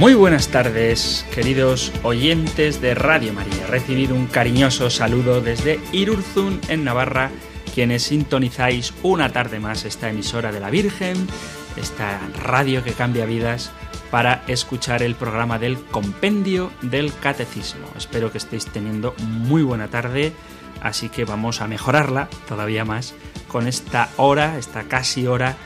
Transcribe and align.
Muy 0.00 0.14
buenas 0.14 0.48
tardes, 0.48 1.26
queridos 1.34 1.92
oyentes 2.02 2.80
de 2.80 2.94
Radio 2.94 3.34
María. 3.34 3.66
Recibido 3.66 4.14
un 4.14 4.28
cariñoso 4.28 4.88
saludo 4.88 5.42
desde 5.42 5.78
Irurzun, 5.92 6.58
en 6.70 6.84
Navarra, 6.84 7.30
quienes 7.74 8.04
sintonizáis 8.04 8.94
una 9.02 9.30
tarde 9.30 9.60
más 9.60 9.84
esta 9.84 10.08
emisora 10.08 10.52
de 10.52 10.60
la 10.60 10.70
Virgen, 10.70 11.28
esta 11.76 12.18
radio 12.42 12.82
que 12.82 12.94
cambia 12.94 13.26
vidas, 13.26 13.72
para 14.10 14.42
escuchar 14.46 15.02
el 15.02 15.16
programa 15.16 15.58
del 15.58 15.78
Compendio 15.78 16.72
del 16.80 17.12
Catecismo. 17.12 17.86
Espero 17.94 18.32
que 18.32 18.38
estéis 18.38 18.64
teniendo 18.64 19.14
muy 19.18 19.62
buena 19.62 19.88
tarde, 19.88 20.32
así 20.80 21.10
que 21.10 21.26
vamos 21.26 21.60
a 21.60 21.68
mejorarla 21.68 22.30
todavía 22.48 22.86
más 22.86 23.12
con 23.48 23.66
esta 23.66 24.08
hora, 24.16 24.56
esta 24.56 24.84
casi 24.84 25.26
hora 25.26 25.58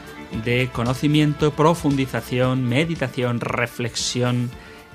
de 0.45 0.71
conocimiento, 0.73 1.53
profundización, 1.53 2.65
meditación, 2.65 3.41
reflexión 3.41 4.51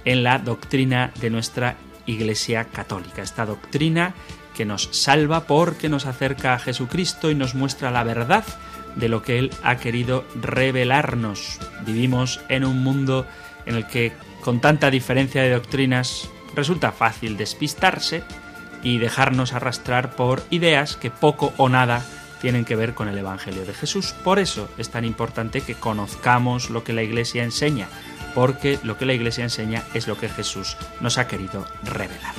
en 0.05 0.23
la 0.23 0.39
doctrina 0.39 1.11
de 1.21 1.29
nuestra 1.29 1.75
Iglesia 2.05 2.65
Católica. 2.65 3.21
Esta 3.21 3.45
doctrina 3.45 4.13
que 4.55 4.65
nos 4.65 4.89
salva 4.91 5.45
porque 5.45 5.89
nos 5.89 6.05
acerca 6.05 6.53
a 6.53 6.59
Jesucristo 6.59 7.31
y 7.31 7.35
nos 7.35 7.55
muestra 7.55 7.91
la 7.91 8.03
verdad 8.03 8.43
de 8.95 9.07
lo 9.07 9.21
que 9.21 9.39
Él 9.39 9.51
ha 9.63 9.77
querido 9.77 10.25
revelarnos. 10.35 11.59
Vivimos 11.85 12.41
en 12.49 12.65
un 12.65 12.83
mundo 12.83 13.25
en 13.65 13.75
el 13.75 13.87
que 13.87 14.11
con 14.41 14.59
tanta 14.59 14.89
diferencia 14.89 15.43
de 15.43 15.51
doctrinas 15.51 16.29
resulta 16.55 16.91
fácil 16.91 17.37
despistarse 17.37 18.23
y 18.83 18.97
dejarnos 18.97 19.53
arrastrar 19.53 20.15
por 20.15 20.43
ideas 20.49 20.95
que 20.95 21.11
poco 21.11 21.53
o 21.57 21.69
nada 21.69 22.03
tienen 22.41 22.65
que 22.65 22.75
ver 22.75 22.93
con 22.93 23.07
el 23.07 23.17
Evangelio 23.17 23.65
de 23.65 23.73
Jesús. 23.73 24.13
Por 24.23 24.39
eso 24.39 24.69
es 24.77 24.89
tan 24.89 25.05
importante 25.05 25.61
que 25.61 25.75
conozcamos 25.75 26.69
lo 26.69 26.83
que 26.83 26.93
la 26.93 27.03
Iglesia 27.03 27.43
enseña, 27.43 27.87
porque 28.33 28.79
lo 28.83 28.97
que 28.97 29.05
la 29.05 29.13
Iglesia 29.13 29.43
enseña 29.43 29.83
es 29.93 30.07
lo 30.07 30.17
que 30.17 30.29
Jesús 30.29 30.77
nos 31.01 31.17
ha 31.17 31.27
querido 31.27 31.65
revelar. 31.83 32.33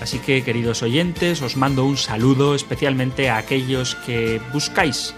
Así 0.00 0.18
que, 0.18 0.44
queridos 0.44 0.82
oyentes, 0.82 1.40
os 1.40 1.56
mando 1.56 1.86
un 1.86 1.96
saludo 1.96 2.54
especialmente 2.54 3.30
a 3.30 3.38
aquellos 3.38 3.94
que 4.04 4.38
buscáis 4.52 5.14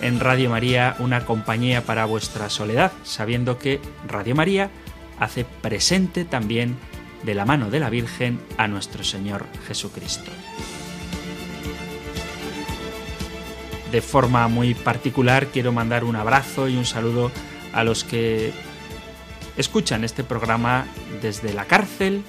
en 0.00 0.20
Radio 0.20 0.50
María 0.50 0.94
una 1.00 1.24
compañía 1.24 1.84
para 1.84 2.04
vuestra 2.04 2.48
soledad, 2.48 2.92
sabiendo 3.02 3.58
que 3.58 3.80
Radio 4.06 4.36
María 4.36 4.70
hace 5.18 5.44
presente 5.44 6.24
también 6.24 6.76
de 7.24 7.34
la 7.34 7.44
mano 7.44 7.68
de 7.70 7.80
la 7.80 7.90
Virgen 7.90 8.38
a 8.58 8.68
nuestro 8.68 9.02
Señor 9.02 9.46
Jesucristo. 9.66 10.30
De 13.90 14.02
forma 14.02 14.48
muy 14.48 14.74
particular 14.74 15.46
quiero 15.46 15.72
mandar 15.72 16.04
un 16.04 16.16
abrazo 16.16 16.68
y 16.68 16.76
un 16.76 16.84
saludo 16.84 17.30
a 17.72 17.84
los 17.84 18.04
que 18.04 18.52
escuchan 19.56 20.04
este 20.04 20.24
programa 20.24 20.86
desde 21.20 21.52
la 21.52 21.64
cárcel, 21.64 22.22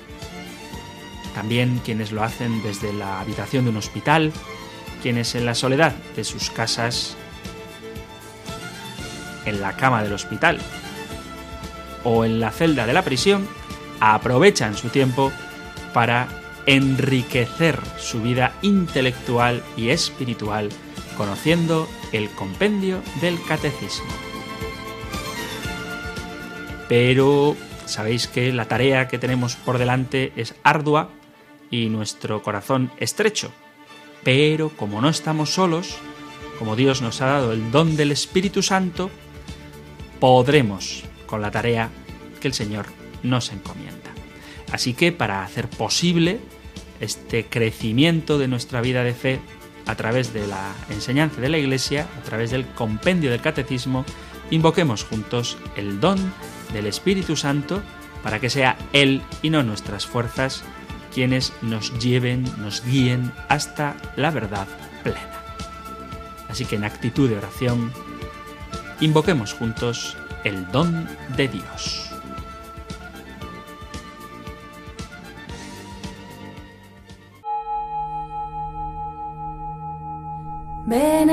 también 1.35 1.79
quienes 1.83 2.11
lo 2.11 2.23
hacen 2.23 2.61
desde 2.63 2.93
la 2.93 3.19
habitación 3.19 3.65
de 3.65 3.71
un 3.71 3.77
hospital, 3.77 4.31
quienes 5.01 5.35
en 5.35 5.45
la 5.45 5.55
soledad 5.55 5.93
de 6.15 6.23
sus 6.23 6.49
casas, 6.49 7.15
en 9.45 9.61
la 9.61 9.75
cama 9.75 10.03
del 10.03 10.13
hospital 10.13 10.59
o 12.03 12.25
en 12.25 12.39
la 12.39 12.51
celda 12.51 12.85
de 12.85 12.93
la 12.93 13.03
prisión, 13.03 13.47
aprovechan 13.99 14.75
su 14.75 14.89
tiempo 14.89 15.31
para 15.93 16.27
enriquecer 16.65 17.79
su 17.97 18.21
vida 18.21 18.53
intelectual 18.61 19.63
y 19.75 19.89
espiritual 19.89 20.69
conociendo 21.19 21.89
el 22.13 22.29
compendio 22.29 23.01
del 23.19 23.43
catecismo. 23.43 24.07
Pero 26.87 27.57
sabéis 27.85 28.27
que 28.27 28.53
la 28.53 28.69
tarea 28.69 29.09
que 29.09 29.19
tenemos 29.19 29.57
por 29.57 29.79
delante 29.79 30.31
es 30.37 30.55
ardua 30.63 31.09
y 31.69 31.89
nuestro 31.89 32.41
corazón 32.41 32.89
estrecho. 33.01 33.51
Pero 34.23 34.69
como 34.69 35.01
no 35.01 35.09
estamos 35.09 35.49
solos, 35.49 35.97
como 36.57 36.77
Dios 36.77 37.01
nos 37.01 37.19
ha 37.19 37.25
dado 37.25 37.51
el 37.51 37.69
don 37.69 37.97
del 37.97 38.13
Espíritu 38.13 38.63
Santo, 38.63 39.11
podremos 40.21 41.03
con 41.25 41.41
la 41.41 41.51
tarea 41.51 41.89
que 42.39 42.47
el 42.47 42.53
Señor 42.53 42.85
nos 43.23 43.51
encomienda. 43.51 44.11
Así 44.71 44.93
que 44.93 45.11
para 45.11 45.43
hacer 45.43 45.69
posible 45.69 46.39
este 47.01 47.45
crecimiento 47.45 48.37
de 48.37 48.47
nuestra 48.47 48.79
vida 48.79 49.03
de 49.03 49.13
fe, 49.13 49.41
a 49.89 49.95
través 49.95 50.33
de 50.33 50.45
la 50.45 50.75
enseñanza 50.91 51.41
de 51.41 51.49
la 51.49 51.57
Iglesia, 51.57 52.07
a 52.19 52.21
través 52.21 52.51
del 52.51 52.67
compendio 52.67 53.31
del 53.31 53.41
Catecismo, 53.41 54.05
invoquemos 54.51 55.03
juntos 55.03 55.57
el 55.75 55.99
don 55.99 56.31
del 56.73 56.85
Espíritu 56.85 57.35
Santo 57.35 57.81
para 58.21 58.39
que 58.39 58.51
sea 58.51 58.77
Él 58.93 59.23
y 59.41 59.49
no 59.49 59.63
nuestras 59.63 60.05
fuerzas 60.05 60.63
quienes 61.11 61.53
nos 61.63 61.97
lleven, 61.97 62.45
nos 62.59 62.85
guíen 62.85 63.31
hasta 63.47 63.95
la 64.15 64.29
verdad 64.29 64.67
plena. 65.03 65.41
Así 66.49 66.65
que 66.65 66.75
en 66.75 66.83
actitud 66.83 67.27
de 67.27 67.37
oración, 67.37 67.91
invoquemos 68.99 69.53
juntos 69.53 70.17
el 70.43 70.71
don 70.71 71.07
de 71.35 71.47
Dios. 71.47 72.11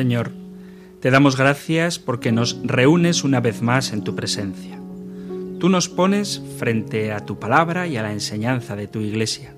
Señor, 0.00 0.32
te 1.02 1.10
damos 1.10 1.36
gracias 1.36 1.98
porque 1.98 2.32
nos 2.32 2.58
reúnes 2.64 3.22
una 3.22 3.38
vez 3.40 3.60
más 3.60 3.92
en 3.92 4.02
tu 4.02 4.14
presencia. 4.16 4.80
Tú 5.58 5.68
nos 5.68 5.90
pones 5.90 6.42
frente 6.56 7.12
a 7.12 7.26
tu 7.26 7.38
palabra 7.38 7.86
y 7.86 7.98
a 7.98 8.02
la 8.02 8.14
enseñanza 8.14 8.76
de 8.76 8.86
tu 8.86 9.00
iglesia. 9.00 9.52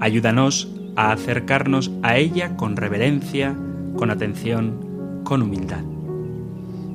Ayúdanos 0.00 0.74
a 0.96 1.12
acercarnos 1.12 1.92
a 2.02 2.16
ella 2.16 2.56
con 2.56 2.76
reverencia, 2.76 3.56
con 3.94 4.10
atención, 4.10 5.20
con 5.22 5.40
humildad. 5.40 5.84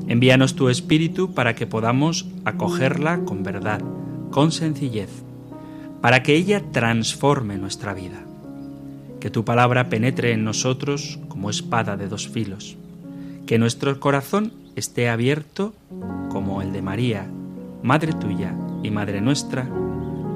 Envíanos 0.10 0.56
tu 0.56 0.68
espíritu 0.68 1.34
para 1.34 1.56
que 1.56 1.66
podamos 1.66 2.28
acogerla 2.44 3.20
con 3.20 3.44
verdad, 3.44 3.80
con 4.32 4.52
sencillez, 4.52 5.24
para 6.02 6.24
que 6.24 6.36
ella 6.36 6.62
transforme 6.74 7.58
nuestra 7.58 7.94
vida 7.94 8.25
que 9.26 9.32
tu 9.32 9.44
palabra 9.44 9.90
penetre 9.90 10.34
en 10.34 10.44
nosotros 10.44 11.20
como 11.30 11.50
espada 11.50 11.98
de 11.98 12.08
dos 12.08 12.30
filos, 12.30 12.78
que 13.48 13.58
nuestro 13.58 14.00
corazón 14.00 14.54
esté 14.76 15.10
abierto 15.10 15.74
como 16.30 16.62
el 16.62 16.72
de 16.72 16.84
María, 16.84 17.26
Madre 17.82 18.14
tuya 18.14 18.56
y 18.84 18.92
Madre 18.92 19.22
nuestra, 19.22 19.68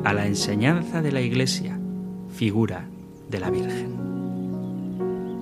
a 0.04 0.12
la 0.12 0.26
enseñanza 0.26 1.04
de 1.04 1.12
la 1.12 1.22
Iglesia, 1.22 1.78
figura 2.36 2.88
de 3.30 3.40
la 3.40 3.52
Virgen. 3.52 3.94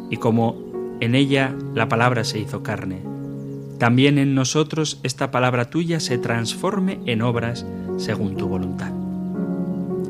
Y 0.10 0.18
como 0.18 0.98
en 1.00 1.16
ella 1.16 1.56
la 1.74 1.88
palabra 1.88 2.26
se 2.26 2.40
hizo 2.40 2.64
carne, 2.64 3.00
también 3.80 4.18
en 4.18 4.36
nosotros 4.36 5.00
esta 5.04 5.32
palabra 5.32 5.70
tuya 5.70 6.02
se 6.02 6.18
transforme 6.18 7.00
en 7.06 7.22
obras 7.22 7.66
según 7.96 8.36
tu 8.36 8.50
voluntad. 8.50 8.92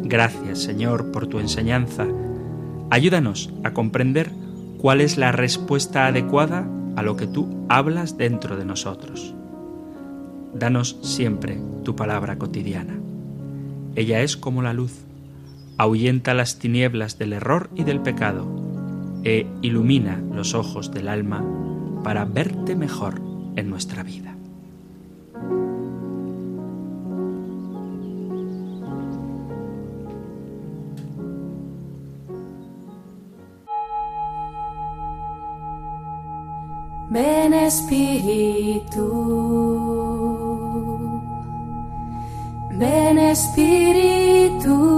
Gracias, 0.01 0.57
Señor, 0.57 1.11
por 1.11 1.27
tu 1.27 1.39
enseñanza, 1.39 2.07
Ayúdanos 2.89 3.49
a 3.63 3.73
comprender 3.73 4.31
cuál 4.77 5.01
es 5.01 5.17
la 5.17 5.31
respuesta 5.31 6.07
adecuada 6.07 6.67
a 6.95 7.03
lo 7.03 7.17
que 7.17 7.27
tú 7.27 7.65
hablas 7.67 8.17
dentro 8.17 8.55
de 8.55 8.63
nosotros. 8.63 9.33
Danos 10.53 10.97
siempre 11.01 11.59
tu 11.83 11.95
palabra 11.95 12.37
cotidiana. 12.37 12.97
Ella 13.95 14.21
es 14.21 14.37
como 14.37 14.61
la 14.61 14.73
luz, 14.73 14.93
ahuyenta 15.77 16.33
las 16.33 16.59
tinieblas 16.59 17.19
del 17.19 17.33
error 17.33 17.69
y 17.75 17.83
del 17.83 17.99
pecado, 17.99 18.47
e 19.23 19.45
ilumina 19.61 20.21
los 20.33 20.53
ojos 20.53 20.91
del 20.91 21.09
alma 21.09 21.43
para 22.03 22.23
verte 22.23 22.75
mejor 22.75 23.21
en 23.57 23.69
nuestra 23.69 24.03
vida. 24.03 24.36
Ven 37.17 37.51
Espíritu, 37.51 39.07
ven 42.77 43.17
Espíritu, 43.17 44.96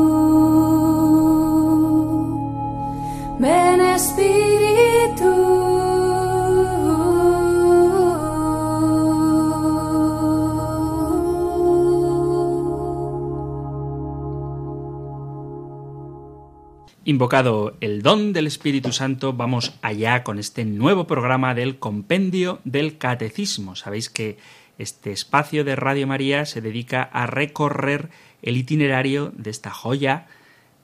Invocado 17.19 17.75
el 17.81 18.01
don 18.01 18.31
del 18.31 18.47
Espíritu 18.47 18.93
Santo, 18.93 19.33
vamos 19.33 19.73
allá 19.81 20.23
con 20.23 20.39
este 20.39 20.63
nuevo 20.63 21.05
programa 21.05 21.53
del 21.53 21.77
Compendio 21.77 22.61
del 22.63 22.97
Catecismo. 22.97 23.75
Sabéis 23.75 24.09
que 24.09 24.37
este 24.77 25.11
espacio 25.11 25.65
de 25.65 25.75
Radio 25.75 26.07
María 26.07 26.45
se 26.45 26.61
dedica 26.61 27.03
a 27.03 27.27
recorrer 27.27 28.09
el 28.41 28.55
itinerario 28.55 29.33
de 29.35 29.49
esta 29.49 29.69
joya 29.69 30.27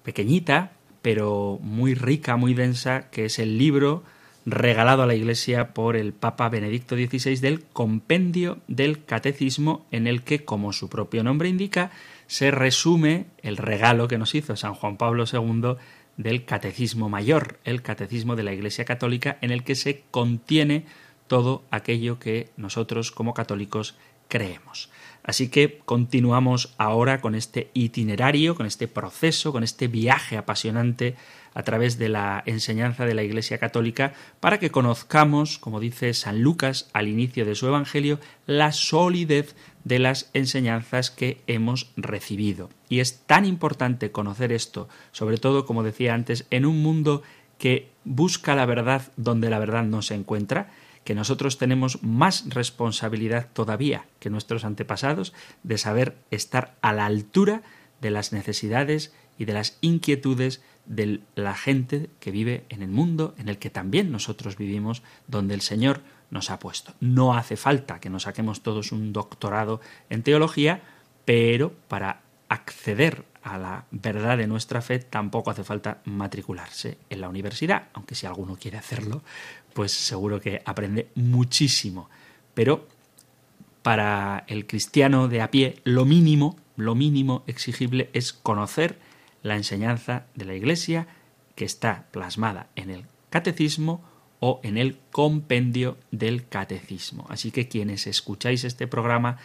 pequeñita, 0.03 0.73
pero 1.01 1.57
muy 1.61 1.93
rica, 1.93 2.35
muy 2.35 2.53
densa, 2.53 3.09
que 3.11 3.23
es 3.23 3.39
el 3.39 3.57
libro 3.57 4.03
regalado 4.45 5.03
a 5.03 5.07
la 5.07 5.15
Iglesia 5.15 5.73
por 5.73 5.95
el 5.95 6.11
Papa 6.11 6.49
Benedicto 6.49 6.97
XVI 6.97 7.37
del 7.37 7.63
Compendio 7.63 8.57
del 8.67 9.05
Catecismo, 9.05 9.85
en 9.89 10.05
el 10.05 10.21
que, 10.23 10.43
como 10.43 10.73
su 10.73 10.89
propio 10.89 11.23
nombre 11.23 11.47
indica, 11.47 11.91
se 12.27 12.51
resume 12.51 13.27
el 13.41 13.55
regalo 13.55 14.09
que 14.09 14.17
nos 14.17 14.35
hizo 14.35 14.57
San 14.57 14.73
Juan 14.73 14.97
Pablo 14.97 15.23
II 15.31 15.77
del 16.17 16.45
Catecismo 16.45 17.09
Mayor, 17.09 17.59
el 17.63 17.81
Catecismo 17.81 18.35
de 18.35 18.43
la 18.43 18.53
Iglesia 18.53 18.85
Católica, 18.85 19.37
en 19.41 19.51
el 19.51 19.63
que 19.63 19.75
se 19.75 20.03
contiene 20.11 20.85
todo 21.27 21.63
aquello 21.71 22.19
que 22.19 22.49
nosotros 22.57 23.11
como 23.11 23.33
católicos 23.33 23.95
creemos. 24.27 24.89
Así 25.23 25.49
que 25.49 25.79
continuamos 25.85 26.75
ahora 26.77 27.19
con 27.19 27.33
este 27.33 27.71
itinerario, 27.73 28.55
con 28.55 28.67
este 28.67 28.87
proceso, 28.87 29.51
con 29.51 29.63
este 29.63 29.87
viaje 29.87 30.37
apasionante 30.37 31.15
a 31.55 31.63
través 31.63 31.97
de 31.97 32.09
la 32.09 32.43
enseñanza 32.45 33.05
de 33.05 33.15
la 33.15 33.23
Iglesia 33.23 33.57
Católica 33.57 34.13
para 34.39 34.59
que 34.59 34.69
conozcamos, 34.69 35.57
como 35.57 35.79
dice 35.79 36.13
San 36.13 36.41
Lucas 36.41 36.89
al 36.93 37.07
inicio 37.07 37.43
de 37.45 37.55
su 37.55 37.65
Evangelio, 37.65 38.19
la 38.45 38.71
solidez 38.71 39.55
de 39.85 39.99
las 39.99 40.29
enseñanzas 40.33 41.11
que 41.11 41.41
hemos 41.47 41.91
recibido. 41.95 42.69
Y 42.89 42.99
es 42.99 43.19
tan 43.19 43.45
importante 43.45 44.11
conocer 44.11 44.51
esto, 44.51 44.89
sobre 45.13 45.37
todo, 45.37 45.65
como 45.65 45.83
decía 45.83 46.13
antes, 46.13 46.45
en 46.49 46.65
un 46.65 46.81
mundo 46.81 47.23
que 47.57 47.89
busca 48.03 48.55
la 48.55 48.65
verdad 48.65 49.13
donde 49.15 49.49
la 49.49 49.59
verdad 49.59 49.83
no 49.83 50.01
se 50.01 50.15
encuentra, 50.15 50.71
que 51.05 51.15
nosotros 51.15 51.59
tenemos 51.59 52.01
más 52.03 52.49
responsabilidad 52.49 53.47
todavía 53.53 54.07
que 54.19 54.31
nuestros 54.31 54.65
antepasados 54.65 55.33
de 55.61 55.77
saber 55.77 56.17
estar 56.31 56.75
a 56.81 56.91
la 56.91 57.05
altura 57.05 57.61
de 58.01 58.09
las 58.09 58.33
necesidades 58.33 59.13
y 59.37 59.45
de 59.45 59.53
las 59.53 59.77
inquietudes 59.81 60.63
de 60.87 61.21
la 61.35 61.53
gente 61.53 62.09
que 62.19 62.31
vive 62.31 62.65
en 62.69 62.81
el 62.81 62.89
mundo 62.89 63.35
en 63.37 63.49
el 63.49 63.59
que 63.59 63.69
también 63.69 64.11
nosotros 64.11 64.57
vivimos, 64.57 65.03
donde 65.27 65.53
el 65.53 65.61
Señor 65.61 66.01
nos 66.35 66.51
ha 66.51 66.59
puesto. 66.59 66.93
No 66.99 67.33
hace 67.33 67.55
falta 67.55 67.99
que 67.99 68.09
nos 68.09 68.23
saquemos 68.23 68.61
todos 68.61 68.91
un 68.91 69.13
doctorado 69.13 69.79
en 70.09 70.21
teología, 70.21 70.81
pero 71.23 71.73
para 71.87 72.21
acceder 72.49 73.23
a 73.41 73.57
la 73.57 73.85
verdad 73.89 74.37
de 74.37 74.45
nuestra 74.45 74.81
fe 74.81 74.99
tampoco 74.99 75.49
hace 75.49 75.63
falta 75.63 76.01
matricularse 76.03 76.97
en 77.09 77.21
la 77.21 77.29
universidad, 77.29 77.87
aunque 77.93 78.15
si 78.15 78.25
alguno 78.25 78.57
quiere 78.57 78.77
hacerlo, 78.77 79.23
pues 79.73 79.93
seguro 79.93 80.41
que 80.41 80.61
aprende 80.65 81.07
muchísimo. 81.15 82.09
Pero 82.53 82.85
para 83.81 84.43
el 84.47 84.67
cristiano 84.67 85.29
de 85.29 85.41
a 85.41 85.51
pie, 85.51 85.79
lo 85.85 86.03
mínimo, 86.03 86.57
lo 86.75 86.95
mínimo 86.95 87.43
exigible 87.47 88.09
es 88.11 88.33
conocer 88.33 88.99
la 89.41 89.55
enseñanza 89.55 90.25
de 90.35 90.45
la 90.45 90.55
Iglesia 90.55 91.07
que 91.55 91.63
está 91.63 92.07
plasmada 92.11 92.67
en 92.75 92.89
el 92.89 93.05
catecismo 93.29 94.03
o 94.47 94.59
en 94.61 94.77
el 94.77 94.99
compendio 95.09 95.97
del 96.11 96.47
catecismo. 96.47 97.25
Así 97.29 97.49
que 97.49 97.67
quienes 97.67 98.05
escucháis 98.05 98.63
este 98.63 98.85
programa 98.85 99.37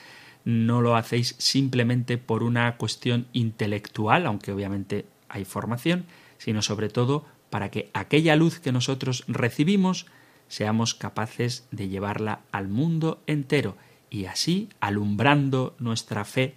no 0.45 0.83
lo 0.83 0.95
hacéis 0.95 1.37
simplemente 1.39 2.19
por 2.19 2.43
una 2.43 2.77
cuestión 2.77 3.27
intelectual, 3.33 4.27
aunque 4.27 4.53
obviamente 4.53 5.07
hay 5.31 5.47
formación, 5.47 6.05
sino 6.37 6.61
sobre 6.61 6.91
todo 6.91 7.25
para 7.49 7.71
que 7.71 7.89
aquella 7.95 8.37
luz 8.37 8.61
que 8.61 8.73
nosotros 8.73 9.25
recibimos 9.27 10.05
seamos 10.49 10.93
capaces 10.95 11.67
de 11.71 11.89
llevarla 11.89 12.41
al 12.53 12.69
mundo 12.69 13.23
entero 13.27 13.79
y 14.11 14.27
así, 14.27 14.69
alumbrando 14.81 15.77
nuestra 15.79 16.27
fe 16.27 16.57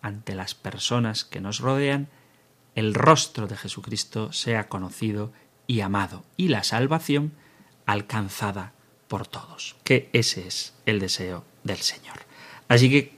ante 0.00 0.34
las 0.34 0.54
personas 0.54 1.26
que 1.26 1.42
nos 1.42 1.58
rodean, 1.58 2.08
el 2.76 2.94
rostro 2.94 3.46
de 3.46 3.58
Jesucristo 3.58 4.32
sea 4.32 4.70
conocido 4.70 5.32
y 5.66 5.80
amado 5.80 6.24
y 6.38 6.48
la 6.48 6.64
salvación 6.64 7.32
alcanzada 7.86 8.72
por 9.08 9.26
todos, 9.26 9.76
que 9.84 10.08
ese 10.12 10.46
es 10.46 10.74
el 10.86 11.00
deseo 11.00 11.44
del 11.62 11.78
Señor. 11.78 12.16
Así 12.68 12.90
que 12.90 13.12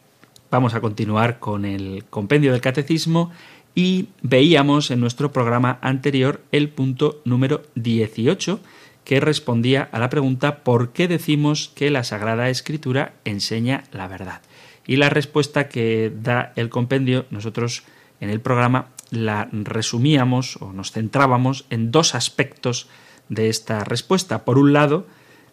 vamos 0.50 0.74
a 0.74 0.80
continuar 0.80 1.38
con 1.38 1.64
el 1.64 2.04
compendio 2.10 2.52
del 2.52 2.60
catecismo 2.60 3.30
y 3.74 4.08
veíamos 4.22 4.90
en 4.90 5.00
nuestro 5.00 5.32
programa 5.32 5.78
anterior 5.82 6.42
el 6.50 6.68
punto 6.70 7.20
número 7.24 7.62
18 7.74 8.60
que 9.04 9.20
respondía 9.20 9.88
a 9.92 10.00
la 10.00 10.10
pregunta 10.10 10.64
¿por 10.64 10.92
qué 10.92 11.06
decimos 11.06 11.70
que 11.74 11.90
la 11.90 12.02
Sagrada 12.02 12.50
Escritura 12.50 13.14
enseña 13.24 13.84
la 13.92 14.08
verdad? 14.08 14.42
Y 14.86 14.96
la 14.96 15.10
respuesta 15.10 15.68
que 15.68 16.12
da 16.22 16.52
el 16.56 16.70
compendio, 16.70 17.26
nosotros 17.30 17.84
en 18.20 18.30
el 18.30 18.40
programa 18.40 18.88
la 19.10 19.48
resumíamos 19.52 20.56
o 20.60 20.72
nos 20.72 20.90
centrábamos 20.92 21.66
en 21.70 21.92
dos 21.92 22.14
aspectos 22.14 22.88
de 23.28 23.48
esta 23.48 23.84
respuesta. 23.84 24.44
Por 24.44 24.58
un 24.58 24.72
lado, 24.72 25.06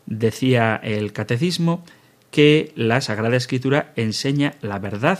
decía 0.05 0.79
el 0.83 1.13
catecismo 1.13 1.83
que 2.31 2.71
la 2.75 3.01
Sagrada 3.01 3.35
Escritura 3.35 3.93
enseña 3.95 4.55
la 4.61 4.79
verdad 4.79 5.19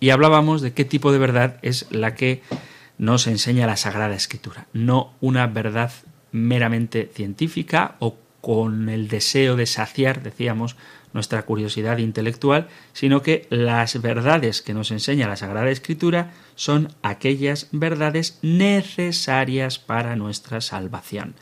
y 0.00 0.10
hablábamos 0.10 0.60
de 0.60 0.72
qué 0.72 0.84
tipo 0.84 1.12
de 1.12 1.18
verdad 1.18 1.58
es 1.62 1.86
la 1.90 2.14
que 2.14 2.42
nos 2.98 3.26
enseña 3.26 3.66
la 3.66 3.76
Sagrada 3.76 4.14
Escritura, 4.14 4.66
no 4.72 5.14
una 5.20 5.46
verdad 5.46 5.92
meramente 6.30 7.10
científica 7.12 7.96
o 7.98 8.16
con 8.40 8.88
el 8.88 9.08
deseo 9.08 9.56
de 9.56 9.66
saciar, 9.66 10.22
decíamos, 10.22 10.76
nuestra 11.12 11.42
curiosidad 11.42 11.98
intelectual, 11.98 12.68
sino 12.92 13.22
que 13.22 13.46
las 13.50 14.00
verdades 14.00 14.62
que 14.62 14.74
nos 14.74 14.90
enseña 14.90 15.28
la 15.28 15.36
Sagrada 15.36 15.70
Escritura 15.70 16.32
son 16.58 16.88
aquellas 17.02 17.68
verdades 17.70 18.40
necesarias 18.42 19.78
para 19.78 20.16
nuestra 20.16 20.60
salvación. 20.60 21.36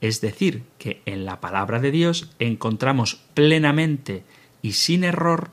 Es 0.00 0.20
decir, 0.20 0.64
que 0.78 1.00
en 1.06 1.24
la 1.24 1.40
palabra 1.40 1.78
de 1.78 1.92
Dios 1.92 2.32
encontramos 2.40 3.20
plenamente 3.34 4.24
y 4.60 4.72
sin 4.72 5.04
error 5.04 5.50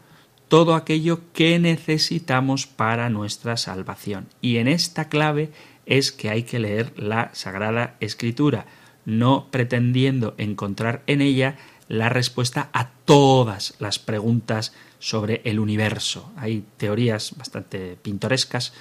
todo 0.48 0.74
aquello 0.74 1.22
que 1.34 1.60
necesitamos 1.60 2.66
para 2.66 3.12
nuestra 3.12 3.58
salvación. 3.58 4.26
Y 4.42 4.58
en 4.58 4.68
esta 4.68 5.08
clave 5.08 5.52
es 5.86 6.12
que 6.12 6.32
hay 6.32 6.42
que 6.42 6.58
leer 6.58 6.92
la 6.98 7.30
Sagrada 7.36 7.98
Escritura, 8.00 8.66
no 9.06 9.50
pretendiendo 9.52 10.34
encontrar 10.40 11.04
en 11.06 11.22
ella 11.22 11.58
la 11.88 12.10
respuesta 12.10 12.70
a 12.74 12.90
todas 13.06 13.76
las 13.80 14.00
preguntas 14.00 14.74
sobre 15.00 15.42
el 15.46 15.60
universo. 15.60 16.32
Hay 16.38 16.66
teorías 16.78 17.36
bastante 17.38 17.98
pintorescas 18.02 18.74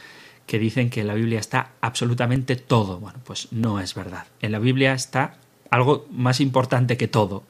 que 0.47 0.59
dicen 0.59 0.91
que 0.91 1.01
en 1.01 1.09
la 1.09 1.15
Biblia 1.15 1.41
está 1.41 1.73
absolutamente 1.81 2.57
todo. 2.57 3.01
Bueno, 3.01 3.19
pues 3.25 3.49
no 3.51 3.81
es 3.81 3.95
verdad. 3.95 4.27
En 4.41 4.53
la 4.53 4.59
Biblia 4.59 4.93
está 4.93 5.37
algo 5.71 6.07
más 6.11 6.41
importante 6.41 6.97
que 6.97 7.09
todo, 7.09 7.43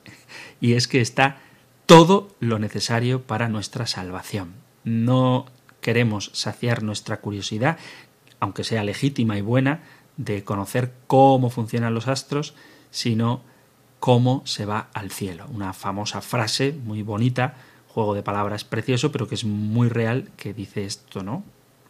y 0.61 0.75
es 0.75 0.89
que 0.89 1.01
está 1.01 1.39
todo 1.87 2.35
lo 2.41 2.59
necesario 2.59 3.23
para 3.23 3.49
nuestra 3.49 3.87
salvación. 3.87 4.55
No 4.85 5.47
queremos 5.81 6.31
saciar 6.33 6.83
nuestra 6.83 7.21
curiosidad 7.21 7.77
aunque 8.45 8.65
sea 8.65 8.85
legítima 8.85 9.39
y 9.39 9.41
buena, 9.41 9.81
de 10.19 10.45
conocer 10.45 10.93
cómo 11.07 11.49
funcionan 11.49 11.95
los 11.95 12.09
astros, 12.09 12.55
sino 12.91 13.43
cómo 14.05 14.43
se 14.45 14.67
va 14.67 14.91
al 14.93 15.11
cielo. 15.11 15.47
Una 15.51 15.73
famosa 15.73 16.21
frase 16.21 16.79
muy 16.85 17.01
bonita, 17.01 17.55
juego 17.89 18.15
de 18.15 18.23
palabras 18.23 18.63
precioso, 18.63 19.11
pero 19.11 19.27
que 19.27 19.35
es 19.35 19.45
muy 19.45 19.89
real, 19.89 20.29
que 20.37 20.53
dice 20.53 20.85
esto, 20.85 21.23
¿no? 21.23 21.43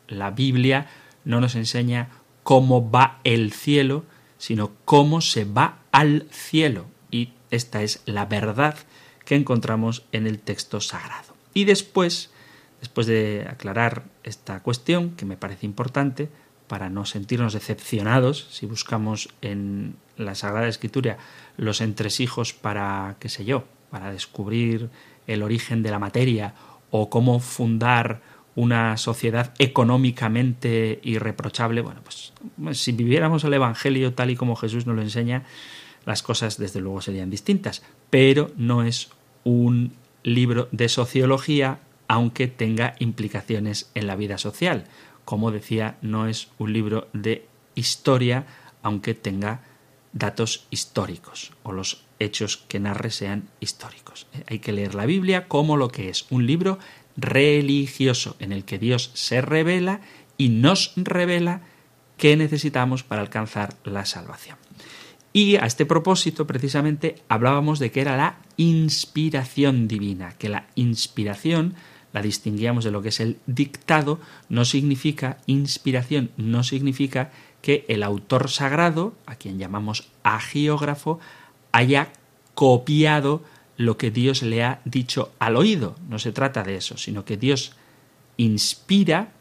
La 0.06 0.30
Biblia 0.30 0.86
no 1.24 1.40
nos 1.40 1.56
enseña 1.56 2.10
cómo 2.44 2.88
va 2.88 3.18
el 3.24 3.52
cielo, 3.52 4.04
sino 4.38 4.70
cómo 4.84 5.20
se 5.22 5.44
va 5.44 5.78
al 5.90 6.28
cielo. 6.30 6.86
Y 7.10 7.32
esta 7.50 7.82
es 7.82 8.00
la 8.06 8.26
verdad 8.26 8.76
que 9.24 9.34
encontramos 9.34 10.04
en 10.12 10.28
el 10.28 10.38
texto 10.38 10.80
sagrado. 10.80 11.34
Y 11.52 11.64
después, 11.64 12.30
después 12.78 13.08
de 13.08 13.44
aclarar 13.50 14.04
esta 14.22 14.62
cuestión, 14.62 15.16
que 15.16 15.26
me 15.26 15.36
parece 15.36 15.66
importante, 15.66 16.28
para 16.74 16.90
no 16.90 17.04
sentirnos 17.04 17.52
decepcionados 17.52 18.48
si 18.50 18.66
buscamos 18.66 19.28
en 19.42 19.94
la 20.16 20.34
Sagrada 20.34 20.66
Escritura 20.66 21.18
los 21.56 21.80
entresijos 21.80 22.52
para, 22.52 23.14
qué 23.20 23.28
sé 23.28 23.44
yo, 23.44 23.62
para 23.90 24.10
descubrir 24.10 24.90
el 25.28 25.44
origen 25.44 25.84
de 25.84 25.92
la 25.92 26.00
materia 26.00 26.56
o 26.90 27.10
cómo 27.10 27.38
fundar 27.38 28.22
una 28.56 28.96
sociedad 28.96 29.54
económicamente 29.60 30.98
irreprochable, 31.04 31.80
bueno, 31.80 32.00
pues 32.02 32.32
si 32.72 32.90
viviéramos 32.90 33.44
el 33.44 33.54
Evangelio 33.54 34.12
tal 34.12 34.30
y 34.30 34.36
como 34.36 34.56
Jesús 34.56 34.84
nos 34.84 34.96
lo 34.96 35.02
enseña, 35.02 35.44
las 36.04 36.24
cosas 36.24 36.58
desde 36.58 36.80
luego 36.80 37.00
serían 37.02 37.30
distintas, 37.30 37.84
pero 38.10 38.50
no 38.56 38.82
es 38.82 39.10
un 39.44 39.92
libro 40.24 40.66
de 40.72 40.88
sociología, 40.88 41.78
aunque 42.08 42.48
tenga 42.48 42.96
implicaciones 42.98 43.92
en 43.94 44.08
la 44.08 44.16
vida 44.16 44.38
social. 44.38 44.86
Como 45.24 45.50
decía, 45.50 45.98
no 46.02 46.26
es 46.28 46.48
un 46.58 46.72
libro 46.72 47.08
de 47.12 47.46
historia, 47.74 48.46
aunque 48.82 49.14
tenga 49.14 49.62
datos 50.12 50.66
históricos 50.70 51.52
o 51.62 51.72
los 51.72 52.04
hechos 52.18 52.56
que 52.56 52.80
narre 52.80 53.10
sean 53.10 53.48
históricos. 53.60 54.26
Eh, 54.32 54.44
hay 54.48 54.58
que 54.60 54.72
leer 54.72 54.94
la 54.94 55.06
Biblia 55.06 55.48
como 55.48 55.76
lo 55.76 55.88
que 55.88 56.08
es 56.08 56.26
un 56.30 56.46
libro 56.46 56.78
religioso 57.16 58.36
en 58.38 58.52
el 58.52 58.64
que 58.64 58.78
Dios 58.78 59.10
se 59.14 59.40
revela 59.40 60.00
y 60.36 60.48
nos 60.48 60.92
revela 60.96 61.62
qué 62.16 62.36
necesitamos 62.36 63.02
para 63.02 63.22
alcanzar 63.22 63.74
la 63.84 64.04
salvación. 64.04 64.56
Y 65.32 65.56
a 65.56 65.66
este 65.66 65.84
propósito, 65.84 66.46
precisamente, 66.46 67.16
hablábamos 67.28 67.80
de 67.80 67.90
que 67.90 68.00
era 68.00 68.16
la 68.16 68.38
inspiración 68.56 69.88
divina, 69.88 70.34
que 70.38 70.48
la 70.48 70.68
inspiración 70.76 71.74
la 72.14 72.22
distinguíamos 72.22 72.84
de 72.84 72.92
lo 72.92 73.02
que 73.02 73.08
es 73.08 73.18
el 73.18 73.38
dictado, 73.46 74.20
no 74.48 74.64
significa 74.64 75.38
inspiración, 75.46 76.30
no 76.36 76.62
significa 76.62 77.32
que 77.60 77.84
el 77.88 78.04
autor 78.04 78.50
sagrado, 78.50 79.14
a 79.26 79.34
quien 79.34 79.58
llamamos 79.58 80.08
agiógrafo, 80.22 81.18
haya 81.72 82.12
copiado 82.54 83.42
lo 83.76 83.98
que 83.98 84.12
Dios 84.12 84.42
le 84.42 84.62
ha 84.62 84.80
dicho 84.84 85.32
al 85.40 85.56
oído. 85.56 85.96
No 86.08 86.20
se 86.20 86.30
trata 86.30 86.62
de 86.62 86.76
eso, 86.76 86.96
sino 86.96 87.24
que 87.24 87.36
Dios 87.36 87.72
inspira, 88.36 89.32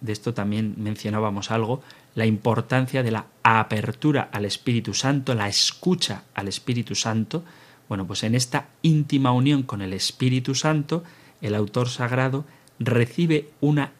de 0.00 0.12
esto 0.12 0.32
también 0.32 0.74
mencionábamos 0.78 1.50
algo, 1.50 1.82
la 2.14 2.24
importancia 2.24 3.02
de 3.02 3.10
la 3.10 3.26
apertura 3.42 4.30
al 4.32 4.46
Espíritu 4.46 4.94
Santo, 4.94 5.34
la 5.34 5.48
escucha 5.48 6.22
al 6.32 6.48
Espíritu 6.48 6.94
Santo. 6.94 7.44
Bueno, 7.90 8.06
pues 8.06 8.22
en 8.22 8.34
esta 8.34 8.68
íntima 8.80 9.32
unión 9.32 9.64
con 9.64 9.82
el 9.82 9.92
Espíritu 9.92 10.54
Santo, 10.54 11.04
el 11.40 11.54
autor 11.54 11.88
sagrado 11.88 12.44
recibe 12.78 13.50
una 13.60 13.92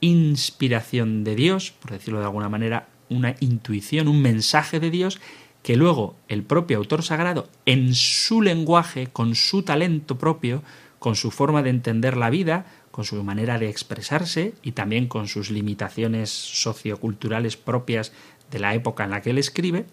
inspiración 0.00 1.24
de 1.24 1.34
Dios, 1.34 1.72
por 1.72 1.92
decirlo 1.92 2.20
de 2.20 2.26
alguna 2.26 2.48
manera, 2.48 2.88
una 3.08 3.34
intuición, 3.40 4.08
un 4.08 4.22
mensaje 4.22 4.80
de 4.80 4.90
Dios 4.90 5.20
que 5.62 5.76
luego 5.76 6.16
el 6.28 6.44
propio 6.44 6.78
autor 6.78 7.02
sagrado, 7.02 7.48
en 7.66 7.94
su 7.94 8.42
lenguaje, 8.42 9.08
con 9.08 9.34
su 9.34 9.62
talento 9.62 10.16
propio, 10.18 10.62
con 10.98 11.16
su 11.16 11.30
forma 11.30 11.62
de 11.62 11.70
entender 11.70 12.16
la 12.16 12.30
vida, 12.30 12.66
con 12.90 13.04
su 13.04 13.22
manera 13.22 13.58
de 13.58 13.68
expresarse 13.68 14.54
y 14.62 14.72
también 14.72 15.08
con 15.08 15.28
sus 15.28 15.50
limitaciones 15.50 16.30
socioculturales 16.30 17.56
propias 17.56 18.12
de 18.50 18.58
la 18.58 18.74
época 18.74 19.04
en 19.04 19.10
la 19.10 19.22
que 19.22 19.30
él 19.30 19.38
escribe, 19.38 19.86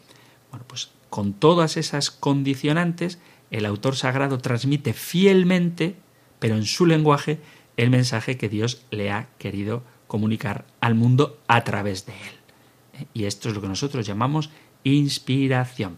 bueno, 0.49 0.65
pues 0.67 0.91
con 1.09 1.33
todas 1.33 1.77
esas 1.77 2.11
condicionantes, 2.11 3.19
el 3.51 3.65
autor 3.65 3.95
sagrado 3.95 4.39
transmite 4.39 4.93
fielmente, 4.93 5.95
pero 6.39 6.55
en 6.55 6.65
su 6.65 6.85
lenguaje, 6.85 7.39
el 7.77 7.89
mensaje 7.89 8.37
que 8.37 8.49
Dios 8.49 8.81
le 8.91 9.11
ha 9.11 9.27
querido 9.37 9.83
comunicar 10.07 10.65
al 10.81 10.95
mundo 10.95 11.39
a 11.47 11.63
través 11.63 12.05
de 12.05 12.13
él. 12.13 13.07
Y 13.13 13.25
esto 13.25 13.49
es 13.49 13.55
lo 13.55 13.61
que 13.61 13.67
nosotros 13.67 14.05
llamamos 14.05 14.49
inspiración. 14.83 15.97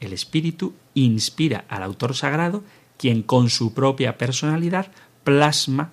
El 0.00 0.12
Espíritu 0.12 0.74
inspira 0.94 1.64
al 1.68 1.82
autor 1.82 2.14
sagrado, 2.14 2.64
quien 2.96 3.22
con 3.22 3.50
su 3.50 3.74
propia 3.74 4.16
personalidad 4.16 4.92
plasma 5.24 5.92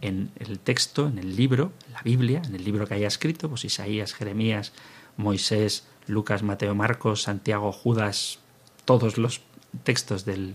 en 0.00 0.30
el 0.38 0.58
texto, 0.60 1.08
en 1.08 1.18
el 1.18 1.34
libro, 1.34 1.72
en 1.86 1.92
la 1.94 2.02
Biblia, 2.02 2.42
en 2.44 2.54
el 2.54 2.64
libro 2.64 2.86
que 2.86 2.94
haya 2.94 3.08
escrito, 3.08 3.48
pues 3.48 3.64
Isaías, 3.64 4.14
Jeremías, 4.14 4.72
Moisés, 5.16 5.86
Lucas, 6.06 6.42
Mateo, 6.42 6.74
Marcos, 6.74 7.22
Santiago, 7.22 7.72
Judas, 7.72 8.38
todos 8.84 9.18
los 9.18 9.42
textos 9.82 10.24
del 10.24 10.54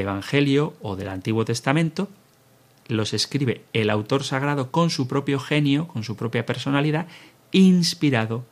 Evangelio 0.00 0.74
o 0.80 0.96
del 0.96 1.08
Antiguo 1.08 1.44
Testamento, 1.44 2.08
los 2.88 3.14
escribe 3.14 3.64
el 3.72 3.90
autor 3.90 4.24
sagrado 4.24 4.70
con 4.70 4.90
su 4.90 5.06
propio 5.06 5.38
genio, 5.38 5.86
con 5.86 6.02
su 6.02 6.16
propia 6.16 6.44
personalidad, 6.44 7.06
inspirado 7.52 8.44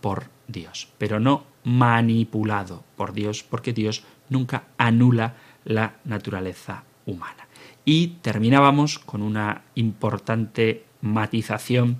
por 0.00 0.26
Dios, 0.48 0.88
pero 0.98 1.20
no 1.20 1.44
manipulado 1.64 2.84
por 2.96 3.12
Dios, 3.12 3.42
porque 3.42 3.72
Dios 3.72 4.04
nunca 4.28 4.64
anula 4.76 5.36
la 5.64 5.94
naturaleza 6.04 6.84
humana. 7.06 7.46
Y 7.84 8.08
terminábamos 8.22 8.98
con 8.98 9.22
una 9.22 9.62
importante 9.74 10.84
matización 11.00 11.98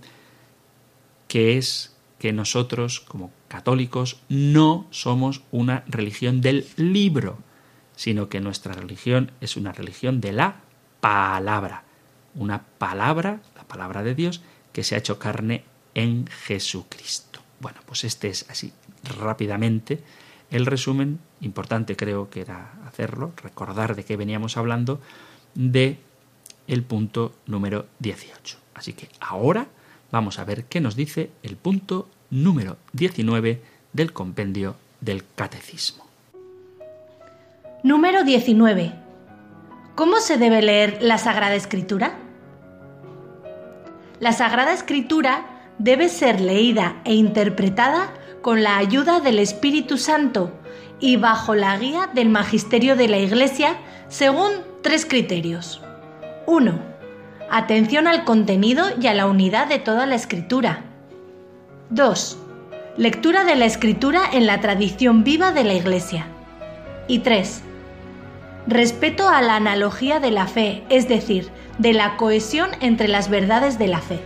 que 1.29 1.57
es 1.57 1.97
que 2.19 2.33
nosotros, 2.33 3.01
como 3.01 3.31
católicos, 3.49 4.21
no 4.29 4.87
somos 4.91 5.43
una 5.51 5.85
religión 5.87 6.41
del 6.41 6.67
libro, 6.77 7.39
sino 8.01 8.31
que 8.31 8.41
nuestra 8.41 8.73
religión 8.73 9.31
es 9.43 9.59
una 9.59 9.73
religión 9.73 10.23
de 10.23 10.33
la 10.33 10.57
palabra, 11.03 11.85
una 12.35 12.63
palabra, 12.79 13.43
la 13.55 13.65
palabra 13.65 14.03
de 14.03 14.15
Dios, 14.15 14.41
que 14.73 14.85
se 14.85 14.95
ha 14.95 14.99
hecho 14.99 15.19
carne 15.19 15.65
en 15.93 16.27
Jesucristo. 16.27 17.41
Bueno, 17.61 17.81
pues 17.85 18.05
este 18.05 18.29
es 18.29 18.49
así 18.49 18.73
rápidamente 19.19 20.03
el 20.51 20.65
resumen, 20.65 21.21
importante 21.43 21.95
creo 21.95 22.31
que 22.31 22.41
era 22.41 22.73
hacerlo, 22.87 23.35
recordar 23.37 23.95
de 23.95 24.07
qué 24.07 24.17
veníamos 24.17 24.57
hablando, 24.57 25.03
de 25.55 25.99
el 26.69 26.83
punto 26.85 27.35
número 27.45 27.85
18. 27.99 28.57
Así 28.73 28.95
que 28.95 29.11
ahora 29.21 29.67
vamos 30.11 30.39
a 30.39 30.45
ver 30.45 30.65
qué 30.65 30.81
nos 30.81 30.97
dice 30.97 31.33
el 31.43 31.59
punto 31.59 32.09
número 32.31 32.79
19 32.95 33.61
del 33.93 34.15
compendio 34.15 34.77
del 35.03 35.23
catecismo. 35.35 36.10
Número 37.83 38.25
19. 38.25 38.93
¿Cómo 39.95 40.21
se 40.21 40.37
debe 40.37 40.61
leer 40.61 40.99
la 41.01 41.17
Sagrada 41.17 41.55
Escritura? 41.55 42.13
La 44.19 44.33
Sagrada 44.33 44.75
Escritura 44.75 45.47
debe 45.79 46.11
ser 46.11 46.43
leída 46.43 47.01
e 47.07 47.15
interpretada 47.15 48.11
con 48.43 48.63
la 48.63 48.77
ayuda 48.77 49.21
del 49.21 49.39
Espíritu 49.39 49.97
Santo 49.97 50.53
y 51.01 51.17
bajo 51.17 51.55
la 51.55 51.75
guía 51.79 52.11
del 52.13 52.29
Magisterio 52.29 52.97
de 52.97 53.09
la 53.09 53.17
Iglesia 53.17 53.79
según 54.09 54.51
tres 54.83 55.07
criterios. 55.07 55.81
1. 56.45 56.79
Atención 57.51 58.07
al 58.07 58.25
contenido 58.25 58.89
y 59.01 59.07
a 59.07 59.15
la 59.15 59.27
unidad 59.27 59.69
de 59.69 59.79
toda 59.79 60.05
la 60.05 60.17
escritura. 60.17 60.83
2. 61.89 62.39
Lectura 62.99 63.45
de 63.45 63.57
la 63.57 63.65
escritura 63.65 64.21
en 64.31 64.47
la 64.47 64.61
tradición 64.61 65.25
viva 65.25 65.51
de 65.53 65.65
la 65.65 65.73
Iglesia. 65.73 66.27
Y 67.09 67.21
3. 67.21 67.63
Respeto 68.71 69.29
a 69.29 69.43
la 69.43 69.57
analogía 69.57 70.21
de 70.21 70.31
la 70.31 70.47
fe, 70.47 70.85
es 70.91 71.09
decir, 71.09 71.49
de 71.79 71.93
la 71.93 72.17
cohesión 72.17 72.71
entre 72.81 73.09
las 73.09 73.29
verdades 73.29 73.81
de 73.81 73.89
la 73.89 74.01
fe. 74.01 74.21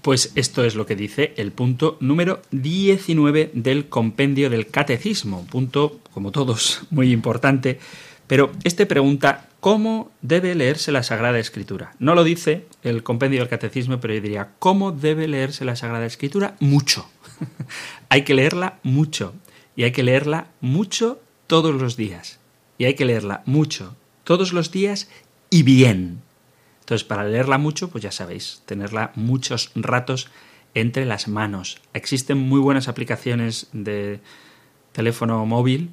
Pues 0.00 0.32
esto 0.36 0.64
es 0.64 0.74
lo 0.74 0.86
que 0.86 0.96
dice 0.96 1.34
el 1.36 1.52
punto 1.52 1.98
número 2.00 2.40
19 2.50 3.50
del 3.52 3.90
compendio 3.90 4.48
del 4.48 4.68
catecismo, 4.68 5.44
punto, 5.44 6.00
como 6.14 6.30
todos, 6.30 6.84
muy 6.90 7.12
importante, 7.12 7.78
pero 8.26 8.52
este 8.64 8.86
pregunta 8.86 9.48
cómo 9.60 10.10
debe 10.22 10.54
leerse 10.54 10.92
la 10.92 11.02
Sagrada 11.02 11.38
Escritura. 11.38 11.94
No 11.98 12.14
lo 12.14 12.24
dice 12.24 12.66
el 12.82 13.02
compendio 13.02 13.40
del 13.40 13.48
catecismo, 13.48 14.00
pero 14.00 14.14
yo 14.14 14.20
diría, 14.20 14.50
¿cómo 14.58 14.92
debe 14.92 15.28
leerse 15.28 15.64
la 15.64 15.76
Sagrada 15.76 16.06
Escritura? 16.06 16.56
Mucho. 16.60 17.08
hay 18.08 18.22
que 18.22 18.34
leerla 18.34 18.78
mucho, 18.82 19.34
y 19.76 19.84
hay 19.84 19.92
que 19.92 20.02
leerla 20.02 20.48
mucho 20.60 21.20
todos 21.46 21.74
los 21.74 21.96
días, 21.96 22.40
y 22.78 22.84
hay 22.84 22.94
que 22.94 23.04
leerla 23.04 23.42
mucho 23.46 23.96
todos 24.24 24.52
los 24.52 24.70
días 24.70 25.08
y 25.50 25.62
bien. 25.62 26.20
Entonces, 26.80 27.04
para 27.04 27.24
leerla 27.24 27.58
mucho, 27.58 27.88
pues 27.88 28.02
ya 28.02 28.12
sabéis, 28.12 28.62
tenerla 28.66 29.12
muchos 29.14 29.70
ratos 29.74 30.28
entre 30.74 31.06
las 31.06 31.28
manos. 31.28 31.80
Existen 31.94 32.38
muy 32.38 32.60
buenas 32.60 32.88
aplicaciones 32.88 33.68
de 33.72 34.20
teléfono 34.92 35.46
móvil 35.46 35.90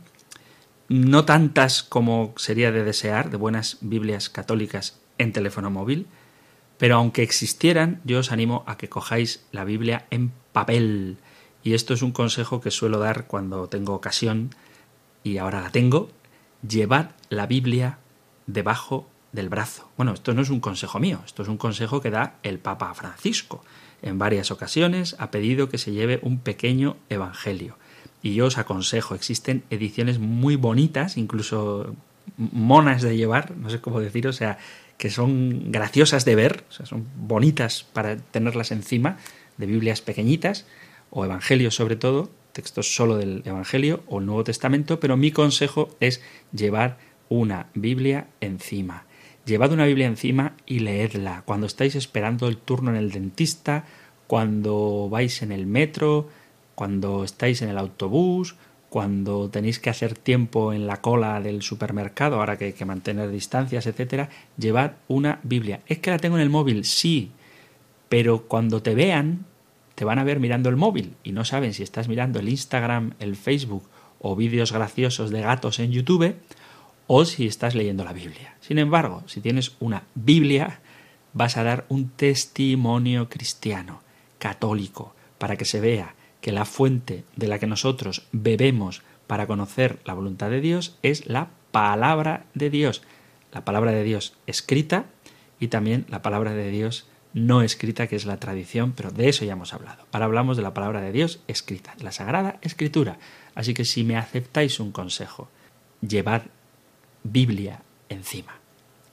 no 0.91 1.23
tantas 1.23 1.83
como 1.83 2.33
sería 2.35 2.73
de 2.73 2.83
desear, 2.83 3.29
de 3.29 3.37
buenas 3.37 3.77
Biblias 3.79 4.29
católicas 4.29 4.99
en 5.17 5.31
teléfono 5.31 5.71
móvil, 5.71 6.05
pero 6.77 6.97
aunque 6.97 7.23
existieran, 7.23 8.01
yo 8.03 8.19
os 8.19 8.33
animo 8.33 8.65
a 8.67 8.75
que 8.75 8.89
cojáis 8.89 9.45
la 9.53 9.63
Biblia 9.63 10.05
en 10.09 10.33
papel. 10.51 11.15
Y 11.63 11.75
esto 11.75 11.93
es 11.93 12.01
un 12.01 12.11
consejo 12.11 12.59
que 12.59 12.71
suelo 12.71 12.99
dar 12.99 13.27
cuando 13.27 13.69
tengo 13.69 13.93
ocasión, 13.93 14.53
y 15.23 15.37
ahora 15.37 15.61
la 15.61 15.69
tengo, 15.69 16.09
llevad 16.67 17.11
la 17.29 17.47
Biblia 17.47 17.99
debajo 18.45 19.07
del 19.31 19.47
brazo. 19.47 19.89
Bueno, 19.95 20.11
esto 20.11 20.33
no 20.33 20.41
es 20.41 20.49
un 20.49 20.59
consejo 20.59 20.99
mío, 20.99 21.21
esto 21.25 21.43
es 21.43 21.47
un 21.47 21.57
consejo 21.57 22.01
que 22.01 22.11
da 22.11 22.35
el 22.43 22.59
Papa 22.59 22.93
Francisco. 22.95 23.63
En 24.01 24.19
varias 24.19 24.51
ocasiones 24.51 25.15
ha 25.19 25.31
pedido 25.31 25.69
que 25.69 25.77
se 25.77 25.93
lleve 25.93 26.19
un 26.21 26.39
pequeño 26.39 26.97
evangelio. 27.07 27.77
Y 28.21 28.33
yo 28.33 28.45
os 28.45 28.57
aconsejo, 28.57 29.15
existen 29.15 29.63
ediciones 29.69 30.19
muy 30.19 30.55
bonitas, 30.55 31.17
incluso 31.17 31.95
monas 32.37 33.01
de 33.01 33.17
llevar, 33.17 33.55
no 33.57 33.69
sé 33.69 33.81
cómo 33.81 33.99
decir, 33.99 34.27
o 34.27 34.33
sea, 34.33 34.57
que 34.97 35.09
son 35.09 35.71
graciosas 35.71 36.25
de 36.25 36.35
ver, 36.35 36.63
son 36.69 37.07
bonitas 37.15 37.83
para 37.91 38.17
tenerlas 38.17 38.71
encima, 38.71 39.17
de 39.57 39.65
Biblias 39.65 40.01
pequeñitas, 40.01 40.65
o 41.09 41.25
Evangelios 41.25 41.75
sobre 41.75 41.95
todo, 41.95 42.29
textos 42.53 42.95
solo 42.95 43.17
del 43.17 43.41
Evangelio 43.45 44.03
o 44.07 44.19
el 44.19 44.25
Nuevo 44.25 44.43
Testamento, 44.43 44.99
pero 44.99 45.17
mi 45.17 45.31
consejo 45.31 45.95
es 45.99 46.21
llevar 46.53 46.97
una 47.29 47.67
Biblia 47.73 48.27
encima. 48.41 49.05
Llevad 49.45 49.71
una 49.71 49.85
Biblia 49.85 50.07
encima 50.07 50.53
y 50.65 50.79
leedla 50.79 51.43
cuando 51.45 51.65
estáis 51.65 51.95
esperando 51.95 52.47
el 52.47 52.57
turno 52.57 52.91
en 52.91 52.97
el 52.97 53.11
dentista, 53.11 53.85
cuando 54.27 55.09
vais 55.09 55.41
en 55.41 55.51
el 55.51 55.65
metro, 55.65 56.29
cuando 56.75 57.23
estáis 57.23 57.61
en 57.61 57.69
el 57.69 57.77
autobús, 57.77 58.55
cuando 58.89 59.49
tenéis 59.49 59.79
que 59.79 59.89
hacer 59.89 60.15
tiempo 60.15 60.73
en 60.73 60.85
la 60.85 60.99
cola 60.99 61.39
del 61.39 61.61
supermercado, 61.61 62.35
ahora 62.35 62.57
que 62.57 62.65
hay 62.65 62.73
que 62.73 62.83
mantener 62.83 63.29
distancias, 63.31 63.87
etcétera, 63.87 64.29
llevad 64.57 64.93
una 65.07 65.39
Biblia. 65.43 65.79
Es 65.87 65.99
que 65.99 66.11
la 66.11 66.19
tengo 66.19 66.35
en 66.35 66.41
el 66.41 66.49
móvil, 66.49 66.83
sí, 66.83 67.31
pero 68.09 68.47
cuando 68.49 68.81
te 68.81 68.93
vean, 68.93 69.45
te 69.95 70.03
van 70.03 70.19
a 70.19 70.25
ver 70.25 70.41
mirando 70.41 70.67
el 70.67 70.75
móvil 70.75 71.13
y 71.23 71.31
no 71.31 71.45
saben 71.45 71.73
si 71.73 71.83
estás 71.83 72.09
mirando 72.09 72.39
el 72.39 72.49
Instagram, 72.49 73.13
el 73.19 73.37
Facebook 73.37 73.87
o 74.19 74.35
vídeos 74.35 74.73
graciosos 74.73 75.31
de 75.31 75.39
gatos 75.39 75.79
en 75.79 75.91
YouTube 75.91 76.35
o 77.07 77.23
si 77.23 77.47
estás 77.47 77.75
leyendo 77.75 78.03
la 78.03 78.11
Biblia. 78.11 78.55
Sin 78.59 78.77
embargo, 78.77 79.23
si 79.27 79.39
tienes 79.39 79.73
una 79.79 80.03
Biblia, 80.15 80.81
vas 81.33 81.55
a 81.55 81.63
dar 81.63 81.85
un 81.87 82.09
testimonio 82.09 83.29
cristiano, 83.29 84.01
católico, 84.37 85.15
para 85.37 85.55
que 85.55 85.65
se 85.65 85.79
vea 85.79 86.15
que 86.41 86.51
la 86.51 86.65
fuente 86.65 87.23
de 87.35 87.47
la 87.47 87.59
que 87.59 87.67
nosotros 87.67 88.27
bebemos 88.31 89.03
para 89.27 89.47
conocer 89.47 89.99
la 90.05 90.13
voluntad 90.13 90.49
de 90.49 90.59
Dios 90.59 90.97
es 91.03 91.27
la 91.27 91.49
palabra 91.71 92.45
de 92.53 92.69
Dios. 92.69 93.03
La 93.51 93.63
palabra 93.63 93.91
de 93.91 94.03
Dios 94.03 94.35
escrita 94.47 95.05
y 95.59 95.67
también 95.67 96.05
la 96.09 96.21
palabra 96.21 96.53
de 96.53 96.69
Dios 96.71 97.07
no 97.33 97.61
escrita, 97.61 98.07
que 98.07 98.15
es 98.15 98.25
la 98.25 98.39
tradición, 98.39 98.91
pero 98.91 99.11
de 99.11 99.29
eso 99.29 99.45
ya 99.45 99.53
hemos 99.53 99.73
hablado. 99.73 100.05
Ahora 100.11 100.25
hablamos 100.25 100.57
de 100.57 100.63
la 100.63 100.73
palabra 100.73 101.01
de 101.01 101.11
Dios 101.11 101.39
escrita, 101.47 101.95
la 101.99 102.11
Sagrada 102.11 102.59
Escritura. 102.61 103.19
Así 103.55 103.73
que 103.73 103.85
si 103.85 104.03
me 104.03 104.17
aceptáis 104.17 104.79
un 104.79 104.91
consejo, 104.91 105.49
llevad 106.01 106.43
Biblia 107.23 107.83
encima. 108.09 108.59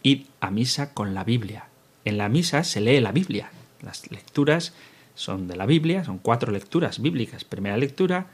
Id 0.03 0.27
a 0.41 0.51
misa 0.51 0.95
con 0.95 1.15
la 1.15 1.25
Biblia. 1.25 1.69
En 2.05 2.19
la 2.19 2.29
misa 2.29 2.65
se 2.65 2.81
lee 2.81 3.01
la 3.01 3.13
Biblia. 3.13 3.51
Las 3.83 4.11
lecturas 4.11 4.75
son 5.19 5.49
de 5.49 5.57
la 5.57 5.67
Biblia, 5.67 6.05
son 6.05 6.19
cuatro 6.19 6.53
lecturas 6.53 7.03
bíblicas. 7.03 7.45
Primera 7.45 7.77
lectura, 7.77 8.29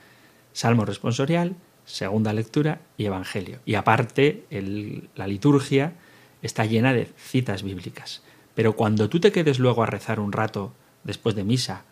Salmo 0.53 0.85
responsorial, 0.85 1.55
segunda 1.83 2.31
lectura 2.31 2.81
y 2.97 3.05
Evangelio. 3.05 3.59
Y 3.65 3.75
aparte, 3.75 4.45
la 5.15 5.27
liturgia 5.27 5.93
está 6.41 6.65
llena 6.65 6.93
de 6.93 7.09
citas 7.17 7.63
bíblicas. 7.63 8.21
Pero 8.53 8.75
cuando 8.75 9.09
tú 9.09 9.19
te 9.19 9.31
quedes 9.31 9.59
luego 9.59 9.83
a 9.83 9.87
rezar 9.87 10.19
un 10.19 10.31
rato 10.31 10.73
después 11.03 11.35
de 11.35 11.43
misa, 11.43 11.83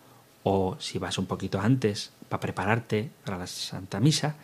o 0.44 0.78
si 0.80 1.00
vas 1.00 1.18
un 1.18 1.26
poquito 1.26 1.60
antes 1.60 2.12
para 2.30 2.42
prepararte 2.42 3.10
para 3.26 3.38
la 3.38 3.48
Santa 3.48 4.00
Misa, 4.00 4.36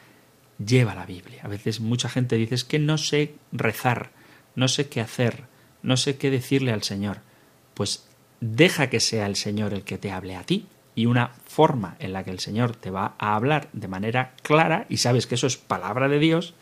lleva 0.63 0.95
la 0.95 1.05
Biblia. 1.05 1.41
A 1.43 1.47
veces 1.47 1.79
mucha 1.79 2.09
gente 2.09 2.37
dice 2.37 2.55
es 2.55 2.63
que 2.63 2.79
no 2.79 2.97
sé 2.97 3.35
rezar, 3.51 4.11
no 4.55 4.67
sé 4.67 4.89
qué 4.89 5.01
hacer, 5.01 5.43
no 5.83 5.95
sé 5.97 6.17
qué 6.17 6.31
decirle 6.31 6.71
al 6.71 6.83
Señor. 6.83 7.19
Pues 7.73 8.08
deja 8.41 8.89
que 8.89 8.99
sea 8.99 9.25
el 9.25 9.35
Señor 9.35 9.73
el 9.73 9.83
que 9.83 9.97
te 9.97 10.11
hable 10.11 10.35
a 10.35 10.43
ti. 10.43 10.67
Y 10.95 11.05
una 11.05 11.31
forma 11.45 11.95
en 11.99 12.11
la 12.11 12.23
que 12.23 12.31
el 12.31 12.39
Señor 12.39 12.75
te 12.75 12.91
va 12.91 13.13
a 13.19 13.35
hablar 13.35 13.69
de 13.71 13.87
manera 13.87 14.33
clara, 14.43 14.85
y 14.89 14.97
sabes 14.97 15.27
que 15.27 15.35
eso 15.35 15.47
es 15.47 15.55
palabra 15.55 16.09
de 16.09 16.19
Dios, 16.19 16.55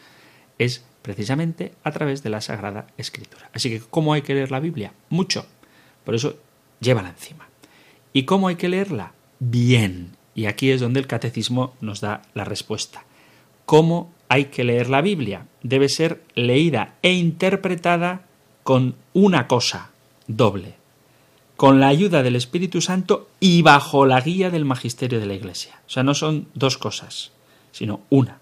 es 0.60 0.86
precisamente 1.02 1.74
a 1.84 1.92
través 1.92 2.22
de 2.22 2.30
la 2.30 2.42
Sagrada 2.42 2.88
Escritura. 2.98 3.50
Así 3.54 3.70
que, 3.70 3.80
¿cómo 3.80 4.14
hay 4.14 4.22
que 4.22 4.36
leer 4.36 4.52
la 4.52 4.60
Biblia? 4.60 4.94
Mucho. 5.10 5.48
Por 6.04 6.14
eso, 6.14 6.38
llévala 6.80 7.10
encima. 7.10 7.48
¿Y 8.14 8.24
cómo 8.24 8.48
hay 8.48 8.58
que 8.58 8.70
leerla? 8.70 9.14
Bien. 9.40 10.16
Y 10.36 10.46
aquí 10.46 10.70
es 10.70 10.82
donde 10.82 11.00
el 11.00 11.08
catecismo 11.08 11.74
nos 11.82 12.02
da 12.02 12.22
la 12.34 12.44
respuesta. 12.44 13.06
¿Cómo 13.66 14.14
hay 14.30 14.46
que 14.46 14.64
leer 14.64 14.90
la 14.90 15.02
Biblia? 15.02 15.48
Debe 15.64 15.90
ser 15.90 16.22
leída 16.36 16.96
e 17.02 17.14
interpretada 17.14 18.26
con 18.64 18.96
una 19.14 19.48
cosa 19.48 19.92
doble, 20.28 20.76
con 21.58 21.80
la 21.80 21.88
ayuda 21.88 22.22
del 22.22 22.36
Espíritu 22.36 22.82
Santo 22.82 23.30
y 23.40 23.64
bajo 23.64 24.06
la 24.06 24.22
guía 24.22 24.52
del 24.52 24.64
magisterio 24.64 25.20
de 25.20 25.26
la 25.26 25.34
Iglesia. 25.34 25.82
O 25.88 25.90
sea, 25.90 26.04
no 26.04 26.14
son 26.14 26.48
dos 26.54 26.78
cosas, 26.78 27.32
sino 27.72 28.02
una, 28.10 28.40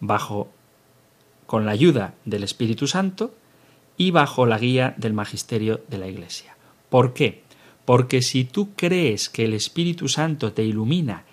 bajo 0.00 0.50
con 1.46 1.64
la 1.64 1.72
ayuda 1.72 2.14
del 2.26 2.44
Espíritu 2.44 2.86
Santo 2.86 3.34
y 3.96 4.10
bajo 4.10 4.44
la 4.44 4.58
guía 4.58 4.94
del 4.98 5.14
magisterio 5.14 5.80
de 5.88 5.96
la 5.96 6.08
Iglesia. 6.08 6.56
¿Por 6.90 7.14
qué? 7.14 7.42
Porque 7.86 8.20
si 8.20 8.44
tú 8.44 8.74
crees 8.76 9.30
que 9.30 9.46
el 9.46 9.54
Espíritu 9.54 10.06
Santo 10.08 10.52
te 10.52 10.62
ilumina 10.62 11.24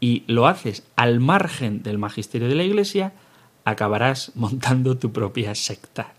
y 0.00 0.24
lo 0.26 0.48
haces 0.48 0.82
al 0.96 1.20
margen 1.20 1.84
del 1.84 1.98
magisterio 1.98 2.48
de 2.48 2.56
la 2.56 2.64
Iglesia, 2.64 3.12
acabarás 3.64 4.32
montando 4.34 4.98
tu 4.98 5.12
propia 5.12 5.54
secta. 5.54 6.14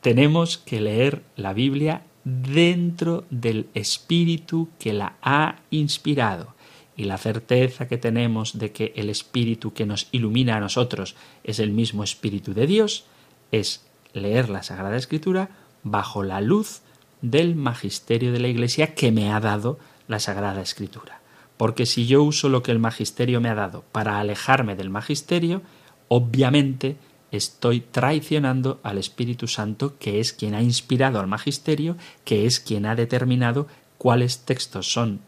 Tenemos 0.00 0.56
que 0.56 0.80
leer 0.80 1.22
la 1.36 1.52
Biblia 1.52 2.02
dentro 2.24 3.24
del 3.30 3.68
espíritu 3.74 4.68
que 4.78 4.92
la 4.92 5.16
ha 5.22 5.56
inspirado. 5.70 6.54
Y 6.96 7.04
la 7.04 7.18
certeza 7.18 7.88
que 7.88 7.98
tenemos 7.98 8.58
de 8.58 8.72
que 8.72 8.92
el 8.96 9.10
espíritu 9.10 9.72
que 9.72 9.86
nos 9.86 10.08
ilumina 10.12 10.56
a 10.56 10.60
nosotros 10.60 11.16
es 11.42 11.58
el 11.58 11.70
mismo 11.70 12.04
espíritu 12.04 12.54
de 12.54 12.66
Dios 12.66 13.06
es 13.50 13.84
leer 14.12 14.48
la 14.48 14.62
Sagrada 14.62 14.96
Escritura 14.96 15.50
bajo 15.82 16.22
la 16.22 16.40
luz 16.40 16.82
del 17.20 17.56
magisterio 17.56 18.32
de 18.32 18.38
la 18.38 18.48
Iglesia 18.48 18.94
que 18.94 19.10
me 19.10 19.32
ha 19.32 19.40
dado 19.40 19.78
la 20.08 20.20
Sagrada 20.20 20.62
Escritura. 20.62 21.20
Porque 21.56 21.86
si 21.86 22.06
yo 22.06 22.22
uso 22.22 22.48
lo 22.48 22.62
que 22.62 22.72
el 22.72 22.78
magisterio 22.78 23.40
me 23.40 23.48
ha 23.48 23.54
dado 23.54 23.84
para 23.92 24.18
alejarme 24.18 24.76
del 24.76 24.90
magisterio, 24.90 25.62
obviamente 26.08 26.96
estoy 27.36 27.80
traicionando 27.80 28.80
al 28.82 28.98
Espíritu 28.98 29.48
Santo, 29.48 29.96
que 29.98 30.20
es 30.20 30.32
quien 30.32 30.54
ha 30.54 30.62
inspirado 30.62 31.18
al 31.18 31.26
magisterio, 31.26 31.96
que 32.24 32.46
es 32.46 32.60
quien 32.60 32.86
ha 32.86 32.94
determinado 32.94 33.66
cuáles 33.98 34.40
textos 34.40 34.92
son 34.92 35.20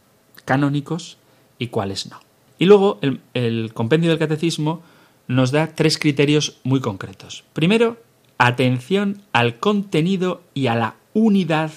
canónicos 0.44 1.18
y 1.58 1.68
cuáles 1.68 2.08
no. 2.10 2.20
Y 2.58 2.66
luego 2.66 3.00
el, 3.34 3.72
compendio 3.74 4.10
del 4.10 4.18
catecismo 4.18 4.82
nos 5.26 5.50
da 5.50 5.74
tres 5.74 5.98
criterios 5.98 6.58
muy 6.62 6.80
concretos. 6.80 7.44
Primero, 7.52 8.00
atención 8.38 9.22
al 9.32 9.58
contenido 9.58 10.42
y 10.54 10.68
a 10.68 10.76
la 10.76 10.96
unidad 11.12 11.72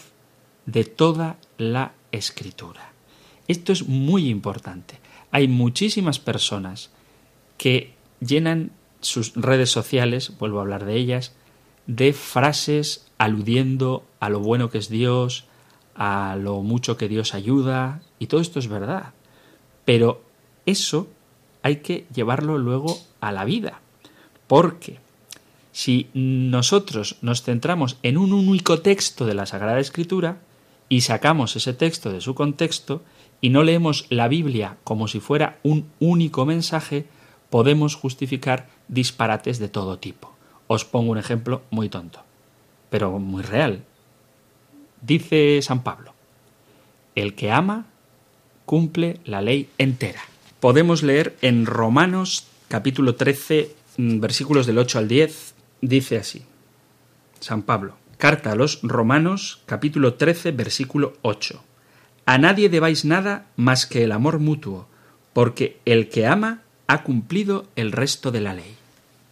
de 0.65 0.83
toda 0.85 1.37
la 1.57 1.93
escritura. 2.11 2.93
Esto 3.47 3.73
es 3.73 3.87
muy 3.87 4.29
importante. 4.29 4.99
Hay 5.31 5.47
muchísimas 5.47 6.19
personas 6.19 6.91
que 7.57 7.93
llenan 8.19 8.71
sus 9.01 9.33
redes 9.35 9.71
sociales, 9.71 10.33
vuelvo 10.39 10.59
a 10.59 10.62
hablar 10.62 10.85
de 10.85 10.95
ellas, 10.95 11.33
de 11.88 12.13
frases 12.13 13.07
aludiendo 13.17 14.03
a 14.19 14.29
lo 14.29 14.39
bueno 14.39 14.69
que 14.69 14.77
es 14.77 14.89
Dios, 14.89 15.45
a 15.95 16.38
lo 16.39 16.62
mucho 16.62 16.97
que 16.97 17.07
Dios 17.07 17.33
ayuda, 17.33 18.01
y 18.19 18.27
todo 18.27 18.41
esto 18.41 18.59
es 18.59 18.67
verdad. 18.67 19.13
Pero 19.85 20.21
eso 20.65 21.07
hay 21.62 21.77
que 21.77 22.05
llevarlo 22.13 22.57
luego 22.57 22.97
a 23.21 23.31
la 23.31 23.43
vida, 23.43 23.81
porque 24.47 24.99
si 25.71 26.09
nosotros 26.13 27.17
nos 27.21 27.43
centramos 27.43 27.97
en 28.03 28.17
un 28.17 28.33
único 28.33 28.81
texto 28.81 29.25
de 29.25 29.33
la 29.33 29.45
Sagrada 29.45 29.79
Escritura 29.79 30.39
y 30.89 31.01
sacamos 31.01 31.55
ese 31.55 31.73
texto 31.73 32.12
de 32.12 32.21
su 32.21 32.35
contexto 32.35 33.01
y 33.41 33.49
no 33.49 33.63
leemos 33.63 34.05
la 34.09 34.27
Biblia 34.27 34.77
como 34.83 35.07
si 35.07 35.19
fuera 35.19 35.59
un 35.63 35.89
único 35.99 36.45
mensaje, 36.45 37.05
podemos 37.49 37.95
justificar 37.95 38.67
disparates 38.89 39.60
de 39.60 39.69
todo 39.69 39.99
tipo. 39.99 40.36
Os 40.67 40.84
pongo 40.84 41.12
un 41.12 41.17
ejemplo 41.17 41.62
muy 41.71 41.88
tonto, 41.88 42.21
pero 42.89 43.17
muy 43.17 43.43
real. 43.43 43.84
Dice 45.02 45.62
San 45.62 45.84
Pablo, 45.84 46.13
el 47.15 47.36
que 47.36 47.52
ama 47.52 47.86
cumple 48.65 49.19
la 49.23 49.41
ley 49.41 49.69
entera. 49.78 50.21
Podemos 50.60 51.02
leer 51.04 51.38
en 51.41 51.65
Romanos 51.65 52.47
capítulo 52.67 53.15
13 53.15 53.73
mm, 53.97 54.19
versículos 54.19 54.67
del 54.67 54.78
8 54.78 54.99
al 54.99 55.08
10 55.08 55.54
dice 55.82 56.17
así, 56.17 56.43
San 57.39 57.63
Pablo, 57.63 57.95
carta 58.17 58.52
a 58.52 58.56
los 58.56 58.80
Romanos 58.84 59.62
capítulo 59.65 60.15
13 60.15 60.52
versículo 60.52 61.13
8. 61.21 61.63
A 62.25 62.38
nadie 62.38 62.69
debáis 62.69 63.06
nada 63.06 63.47
más 63.56 63.86
que 63.86 64.04
el 64.04 64.12
amor 64.12 64.39
mutuo, 64.39 64.88
porque 65.34 65.80
el 65.86 66.10
que 66.10 66.28
ama 66.28 66.62
ha 66.88 67.04
cumplido 67.04 67.67
el 67.75 67.91
resto 67.91 68.32
de 68.32 68.41
la 68.41 68.54
ley. 68.54 68.75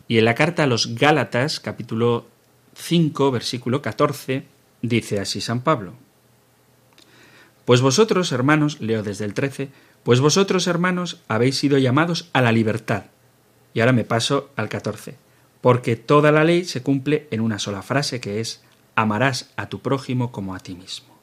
Y 0.07 0.17
en 0.17 0.25
la 0.25 0.35
carta 0.35 0.63
a 0.63 0.67
los 0.67 0.95
Gálatas 0.95 1.59
capítulo 1.59 2.27
5 2.75 3.31
versículo 3.31 3.81
14 3.81 4.45
dice 4.81 5.19
así 5.19 5.41
San 5.41 5.61
Pablo. 5.61 5.93
Pues 7.65 7.81
vosotros, 7.81 8.31
hermanos, 8.31 8.79
leo 8.79 9.03
desde 9.03 9.25
el 9.25 9.33
13, 9.33 9.69
pues 10.03 10.21
vosotros, 10.21 10.67
hermanos, 10.67 11.21
habéis 11.27 11.57
sido 11.57 11.77
llamados 11.77 12.29
a 12.31 12.41
la 12.41 12.53
libertad. 12.53 13.07
Y 13.73 13.81
ahora 13.81 13.91
me 13.91 14.05
paso 14.05 14.51
al 14.55 14.69
14. 14.69 15.15
Porque 15.59 15.97
toda 15.97 16.31
la 16.31 16.45
ley 16.45 16.63
se 16.63 16.81
cumple 16.81 17.27
en 17.29 17.41
una 17.41 17.59
sola 17.59 17.81
frase 17.81 18.21
que 18.21 18.39
es 18.39 18.63
amarás 18.95 19.51
a 19.57 19.67
tu 19.67 19.81
prójimo 19.81 20.31
como 20.31 20.55
a 20.55 20.59
ti 20.59 20.75
mismo. 20.75 21.17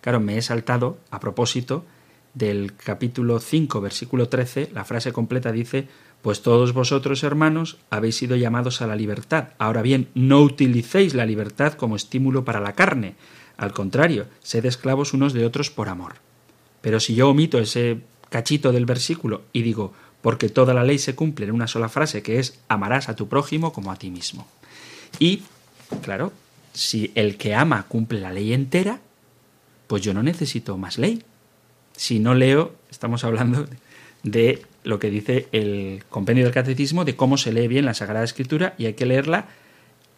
Claro, 0.00 0.18
me 0.18 0.38
he 0.38 0.42
saltado 0.42 0.96
a 1.10 1.20
propósito 1.20 1.84
del 2.32 2.74
capítulo 2.74 3.38
5, 3.38 3.80
versículo 3.82 4.30
13, 4.30 4.70
la 4.72 4.84
frase 4.84 5.12
completa 5.12 5.52
dice, 5.52 5.88
pues 6.22 6.42
todos 6.42 6.72
vosotros, 6.72 7.22
hermanos, 7.22 7.78
habéis 7.88 8.16
sido 8.16 8.36
llamados 8.36 8.82
a 8.82 8.86
la 8.86 8.96
libertad. 8.96 9.48
Ahora 9.58 9.82
bien, 9.82 10.08
no 10.14 10.40
utilicéis 10.42 11.14
la 11.14 11.24
libertad 11.24 11.74
como 11.74 11.96
estímulo 11.96 12.44
para 12.44 12.60
la 12.60 12.74
carne. 12.74 13.14
Al 13.56 13.72
contrario, 13.72 14.26
sed 14.42 14.66
esclavos 14.66 15.14
unos 15.14 15.32
de 15.32 15.46
otros 15.46 15.70
por 15.70 15.88
amor. 15.88 16.16
Pero 16.82 17.00
si 17.00 17.14
yo 17.14 17.30
omito 17.30 17.58
ese 17.58 18.00
cachito 18.28 18.72
del 18.72 18.86
versículo 18.86 19.42
y 19.52 19.62
digo, 19.62 19.92
porque 20.22 20.48
toda 20.48 20.74
la 20.74 20.84
ley 20.84 20.98
se 20.98 21.14
cumple 21.14 21.46
en 21.46 21.52
una 21.52 21.66
sola 21.66 21.88
frase, 21.88 22.22
que 22.22 22.38
es 22.38 22.58
amarás 22.68 23.08
a 23.08 23.16
tu 23.16 23.28
prójimo 23.28 23.72
como 23.72 23.90
a 23.90 23.96
ti 23.96 24.10
mismo. 24.10 24.46
Y, 25.18 25.42
claro, 26.02 26.32
si 26.72 27.12
el 27.14 27.36
que 27.36 27.54
ama 27.54 27.86
cumple 27.88 28.20
la 28.20 28.32
ley 28.32 28.52
entera, 28.52 29.00
pues 29.86 30.02
yo 30.02 30.14
no 30.14 30.22
necesito 30.22 30.76
más 30.76 30.98
ley. 30.98 31.22
Si 31.96 32.18
no 32.18 32.34
leo, 32.34 32.74
estamos 32.90 33.24
hablando 33.24 33.66
de 34.22 34.62
lo 34.84 34.98
que 34.98 35.10
dice 35.10 35.48
el 35.52 36.04
compendio 36.08 36.44
del 36.44 36.54
catecismo, 36.54 37.04
de 37.04 37.16
cómo 37.16 37.36
se 37.36 37.52
lee 37.52 37.68
bien 37.68 37.84
la 37.84 37.94
Sagrada 37.94 38.24
Escritura 38.24 38.74
y 38.78 38.86
hay 38.86 38.94
que 38.94 39.06
leerla 39.06 39.46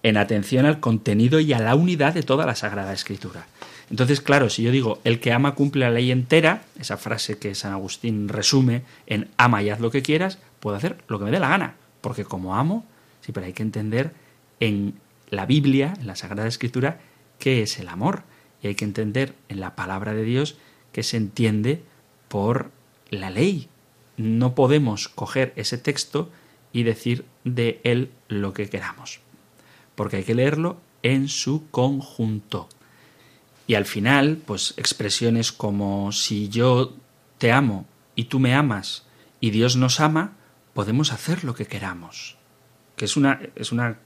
en 0.02 0.16
atención 0.16 0.66
al 0.66 0.80
contenido 0.80 1.40
y 1.40 1.52
a 1.52 1.58
la 1.58 1.74
unidad 1.74 2.14
de 2.14 2.22
toda 2.22 2.46
la 2.46 2.54
Sagrada 2.54 2.92
Escritura. 2.92 3.46
Entonces, 3.90 4.20
claro, 4.20 4.48
si 4.48 4.62
yo 4.62 4.70
digo 4.70 5.00
el 5.04 5.20
que 5.20 5.32
ama 5.32 5.54
cumple 5.54 5.84
la 5.84 5.90
ley 5.90 6.10
entera, 6.10 6.62
esa 6.80 6.96
frase 6.96 7.38
que 7.38 7.54
San 7.54 7.72
Agustín 7.72 8.28
resume 8.28 8.82
en 9.06 9.28
ama 9.36 9.62
y 9.62 9.70
haz 9.70 9.80
lo 9.80 9.90
que 9.90 10.02
quieras, 10.02 10.38
puedo 10.60 10.76
hacer 10.76 10.96
lo 11.08 11.18
que 11.18 11.26
me 11.26 11.30
dé 11.30 11.38
la 11.38 11.48
gana, 11.48 11.74
porque 12.00 12.24
como 12.24 12.56
amo, 12.56 12.84
sí, 13.20 13.32
pero 13.32 13.46
hay 13.46 13.52
que 13.52 13.62
entender 13.62 14.12
en 14.60 14.94
la 15.28 15.46
Biblia, 15.46 15.94
en 16.00 16.06
la 16.06 16.16
Sagrada 16.16 16.48
Escritura, 16.48 17.00
qué 17.38 17.62
es 17.62 17.78
el 17.78 17.88
amor. 17.88 18.22
Y 18.62 18.68
hay 18.68 18.74
que 18.76 18.84
entender 18.84 19.34
en 19.48 19.60
la 19.60 19.74
palabra 19.74 20.14
de 20.14 20.22
Dios 20.22 20.56
que 20.92 21.02
se 21.02 21.16
entiende 21.16 21.82
por 22.28 22.70
la 23.10 23.30
ley. 23.30 23.68
No 24.16 24.54
podemos 24.54 25.08
coger 25.08 25.52
ese 25.56 25.78
texto 25.78 26.30
y 26.72 26.82
decir 26.82 27.24
de 27.44 27.80
él 27.84 28.10
lo 28.28 28.52
que 28.52 28.68
queramos, 28.68 29.20
porque 29.94 30.16
hay 30.16 30.24
que 30.24 30.34
leerlo 30.34 30.78
en 31.02 31.28
su 31.28 31.68
conjunto. 31.70 32.68
Y 33.66 33.74
al 33.74 33.84
final, 33.84 34.38
pues 34.44 34.74
expresiones 34.76 35.52
como 35.52 36.12
si 36.12 36.48
yo 36.48 36.94
te 37.38 37.52
amo 37.52 37.86
y 38.14 38.24
tú 38.24 38.38
me 38.38 38.54
amas 38.54 39.06
y 39.40 39.50
Dios 39.50 39.76
nos 39.76 40.00
ama, 40.00 40.36
podemos 40.74 41.12
hacer 41.12 41.44
lo 41.44 41.54
que 41.54 41.66
queramos. 41.66 42.36
Que 42.96 43.04
es 43.04 43.16
una, 43.16 43.40
es 43.56 43.72
una 43.72 43.98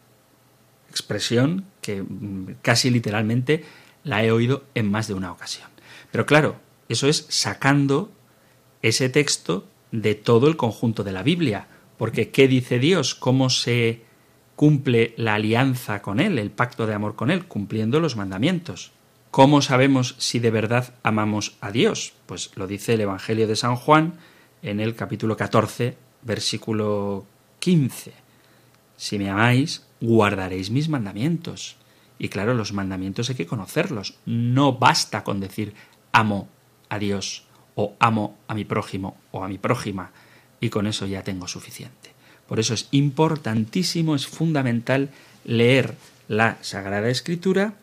expresión 0.91 1.67
que 1.81 2.03
mm, 2.03 2.57
casi 2.63 2.91
literalmente 2.91 3.65
la 4.05 4.25
he 4.25 4.31
oído 4.31 4.65
en 4.75 4.91
más 4.91 5.09
de 5.09 5.15
una 5.15 5.33
ocasión. 5.33 5.69
Pero 6.11 6.27
claro, 6.27 6.57
eso 6.89 7.09
es 7.09 7.27
sacando 7.29 8.13
ese 8.83 9.09
texto 9.09 9.67
de 10.03 10.15
todo 10.15 10.49
el 10.49 10.57
conjunto 10.57 11.05
de 11.05 11.13
la 11.13 11.23
Biblia, 11.23 11.69
porque 11.97 12.31
¿qué 12.31 12.49
dice 12.49 12.79
Dios? 12.79 13.15
¿Cómo 13.15 13.49
se 13.49 14.03
cumple 14.55 15.15
la 15.17 15.35
alianza 15.35 16.03
con 16.03 16.21
Él, 16.21 16.39
el 16.39 16.51
pacto 16.51 16.87
de 16.87 16.95
amor 16.95 17.17
con 17.17 17.31
Él, 17.31 17.47
cumpliendo 17.47 17.99
los 17.99 18.17
mandamientos? 18.17 18.93
¿Cómo 19.31 19.63
sabemos 19.63 20.15
si 20.19 20.39
de 20.39 20.51
verdad 20.51 20.95
amamos 21.03 21.57
a 21.61 21.71
Dios? 21.71 22.13
Pues 22.27 22.51
lo 22.57 22.67
dice 22.67 22.95
el 22.95 23.03
Evangelio 23.03 23.47
de 23.47 23.57
San 23.57 23.77
Juan 23.77 24.15
en 24.63 24.81
el 24.81 24.95
capítulo 24.95 25.37
14, 25.37 25.97
versículo 26.23 27.25
15. 27.59 28.13
Si 28.97 29.19
me 29.19 29.31
amáis, 29.31 29.87
guardaréis 30.01 30.71
mis 30.71 30.89
mandamientos. 30.89 31.77
Y 32.19 32.29
claro, 32.29 32.55
los 32.55 32.73
mandamientos 32.73 33.29
hay 33.31 33.37
que 33.37 33.47
conocerlos. 33.47 34.19
No 34.27 34.75
basta 34.75 35.25
con 35.25 35.41
decir 35.41 35.75
amo 36.13 36.49
a 36.89 36.99
Dios 36.99 37.46
o 37.77 37.95
amo 38.01 38.37
a 38.49 38.55
mi 38.55 38.65
prójimo 38.65 39.17
o 39.31 39.45
a 39.45 39.49
mi 39.49 39.59
prójima 39.59 40.11
y 40.61 40.71
con 40.71 40.89
eso 40.89 41.07
ya 41.07 41.23
tengo 41.23 41.47
suficiente. 41.47 42.11
Por 42.49 42.59
eso 42.59 42.75
es 42.75 42.89
importantísimo, 42.91 44.17
es 44.17 44.27
fundamental 44.27 45.11
leer 45.45 45.95
la 46.27 46.59
Sagrada 46.63 47.09
Escritura 47.09 47.75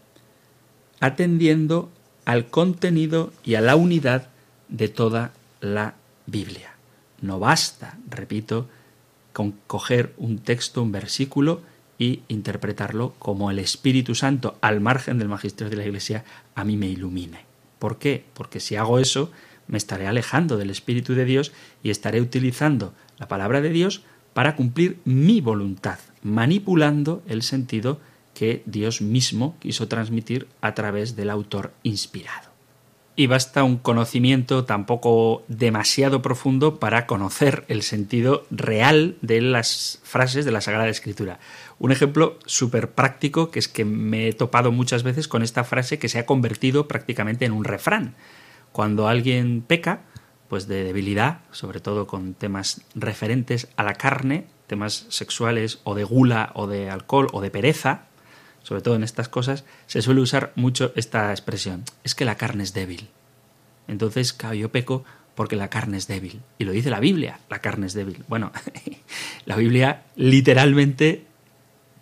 atendiendo 1.00 1.92
al 2.26 2.48
contenido 2.48 3.32
y 3.44 3.56
a 3.56 3.62
la 3.62 3.76
unidad 3.76 4.30
de 4.70 4.90
toda 4.90 5.32
la 5.62 5.96
Biblia. 6.26 6.74
No 7.22 7.40
basta, 7.40 7.98
repito, 8.10 8.68
con 9.32 9.54
coger 9.68 10.14
un 10.18 10.40
texto, 10.40 10.82
un 10.82 10.92
versículo 10.92 11.62
y 11.98 12.22
interpretarlo 12.28 13.14
como 13.20 13.52
el 13.52 13.60
Espíritu 13.60 14.16
Santo, 14.16 14.58
al 14.62 14.82
margen 14.82 15.20
del 15.20 15.30
magisterio 15.30 15.70
de 15.70 15.78
la 15.78 15.86
Iglesia, 15.86 16.24
a 16.56 16.64
mí 16.64 16.78
me 16.78 16.88
ilumine. 16.88 17.46
¿Por 17.80 17.98
qué? 17.98 18.26
Porque 18.34 18.60
si 18.60 18.76
hago 18.76 19.00
eso, 19.00 19.32
me 19.74 19.78
estaré 19.80 20.06
alejando 20.06 20.58
del 20.58 20.70
Espíritu 20.70 21.16
de 21.16 21.26
Dios 21.26 21.52
y 21.82 21.90
estaré 21.90 22.22
utilizando 22.22 22.94
la 23.18 23.28
palabra 23.28 23.60
de 23.60 23.72
Dios 23.72 24.04
para 24.34 24.56
cumplir 24.56 25.00
mi 25.04 25.42
voluntad, 25.42 25.98
manipulando 26.22 27.24
el 27.28 27.42
sentido 27.42 28.00
que 28.36 28.62
Dios 28.68 29.02
mismo 29.02 29.58
quiso 29.60 29.88
transmitir 29.88 30.48
a 30.62 30.76
través 30.76 31.16
del 31.16 31.32
autor 31.32 31.74
inspirado. 31.82 32.52
Y 33.16 33.26
basta 33.26 33.64
un 33.64 33.78
conocimiento 33.78 34.66
tampoco 34.66 35.44
demasiado 35.48 36.22
profundo 36.22 36.80
para 36.80 37.08
conocer 37.08 37.66
el 37.68 37.82
sentido 37.82 38.46
real 38.52 39.18
de 39.22 39.42
las 39.42 40.02
frases 40.04 40.46
de 40.46 40.52
la 40.52 40.62
Sagrada 40.62 40.90
Escritura. 40.90 41.40
Un 41.80 41.92
ejemplo 41.92 42.38
súper 42.46 42.92
práctico 42.92 43.50
que 43.50 43.58
es 43.58 43.68
que 43.68 43.86
me 43.86 44.28
he 44.28 44.34
topado 44.34 44.72
muchas 44.72 45.02
veces 45.02 45.28
con 45.28 45.42
esta 45.42 45.64
frase 45.64 45.98
que 45.98 46.10
se 46.10 46.20
ha 46.20 46.28
convertido 46.28 46.88
prácticamente 46.88 47.46
en 47.46 47.54
un 47.54 47.64
refrán. 47.64 48.16
Cuando 48.74 49.08
alguien 49.08 49.62
peca, 49.62 50.02
pues 50.50 50.68
de 50.68 50.84
debilidad, 50.84 51.40
sobre 51.52 51.80
todo 51.80 52.06
con 52.06 52.34
temas 52.34 52.82
referentes 52.96 53.70
a 53.78 53.84
la 53.84 53.94
carne, 53.94 54.48
temas 54.68 55.06
sexuales 55.08 55.80
o 55.86 55.96
de 55.96 56.04
gula 56.04 56.52
o 56.56 56.68
de 56.68 56.90
alcohol 56.90 57.30
o 57.32 57.40
de 57.40 57.52
pereza, 57.52 58.08
sobre 58.62 58.82
todo 58.82 58.96
en 58.96 59.04
estas 59.04 59.30
cosas, 59.30 59.64
se 59.88 60.02
suele 60.02 60.22
usar 60.22 60.52
mucho 60.56 60.92
esta 60.96 61.32
expresión. 61.32 61.84
Es 62.04 62.16
que 62.16 62.26
la 62.26 62.36
carne 62.36 62.64
es 62.64 62.74
débil. 62.74 63.10
Entonces, 63.88 64.34
claro, 64.34 64.56
yo 64.56 64.70
peco 64.72 65.06
porque 65.36 65.56
la 65.56 65.70
carne 65.70 65.98
es 65.98 66.08
débil. 66.08 66.42
Y 66.58 66.66
lo 66.66 66.72
dice 66.72 66.90
la 66.90 67.00
Biblia, 67.00 67.40
la 67.50 67.60
carne 67.60 67.88
es 67.88 67.94
débil. 67.94 68.24
Bueno, 68.28 68.52
la 69.46 69.56
Biblia 69.56 70.04
literalmente 70.16 71.26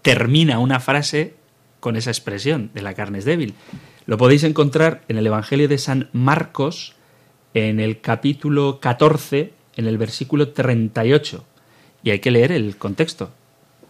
termina 0.02 0.60
una 0.60 0.80
frase 0.80 1.36
con 1.80 1.96
esa 1.96 2.12
expresión 2.12 2.70
de 2.74 2.82
la 2.82 2.94
carne 2.94 3.20
es 3.20 3.26
débil. 3.26 3.56
Lo 4.06 4.18
podéis 4.18 4.44
encontrar 4.44 5.04
en 5.08 5.18
el 5.18 5.28
Evangelio 5.28 5.68
de 5.68 5.78
San 5.78 6.10
Marcos, 6.12 6.96
en 7.54 7.80
el 7.80 8.02
capítulo 8.02 8.80
14, 8.80 9.54
en 9.76 9.88
el 9.88 9.98
versículo 9.98 10.50
38. 10.50 11.46
Y 12.04 12.10
hay 12.10 12.20
que 12.20 12.32
leer 12.32 12.52
el 12.52 12.78
contexto 12.78 13.32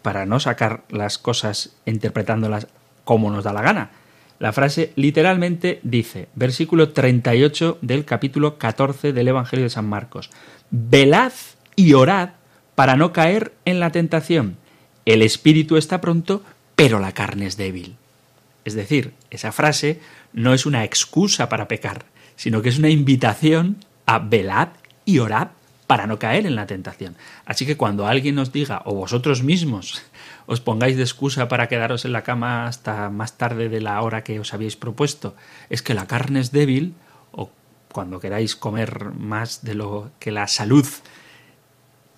para 0.02 0.26
no 0.26 0.40
sacar 0.40 0.84
las 0.90 1.18
cosas 1.18 1.78
interpretándolas 1.86 2.68
como 3.06 3.32
nos 3.32 3.44
da 3.44 3.54
la 3.54 3.62
gana. 3.62 3.92
La 4.40 4.52
frase 4.54 4.92
literalmente 4.96 5.80
dice, 5.84 6.28
versículo 6.36 6.90
38 6.90 7.78
del 7.82 8.06
capítulo 8.06 8.58
14 8.58 9.14
del 9.14 9.28
Evangelio 9.28 9.64
de 9.64 9.70
San 9.70 9.88
Marcos, 9.88 10.30
velad 10.72 11.32
y 11.76 11.94
orad 11.94 12.32
para 12.76 12.96
no 12.96 13.14
caer 13.14 13.54
en 13.66 13.80
la 13.80 13.92
tentación. 13.92 14.58
El 15.06 15.22
espíritu 15.22 15.78
está 15.78 16.02
pronto, 16.02 16.44
pero 16.76 17.00
la 17.00 17.12
carne 17.12 17.46
es 17.46 17.56
débil. 17.56 17.98
Es 18.66 18.74
decir, 18.74 19.14
esa 19.30 19.52
frase 19.52 20.00
no 20.34 20.54
es 20.54 20.66
una 20.66 20.84
excusa 20.84 21.50
para 21.50 21.68
pecar, 21.68 22.06
sino 22.36 22.62
que 22.62 22.70
es 22.70 22.80
una 22.80 22.90
invitación 22.90 23.78
a 24.06 24.20
velad 24.20 24.70
y 25.06 25.20
orad 25.20 25.50
para 25.88 26.08
no 26.08 26.20
caer 26.20 26.46
en 26.46 26.56
la 26.56 26.68
tentación. 26.68 27.18
Así 27.46 27.66
que 27.66 27.76
cuando 27.76 28.08
alguien 28.08 28.40
os 28.40 28.54
diga, 28.54 28.82
o 28.86 28.96
vosotros 28.96 29.44
mismos 29.44 30.02
os 30.46 30.62
pongáis 30.62 30.96
de 30.96 31.04
excusa 31.04 31.50
para 31.50 31.68
quedaros 31.68 32.06
en 32.06 32.14
la 32.14 32.24
cama 32.24 32.66
hasta 32.66 33.10
más 33.10 33.38
tarde 33.38 33.68
de 33.68 33.82
la 33.82 34.02
hora 34.02 34.24
que 34.24 34.40
os 34.40 34.54
habéis 34.54 34.78
propuesto, 34.78 35.36
es 35.70 35.82
que 35.82 35.94
la 35.94 36.08
carne 36.08 36.40
es 36.40 36.52
débil, 36.52 36.96
o 37.32 37.52
cuando 37.92 38.20
queráis 38.20 38.56
comer 38.56 39.12
más 39.12 39.64
de 39.64 39.76
lo 39.76 40.12
que 40.20 40.32
la 40.32 40.48
salud 40.48 40.88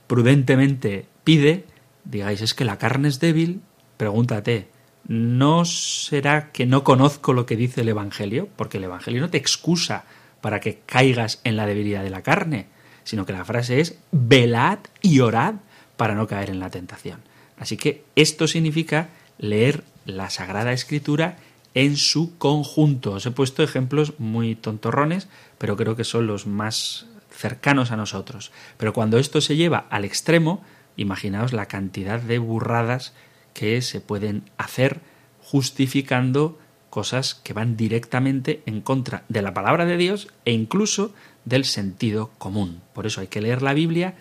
prudentemente 0.05 1.07
pide, 1.23 1.65
digáis 2.05 2.41
es 2.41 2.53
que 2.53 2.65
la 2.65 2.77
carne 2.77 3.07
es 3.07 3.19
débil, 3.19 3.61
pregúntate, 3.97 4.67
¿no 5.07 5.65
será 5.65 6.51
que 6.51 6.65
no 6.65 6.83
conozco 6.83 7.33
lo 7.33 7.45
que 7.45 7.55
dice 7.55 7.81
el 7.81 7.89
Evangelio? 7.89 8.47
Porque 8.55 8.77
el 8.77 8.85
Evangelio 8.85 9.21
no 9.21 9.29
te 9.29 9.37
excusa 9.37 10.05
para 10.41 10.59
que 10.59 10.79
caigas 10.85 11.39
en 11.43 11.55
la 11.55 11.65
debilidad 11.65 12.03
de 12.03 12.09
la 12.09 12.21
carne, 12.21 12.67
sino 13.03 13.25
que 13.25 13.33
la 13.33 13.45
frase 13.45 13.79
es 13.79 13.97
velad 14.11 14.79
y 15.01 15.19
orad 15.19 15.55
para 15.97 16.15
no 16.15 16.27
caer 16.27 16.49
en 16.49 16.59
la 16.59 16.69
tentación. 16.69 17.21
Así 17.57 17.77
que 17.77 18.03
esto 18.15 18.47
significa 18.47 19.09
leer 19.37 19.83
la 20.05 20.29
Sagrada 20.29 20.73
Escritura 20.73 21.37
en 21.73 21.97
su 21.97 22.37
conjunto. 22.37 23.13
Os 23.13 23.25
he 23.25 23.31
puesto 23.31 23.63
ejemplos 23.63 24.13
muy 24.19 24.55
tontorrones, 24.55 25.27
pero 25.57 25.77
creo 25.77 25.95
que 25.95 26.03
son 26.03 26.27
los 26.27 26.45
más 26.45 27.07
cercanos 27.31 27.91
a 27.91 27.97
nosotros. 27.97 28.51
Pero 28.77 28.93
cuando 28.93 29.17
esto 29.17 29.41
se 29.41 29.55
lleva 29.55 29.85
al 29.89 30.05
extremo, 30.05 30.63
imaginaos 30.97 31.53
la 31.53 31.67
cantidad 31.67 32.19
de 32.19 32.37
burradas 32.37 33.13
que 33.53 33.81
se 33.81 34.01
pueden 34.01 34.43
hacer 34.57 35.01
justificando 35.41 36.59
cosas 36.89 37.35
que 37.35 37.53
van 37.53 37.75
directamente 37.75 38.61
en 38.65 38.81
contra 38.81 39.23
de 39.27 39.41
la 39.41 39.53
palabra 39.53 39.85
de 39.85 39.97
Dios 39.97 40.27
e 40.45 40.51
incluso 40.51 41.13
del 41.45 41.65
sentido 41.65 42.31
común. 42.37 42.81
Por 42.93 43.07
eso 43.07 43.21
hay 43.21 43.27
que 43.27 43.41
leer 43.41 43.61
la 43.61 43.73
Biblia 43.73 44.15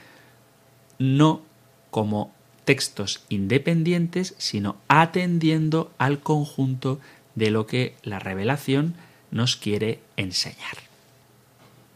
no 0.98 1.42
como 1.90 2.32
textos 2.64 3.24
independientes, 3.28 4.34
sino 4.38 4.76
atendiendo 4.88 5.92
al 5.98 6.20
conjunto 6.20 7.00
de 7.34 7.50
lo 7.50 7.66
que 7.66 7.94
la 8.02 8.18
revelación 8.18 8.94
nos 9.30 9.56
quiere 9.56 10.00
enseñar. 10.16 10.76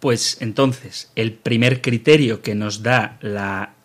Pues 0.01 0.39
entonces, 0.41 1.11
el 1.17 1.33
primer 1.33 1.81
criterio 1.81 2.43
que 2.43 2.55
nos 2.55 2.83
da 2.83 3.17
la 3.21 3.76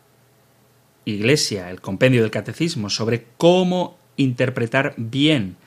Iglesia, 1.06 1.70
el 1.70 1.82
compendio 1.82 2.22
del 2.22 2.32
catecismo, 2.32 2.90
sobre 2.90 3.26
cómo 3.38 3.98
interpretar 4.18 4.94
bien 4.98 5.58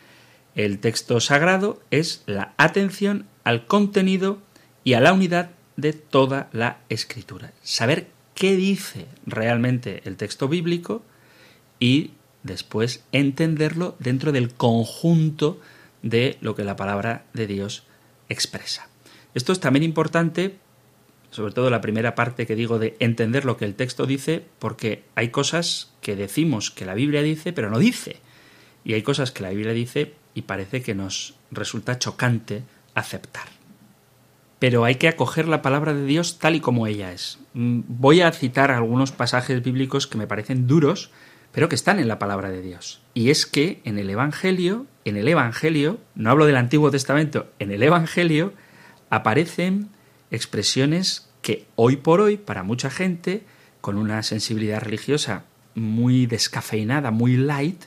el 0.55 0.79
texto 0.79 1.21
sagrado 1.21 1.81
es 1.91 2.23
la 2.27 2.55
atención 2.57 3.27
al 3.43 3.67
contenido 3.67 4.39
y 4.85 4.95
a 4.95 5.01
la 5.01 5.13
unidad 5.13 5.51
de 5.77 5.93
toda 5.93 6.49
la 6.53 6.79
escritura. 6.89 7.53
Saber 7.63 8.09
qué 8.35 8.57
dice 8.57 9.07
realmente 9.27 10.03
el 10.05 10.17
texto 10.17 10.49
bíblico 10.49 11.03
y 11.81 12.13
después 12.43 13.03
entenderlo 13.13 13.97
dentro 13.99 14.31
del 14.31 14.55
conjunto 14.55 15.61
de 16.03 16.39
lo 16.41 16.55
que 16.55 16.65
la 16.65 16.77
palabra 16.77 17.25
de 17.33 17.47
Dios 17.47 17.85
expresa. 18.29 18.89
Esto 19.35 19.53
es 19.53 19.59
también 19.59 19.83
importante, 19.83 20.59
sobre 21.35 21.53
todo 21.53 21.69
la 21.69 21.81
primera 21.81 22.15
parte 22.15 22.47
que 22.47 22.55
digo 22.55 22.79
de 22.79 22.95
entender 23.01 23.45
lo 23.45 23.57
que 23.57 23.65
el 23.65 23.75
texto 23.75 24.07
dice, 24.07 24.45
porque 24.61 25.03
hay 25.17 25.31
cosas 25.31 25.93
que 26.01 26.15
decimos 26.15 26.71
que 26.71 26.85
la 26.85 26.95
Biblia 26.95 27.23
dice, 27.23 27.53
pero 27.53 27.71
no 27.71 27.81
dice. 27.81 28.19
Y 28.85 28.93
hay 28.93 29.03
cosas 29.03 29.33
que 29.33 29.43
la 29.43 29.51
Biblia 29.51 29.73
dice 29.73 30.15
y 30.33 30.43
parece 30.43 30.81
que 30.81 30.95
nos 30.95 31.35
resulta 31.51 31.99
chocante 31.99 32.63
aceptar. 32.95 33.49
Pero 34.61 34.85
hay 34.85 34.95
que 34.95 35.09
acoger 35.09 35.49
la 35.49 35.61
palabra 35.61 35.93
de 35.93 36.07
Dios 36.07 36.39
tal 36.39 36.55
y 36.55 36.61
como 36.61 36.87
ella 36.87 37.13
es. 37.13 37.41
Mm, 37.55 37.81
voy 37.89 38.21
a 38.21 38.31
citar 38.31 38.71
algunos 38.71 39.11
pasajes 39.11 39.61
bíblicos 39.61 40.07
que 40.07 40.19
me 40.19 40.29
parecen 40.29 40.69
duros, 40.69 41.11
pero 41.51 41.69
que 41.69 41.75
están 41.75 41.99
en 41.99 42.07
la 42.07 42.21
palabra 42.21 42.51
de 42.51 42.63
Dios. 42.63 43.01
Y 43.13 43.31
es 43.31 43.45
que 43.45 43.81
en 43.83 43.99
el 43.99 44.09
Evangelio, 44.09 44.87
en 45.05 45.17
el 45.17 45.27
Evangelio, 45.27 45.99
no 46.15 46.31
hablo 46.31 46.47
del 46.47 46.59
Antiguo 46.59 46.93
Testamento, 46.93 47.49
en 47.59 47.73
el 47.73 47.83
Evangelio 47.83 48.53
aparecen 49.11 49.89
expresiones 50.35 51.29
que 51.43 51.67
hoy 51.77 51.97
por 51.97 52.21
hoy, 52.21 52.37
para 52.37 52.63
mucha 52.63 52.91
gente, 52.91 53.45
con 53.81 53.99
una 53.99 54.23
sensibilidad 54.23 54.81
religiosa 54.81 55.45
muy 55.75 56.27
descafeinada, 56.27 57.11
muy 57.11 57.37
light, 57.37 57.85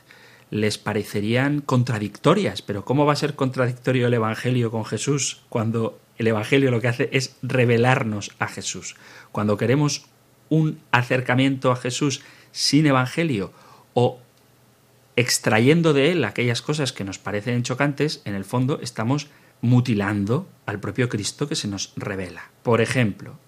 les 0.50 0.78
parecerían 0.78 1.62
contradictorias. 1.62 2.62
Pero 2.62 2.86
¿cómo 2.86 3.06
va 3.06 3.14
a 3.14 3.18
ser 3.18 3.36
contradictorio 3.36 4.08
el 4.08 4.14
Evangelio 4.14 4.72
con 4.72 4.86
Jesús 4.86 5.42
cuando 5.50 6.00
el 6.18 6.28
Evangelio 6.28 6.72
lo 6.72 6.82
que 6.82 6.88
hace 6.88 7.10
es 7.12 7.36
revelarnos 7.42 8.32
a 8.40 8.48
Jesús? 8.48 8.96
Cuando 9.32 9.58
queremos 9.58 10.06
un 10.50 10.80
acercamiento 10.92 11.72
a 11.72 11.76
Jesús 11.76 12.22
sin 12.52 12.86
Evangelio 12.86 13.52
o 13.94 14.20
extrayendo 15.16 15.94
de 15.94 16.12
él 16.12 16.24
aquellas 16.24 16.62
cosas 16.62 16.94
que 16.94 17.04
nos 17.04 17.18
parecen 17.18 17.64
chocantes, 17.64 18.22
en 18.24 18.36
el 18.36 18.46
fondo 18.46 18.80
estamos 18.82 19.28
mutilando 19.62 20.48
al 20.66 20.80
propio 20.80 21.10
Cristo 21.10 21.48
que 21.48 21.56
se 21.56 21.68
nos 21.68 21.94
revela. 21.96 22.52
Por 22.64 22.82
ejemplo, 22.82 23.40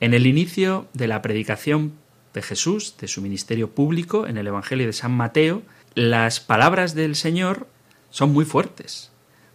en 0.00 0.14
el 0.14 0.26
inicio 0.26 0.88
de 0.92 1.08
la 1.08 1.22
predicación 1.22 1.94
de 2.32 2.42
Jesús, 2.42 2.96
de 3.00 3.08
su 3.08 3.22
ministerio 3.22 3.70
público, 3.70 4.26
en 4.26 4.36
el 4.36 4.46
Evangelio 4.46 4.86
de 4.86 4.92
San 4.92 5.12
Mateo, 5.12 5.62
las 5.94 6.40
palabras 6.40 6.94
del 6.94 7.14
Señor 7.14 7.68
son 8.10 8.32
muy 8.32 8.44
fuertes, 8.44 9.12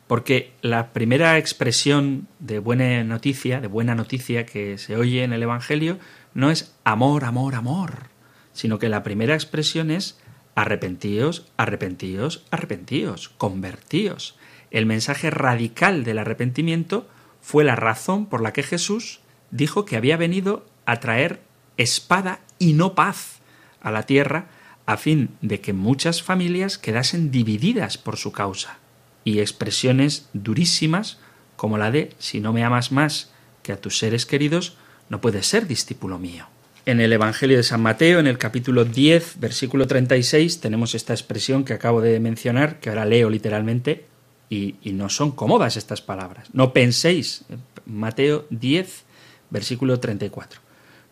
porque 0.08 0.54
la 0.62 0.92
primera 0.92 1.38
expresión 1.38 2.28
de 2.40 2.60
buena 2.60 3.04
noticia, 3.04 3.60
de 3.62 3.68
buena 3.68 3.96
noticia 3.96 4.46
que 4.46 4.78
se 4.78 4.96
oye 4.96 5.24
en 5.24 5.34
el 5.34 5.44
Evangelio, 5.44 6.00
no 6.34 6.52
es 6.52 6.76
amor, 6.84 7.26
amor, 7.26 7.56
amor, 7.56 8.08
sino 8.54 8.80
que 8.80 8.90
la 8.90 9.04
primera 9.04 9.34
expresión 9.34 9.92
es 9.92 10.20
arrepentíos, 10.56 11.52
arrepentíos, 11.58 12.46
arrepentíos, 12.52 13.30
convertíos. 13.30 14.38
El 14.72 14.86
mensaje 14.86 15.30
radical 15.30 16.04
del 16.04 16.20
arrepentimiento 16.20 17.08
fue 17.42 17.64
la 17.64 17.76
razón 17.76 18.26
por 18.26 18.42
la 18.42 18.54
que 18.54 18.64
Jesús 18.64 19.22
dijo 19.52 19.86
que 19.86 19.96
había 19.96 20.18
venido 20.18 20.66
a 20.86 21.00
traer 21.00 21.42
espada 21.78 22.42
y 22.60 22.74
no 22.74 22.94
paz 22.94 23.40
a 23.82 23.92
la 23.92 24.04
tierra 24.04 24.48
a 24.86 24.98
fin 24.98 25.30
de 25.42 25.62
que 25.62 25.74
muchas 25.74 26.24
familias 26.24 26.78
quedasen 26.78 27.32
divididas 27.32 27.98
por 27.98 28.18
su 28.18 28.32
causa. 28.32 28.80
Y 29.24 29.40
expresiones 29.40 30.30
durísimas 30.34 31.20
como 31.56 31.78
la 31.78 31.92
de 31.92 32.14
si 32.18 32.40
no 32.40 32.54
me 32.54 32.64
amas 32.64 32.92
más 32.92 33.32
que 33.62 33.72
a 33.72 33.80
tus 33.80 33.98
seres 34.00 34.26
queridos, 34.26 34.78
no 35.10 35.22
puedes 35.22 35.46
ser 35.46 35.68
discípulo 35.68 36.18
mío. 36.18 36.48
En 36.86 37.02
el 37.02 37.14
Evangelio 37.14 37.58
de 37.58 37.64
San 37.64 37.82
Mateo, 37.82 38.20
en 38.20 38.26
el 38.26 38.40
capítulo 38.40 38.86
10, 38.86 39.40
versículo 39.40 39.86
36, 39.86 40.60
tenemos 40.60 40.96
esta 40.96 41.14
expresión 41.14 41.66
que 41.66 41.74
acabo 41.74 42.02
de 42.02 42.20
mencionar, 42.20 42.80
que 42.80 42.90
ahora 42.90 43.06
leo 43.06 43.30
literalmente, 43.30 44.06
y, 44.50 44.76
no 44.94 45.10
son 45.10 45.32
cómodas 45.32 45.78
estas 45.78 46.02
palabras. 46.02 46.48
No 46.54 46.74
penséis, 46.74 47.46
Mateo 47.86 48.46
10, 48.50 49.04
versículo 49.50 50.00
34. 50.00 50.62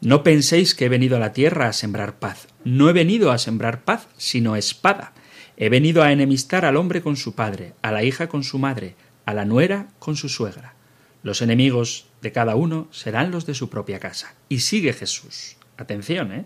No 0.02 0.23
penséis 0.23 0.76
que 0.76 0.86
he 0.86 0.89
venido 0.89 1.17
a 1.17 1.19
la 1.19 1.34
tierra 1.34 1.67
a 1.67 1.73
sembrar 1.73 2.19
paz. 2.19 2.47
No 2.63 2.89
he 2.89 2.93
venido 2.93 3.32
a 3.32 3.38
sembrar 3.38 3.84
paz, 3.84 4.08
sino 4.17 4.56
espada. 4.56 5.13
He 5.56 5.69
venido 5.69 6.04
a 6.04 6.12
enemistar 6.12 6.65
al 6.65 6.78
hombre 6.78 7.02
con 7.02 7.15
su 7.17 7.34
padre, 7.34 7.73
a 7.82 7.91
la 7.91 8.04
hija 8.04 8.28
con 8.28 8.43
su 8.43 8.60
madre, 8.60 8.95
a 9.26 9.34
la 9.34 9.45
nuera 9.45 9.88
con 10.00 10.15
su 10.15 10.30
suegra. 10.30 10.76
Los 11.23 11.41
enemigos 11.41 12.08
de 12.21 12.32
cada 12.32 12.56
uno 12.56 12.88
serán 12.91 13.32
los 13.32 13.45
de 13.45 13.56
su 13.56 13.69
propia 13.69 14.00
casa. 14.00 14.36
Y 14.50 14.60
sigue 14.60 14.93
Jesús. 14.93 15.58
Atención, 15.78 16.32
¿eh? 16.32 16.45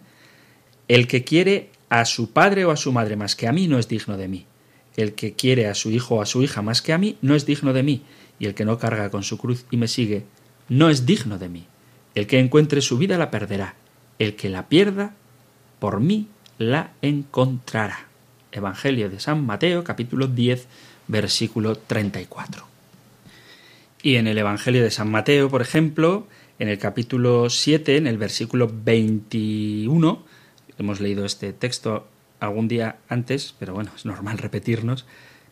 El 0.88 1.08
que 1.08 1.24
quiere 1.24 1.72
a 1.90 2.06
su 2.06 2.32
padre 2.32 2.66
o 2.66 2.72
a 2.72 2.78
su 2.78 2.92
madre 2.92 3.16
más 3.16 3.36
que 3.36 3.48
a 3.48 3.52
mí 3.52 3.68
no 3.68 3.78
es 3.80 3.88
digno 3.88 4.18
de 4.18 4.28
mí. 4.28 4.46
El 4.98 5.14
que 5.14 5.34
quiere 5.34 5.68
a 5.68 5.76
su 5.76 5.90
hijo 5.92 6.16
o 6.16 6.22
a 6.22 6.26
su 6.26 6.44
hija 6.44 6.62
más 6.62 6.82
que 6.82 6.94
a 6.94 6.98
mí 6.98 7.18
no 7.22 7.36
es 7.36 7.46
digno 7.46 7.74
de 7.74 7.84
mí. 7.84 8.04
Y 8.40 8.46
el 8.46 8.56
que 8.56 8.66
no 8.66 8.78
carga 8.78 9.10
con 9.10 9.24
su 9.24 9.38
cruz 9.38 9.66
y 9.72 9.78
me 9.78 9.88
sigue 9.88 10.24
no 10.70 10.90
es 10.90 11.06
digno 11.06 11.38
de 11.38 11.50
mí. 11.50 11.66
El 12.16 12.28
que 12.28 12.40
encuentre 12.40 12.82
su 12.82 12.98
vida 12.98 13.18
la 13.18 13.32
perderá. 13.32 13.76
El 14.20 14.36
que 14.36 14.50
la 14.50 14.68
pierda, 14.68 15.14
por 15.80 16.00
mí 16.00 16.28
la 16.58 16.92
encontrará. 17.02 18.08
Evangelio 18.52 19.10
de 19.10 19.20
San 19.20 19.46
Mateo, 19.46 19.84
capítulo 19.84 20.28
10, 20.28 20.68
versículo 21.08 21.76
34. 21.76 22.66
Y 24.04 24.16
en 24.16 24.28
el 24.28 24.38
Evangelio 24.38 24.84
de 24.84 24.92
San 24.92 25.10
Mateo, 25.10 25.50
por 25.50 25.62
ejemplo, 25.62 26.28
en 26.60 26.70
el 26.70 26.78
capítulo 26.78 27.50
7, 27.50 27.98
en 27.98 28.08
el 28.08 28.18
versículo 28.18 28.72
21, 28.72 30.24
hemos 30.78 31.00
leído 31.00 31.26
este 31.26 31.54
texto 31.54 32.08
algún 32.42 32.68
día 32.68 32.98
antes, 33.08 33.56
pero 33.58 33.74
bueno, 33.74 33.92
es 33.96 34.06
normal 34.06 34.38
repetirnos, 34.38 35.06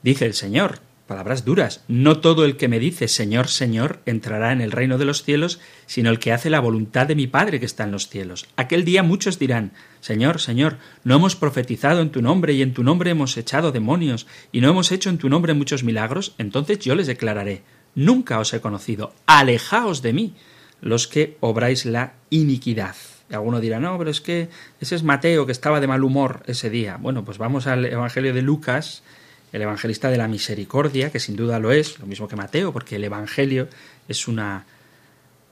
dice 0.04 0.26
el 0.26 0.34
Señor, 0.34 0.80
palabras 1.10 1.44
duras, 1.46 1.84
no 1.88 2.20
todo 2.20 2.46
el 2.46 2.56
que 2.56 2.68
me 2.68 2.78
dice 2.78 3.08
Señor, 3.08 3.48
Señor 3.48 4.00
entrará 4.06 4.52
en 4.52 4.62
el 4.62 4.72
reino 4.72 4.98
de 4.98 5.06
los 5.06 5.24
cielos, 5.24 5.60
sino 5.88 6.10
el 6.10 6.20
que 6.20 6.32
hace 6.32 6.50
la 6.50 6.60
voluntad 6.60 7.08
de 7.08 7.16
mi 7.16 7.26
Padre 7.26 7.60
que 7.60 7.66
está 7.66 7.84
en 7.84 7.92
los 7.92 8.10
cielos. 8.10 8.48
Aquel 8.58 8.86
día 8.86 9.02
muchos 9.02 9.40
dirán, 9.40 9.72
Señor, 10.02 10.40
Señor, 10.40 10.78
no 11.04 11.16
hemos 11.16 11.36
profetizado 11.36 12.02
en 12.02 12.12
tu 12.12 12.22
nombre 12.22 12.54
y 12.54 12.62
en 12.62 12.74
tu 12.74 12.84
nombre 12.84 13.10
hemos 13.10 13.38
echado 13.38 13.72
demonios 13.72 14.28
y 14.52 14.62
no 14.62 14.70
hemos 14.70 14.92
hecho 14.92 15.10
en 15.10 15.18
tu 15.18 15.30
nombre 15.30 15.56
muchos 15.56 15.84
milagros, 15.84 16.36
entonces 16.38 16.80
yo 16.80 16.94
les 16.94 17.08
declararé, 17.08 17.64
nunca 17.96 18.40
os 18.40 18.54
he 18.54 18.62
conocido, 18.62 19.14
alejaos 19.26 20.02
de 20.02 20.14
mí, 20.14 20.36
los 20.82 21.08
que 21.08 21.38
obráis 21.40 21.86
la 21.86 22.14
iniquidad. 22.30 22.96
Alguno 23.32 23.60
dirá, 23.60 23.80
no, 23.80 23.98
pero 23.98 24.10
es 24.10 24.22
que 24.22 24.50
ese 24.82 24.96
es 24.96 25.04
Mateo 25.04 25.46
que 25.46 25.52
estaba 25.52 25.80
de 25.80 25.88
mal 25.88 26.04
humor 26.04 26.44
ese 26.48 26.70
día. 26.70 26.98
Bueno, 26.98 27.24
pues 27.24 27.38
vamos 27.38 27.68
al 27.68 27.86
Evangelio 27.86 28.34
de 28.34 28.42
Lucas, 28.42 29.04
el 29.52 29.62
evangelista 29.62 30.10
de 30.10 30.18
la 30.18 30.28
misericordia, 30.28 31.12
que 31.12 31.20
sin 31.20 31.36
duda 31.36 31.60
lo 31.60 31.72
es, 31.72 32.00
lo 32.00 32.06
mismo 32.06 32.28
que 32.28 32.36
Mateo, 32.36 32.72
porque 32.72 32.98
el 32.98 33.04
Evangelio 33.04 33.68
es 34.08 34.28
una 34.28 34.66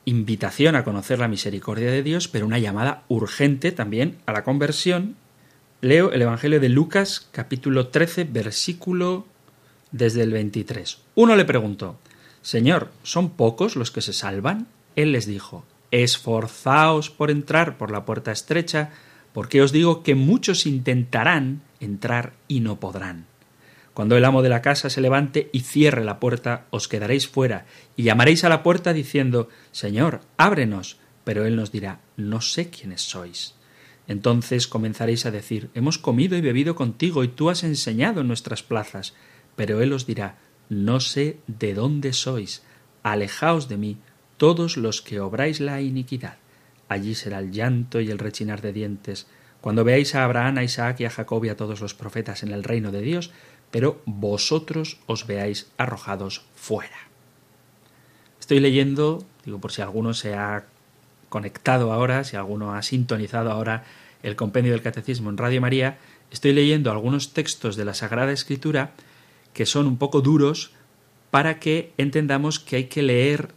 invitación 0.05 0.75
a 0.75 0.83
conocer 0.83 1.19
la 1.19 1.27
misericordia 1.27 1.91
de 1.91 2.03
Dios, 2.03 2.27
pero 2.27 2.45
una 2.45 2.59
llamada 2.59 3.03
urgente 3.09 3.71
también 3.71 4.17
a 4.25 4.31
la 4.31 4.43
conversión, 4.43 5.15
Leo 5.81 6.11
el 6.11 6.21
Evangelio 6.21 6.59
de 6.59 6.69
Lucas, 6.69 7.27
capítulo 7.31 7.89
13, 7.89 8.23
versículo 8.23 9.27
desde 9.91 10.23
el 10.23 10.31
23. 10.31 10.99
Uno 11.15 11.35
le 11.35 11.45
preguntó, 11.45 11.99
Señor, 12.41 12.91
¿son 13.03 13.31
pocos 13.31 13.75
los 13.75 13.91
que 13.91 14.01
se 14.01 14.13
salvan? 14.13 14.67
Él 14.95 15.11
les 15.11 15.25
dijo, 15.25 15.65
Esforzaos 15.91 17.09
por 17.09 17.31
entrar 17.31 17.77
por 17.77 17.91
la 17.91 18.05
puerta 18.05 18.31
estrecha, 18.31 18.91
porque 19.33 19.61
os 19.61 19.71
digo 19.71 20.03
que 20.03 20.15
muchos 20.15 20.65
intentarán 20.65 21.61
entrar 21.79 22.33
y 22.47 22.59
no 22.59 22.79
podrán. 22.79 23.25
Cuando 23.97 24.15
el 24.15 24.25
amo 24.25 24.43
de 24.43 24.49
la 24.49 24.61
casa 24.61 24.91
se 24.91 25.01
levante 25.01 25.49
y 25.51 25.61
cierre 25.61 26.03
la 26.03 26.19
puerta, 26.19 26.67
os 26.69 26.87
quedaréis 26.87 27.27
fuera 27.27 27.65
y 27.95 28.03
llamaréis 28.03 28.43
a 28.43 28.49
la 28.49 28.61
puerta 28.61 28.93
diciendo 28.93 29.49
Señor, 29.71 30.21
ábrenos. 30.37 30.99
Pero 31.23 31.47
él 31.47 31.55
nos 31.55 31.71
dirá 31.71 32.01
No 32.15 32.39
sé 32.39 32.69
quiénes 32.69 33.01
sois. 33.01 33.55
Entonces 34.07 34.67
comenzaréis 34.67 35.25
a 35.25 35.31
decir 35.31 35.71
Hemos 35.73 35.97
comido 35.97 36.37
y 36.37 36.41
bebido 36.41 36.75
contigo 36.75 37.23
y 37.23 37.27
tú 37.27 37.49
has 37.49 37.63
enseñado 37.63 38.21
en 38.21 38.27
nuestras 38.27 38.61
plazas. 38.61 39.15
Pero 39.55 39.81
él 39.81 39.91
os 39.91 40.05
dirá 40.05 40.37
No 40.69 40.99
sé 40.99 41.39
de 41.47 41.73
dónde 41.73 42.13
sois. 42.13 42.61
Alejaos 43.01 43.67
de 43.67 43.77
mí, 43.77 43.97
todos 44.37 44.77
los 44.77 45.01
que 45.01 45.19
obráis 45.19 45.59
la 45.59 45.81
iniquidad. 45.81 46.37
Allí 46.87 47.15
será 47.15 47.39
el 47.39 47.51
llanto 47.51 47.99
y 47.99 48.09
el 48.09 48.19
rechinar 48.19 48.61
de 48.61 48.73
dientes, 48.73 49.27
cuando 49.61 49.83
veáis 49.83 50.15
a 50.15 50.23
Abraham, 50.23 50.59
a 50.59 50.63
Isaac 50.63 51.01
y 51.01 51.05
a 51.05 51.09
Jacob 51.09 51.43
y 51.43 51.49
a 51.49 51.57
todos 51.57 51.81
los 51.81 51.93
profetas 51.93 52.43
en 52.43 52.51
el 52.51 52.63
reino 52.63 52.91
de 52.91 53.01
Dios, 53.01 53.31
pero 53.71 54.01
vosotros 54.05 54.99
os 55.07 55.27
veáis 55.27 55.67
arrojados 55.77 56.45
fuera. 56.55 57.09
Estoy 58.39 58.59
leyendo, 58.59 59.25
digo 59.43 59.59
por 59.59 59.71
si 59.71 59.81
alguno 59.81 60.13
se 60.13 60.35
ha 60.35 60.65
conectado 61.29 61.91
ahora, 61.91 62.23
si 62.23 62.37
alguno 62.37 62.75
ha 62.75 62.81
sintonizado 62.81 63.51
ahora 63.51 63.83
el 64.23 64.35
compendio 64.35 64.71
del 64.71 64.81
Catecismo 64.81 65.29
en 65.29 65.37
Radio 65.37 65.59
María, 65.59 65.97
estoy 66.31 66.53
leyendo 66.53 66.91
algunos 66.91 67.33
textos 67.33 67.75
de 67.75 67.85
la 67.85 67.93
Sagrada 67.93 68.31
Escritura 68.31 68.91
que 69.53 69.65
son 69.65 69.87
un 69.87 69.97
poco 69.97 70.21
duros 70.21 70.71
para 71.31 71.59
que 71.59 71.91
entendamos 71.97 72.59
que 72.59 72.77
hay 72.77 72.83
que 72.85 73.01
leer 73.01 73.49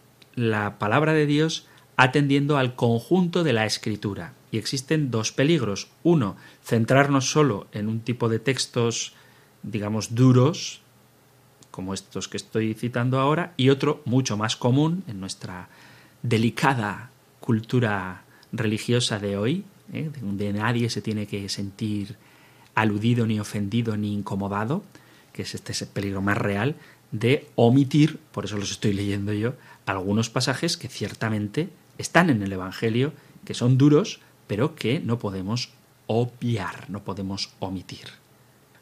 la 0.48 0.78
palabra 0.78 1.12
de 1.12 1.26
Dios 1.26 1.66
atendiendo 1.96 2.56
al 2.56 2.74
conjunto 2.74 3.44
de 3.44 3.52
la 3.52 3.66
Escritura. 3.66 4.32
Y 4.50 4.58
existen 4.58 5.10
dos 5.10 5.32
peligros. 5.32 5.88
Uno, 6.02 6.36
centrarnos 6.64 7.30
solo 7.30 7.66
en 7.72 7.88
un 7.88 8.00
tipo 8.00 8.28
de 8.28 8.38
textos 8.38 9.14
digamos, 9.62 10.14
duros, 10.14 10.80
como 11.70 11.94
estos 11.94 12.28
que 12.28 12.36
estoy 12.36 12.74
citando 12.74 13.20
ahora, 13.20 13.54
y 13.56 13.70
otro 13.70 14.02
mucho 14.04 14.36
más 14.36 14.56
común 14.56 15.04
en 15.06 15.20
nuestra 15.20 15.68
delicada 16.22 17.10
cultura 17.40 18.24
religiosa 18.52 19.18
de 19.18 19.36
hoy, 19.36 19.64
¿eh? 19.92 20.10
donde 20.20 20.52
nadie 20.52 20.90
se 20.90 21.02
tiene 21.02 21.26
que 21.26 21.48
sentir 21.48 22.16
aludido, 22.74 23.26
ni 23.26 23.40
ofendido, 23.40 23.96
ni 23.96 24.12
incomodado, 24.12 24.82
que 25.32 25.42
es 25.42 25.54
este 25.54 25.74
peligro 25.86 26.22
más 26.22 26.38
real, 26.38 26.76
de 27.12 27.48
omitir, 27.56 28.18
por 28.32 28.44
eso 28.44 28.56
los 28.56 28.70
estoy 28.70 28.92
leyendo 28.92 29.32
yo, 29.32 29.54
algunos 29.90 30.30
pasajes 30.30 30.76
que 30.76 30.88
ciertamente 30.88 31.68
están 31.98 32.30
en 32.30 32.42
el 32.42 32.52
Evangelio, 32.52 33.12
que 33.44 33.54
son 33.54 33.78
duros, 33.78 34.20
pero 34.46 34.74
que 34.74 35.00
no 35.00 35.18
podemos 35.18 35.70
obviar, 36.06 36.88
no 36.90 37.04
podemos 37.04 37.52
omitir. 37.60 38.08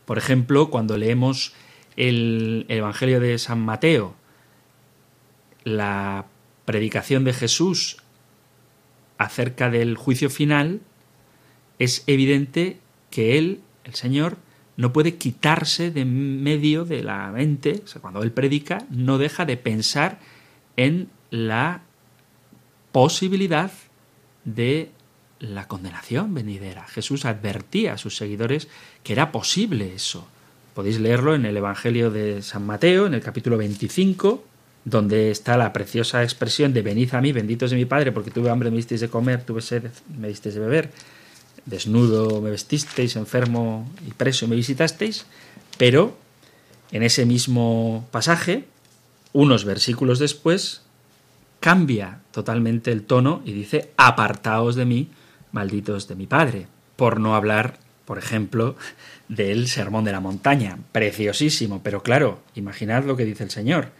Por 0.04 0.18
ejemplo, 0.18 0.70
cuando 0.70 0.96
leemos 0.96 1.52
el 1.96 2.64
Evangelio 2.68 3.20
de 3.20 3.38
San 3.38 3.60
Mateo, 3.60 4.14
la 5.64 6.26
predicación 6.64 7.24
de 7.24 7.32
Jesús 7.32 7.98
acerca 9.18 9.68
del 9.68 9.96
juicio 9.96 10.30
final, 10.30 10.80
es 11.78 12.04
evidente 12.06 12.78
que 13.10 13.36
Él, 13.36 13.60
el 13.84 13.94
Señor, 13.94 14.36
no 14.76 14.92
puede 14.92 15.16
quitarse 15.16 15.90
de 15.90 16.04
medio 16.04 16.84
de 16.84 17.02
la 17.02 17.30
mente, 17.32 17.82
cuando 18.00 18.22
Él 18.22 18.30
predica, 18.32 18.86
no 18.90 19.18
deja 19.18 19.44
de 19.44 19.56
pensar 19.56 20.20
en 20.78 21.10
la 21.30 21.82
posibilidad 22.92 23.72
de 24.44 24.90
la 25.40 25.66
condenación 25.66 26.32
venidera. 26.32 26.86
Jesús 26.86 27.24
advertía 27.24 27.94
a 27.94 27.98
sus 27.98 28.16
seguidores 28.16 28.68
que 29.02 29.12
era 29.12 29.32
posible 29.32 29.92
eso. 29.94 30.26
Podéis 30.74 31.00
leerlo 31.00 31.34
en 31.34 31.44
el 31.44 31.56
Evangelio 31.56 32.10
de 32.12 32.42
San 32.42 32.64
Mateo, 32.64 33.06
en 33.06 33.14
el 33.14 33.20
capítulo 33.20 33.58
25, 33.58 34.44
donde 34.84 35.32
está 35.32 35.56
la 35.56 35.72
preciosa 35.72 36.22
expresión 36.22 36.72
de 36.72 36.82
venid 36.82 37.12
a 37.12 37.20
mí, 37.20 37.32
benditos 37.32 37.72
de 37.72 37.76
mi 37.76 37.84
Padre, 37.84 38.12
porque 38.12 38.30
tuve 38.30 38.48
hambre, 38.48 38.70
me 38.70 38.76
disteis 38.76 39.00
de 39.00 39.08
comer, 39.08 39.42
tuve 39.42 39.60
sed, 39.60 39.82
me 40.16 40.28
disteis 40.28 40.54
de 40.54 40.60
beber, 40.60 40.92
desnudo 41.66 42.40
me 42.40 42.50
vestisteis, 42.50 43.16
enfermo 43.16 43.90
y 44.06 44.12
preso 44.12 44.46
me 44.46 44.54
visitasteis, 44.54 45.26
pero 45.76 46.16
en 46.92 47.02
ese 47.02 47.26
mismo 47.26 48.06
pasaje, 48.12 48.64
unos 49.32 49.64
versículos 49.64 50.18
después, 50.18 50.82
cambia 51.60 52.20
totalmente 52.30 52.92
el 52.92 53.02
tono 53.02 53.42
y 53.44 53.52
dice, 53.52 53.90
apartaos 53.96 54.74
de 54.74 54.84
mí, 54.84 55.08
malditos 55.52 56.08
de 56.08 56.14
mi 56.14 56.26
padre, 56.26 56.66
por 56.96 57.20
no 57.20 57.34
hablar, 57.34 57.78
por 58.04 58.18
ejemplo, 58.18 58.76
del 59.28 59.68
Sermón 59.68 60.04
de 60.04 60.12
la 60.12 60.20
Montaña, 60.20 60.78
preciosísimo, 60.92 61.82
pero 61.82 62.02
claro, 62.02 62.40
imaginad 62.54 63.04
lo 63.04 63.16
que 63.16 63.24
dice 63.24 63.44
el 63.44 63.50
Señor. 63.50 63.90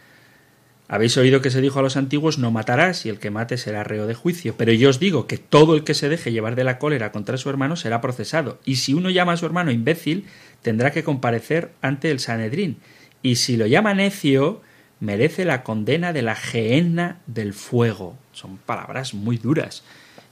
Habéis 0.87 1.15
oído 1.17 1.41
que 1.41 1.51
se 1.51 1.61
dijo 1.61 1.77
a 1.77 1.83
los 1.83 1.97
antiguos 1.97 2.39
no 2.39 2.49
matarás 2.49 3.05
y 3.05 3.09
el 3.09 3.19
que 3.19 3.29
mate 3.29 3.57
será 3.57 3.83
reo 3.83 4.07
de 4.07 4.15
juicio, 4.15 4.55
pero 4.57 4.73
yo 4.73 4.89
os 4.89 4.99
digo 4.99 5.27
que 5.27 5.37
todo 5.37 5.75
el 5.75 5.83
que 5.83 5.93
se 5.93 6.09
deje 6.09 6.31
llevar 6.31 6.55
de 6.55 6.63
la 6.63 6.79
cólera 6.79 7.11
contra 7.11 7.37
su 7.37 7.47
hermano 7.47 7.75
será 7.75 8.01
procesado, 8.01 8.59
y 8.65 8.77
si 8.77 8.95
uno 8.95 9.11
llama 9.11 9.33
a 9.33 9.37
su 9.37 9.45
hermano 9.45 9.69
imbécil, 9.69 10.25
tendrá 10.63 10.91
que 10.91 11.03
comparecer 11.03 11.71
ante 11.83 12.09
el 12.09 12.19
Sanedrín, 12.19 12.77
y 13.21 13.35
si 13.35 13.55
lo 13.55 13.67
llama 13.67 13.93
necio, 13.93 14.61
merece 14.99 15.45
la 15.45 15.63
condena 15.63 16.13
de 16.13 16.21
la 16.21 16.35
gehenna 16.35 17.19
del 17.27 17.53
fuego. 17.53 18.17
Son 18.33 18.57
palabras 18.57 19.13
muy 19.13 19.37
duras. 19.37 19.83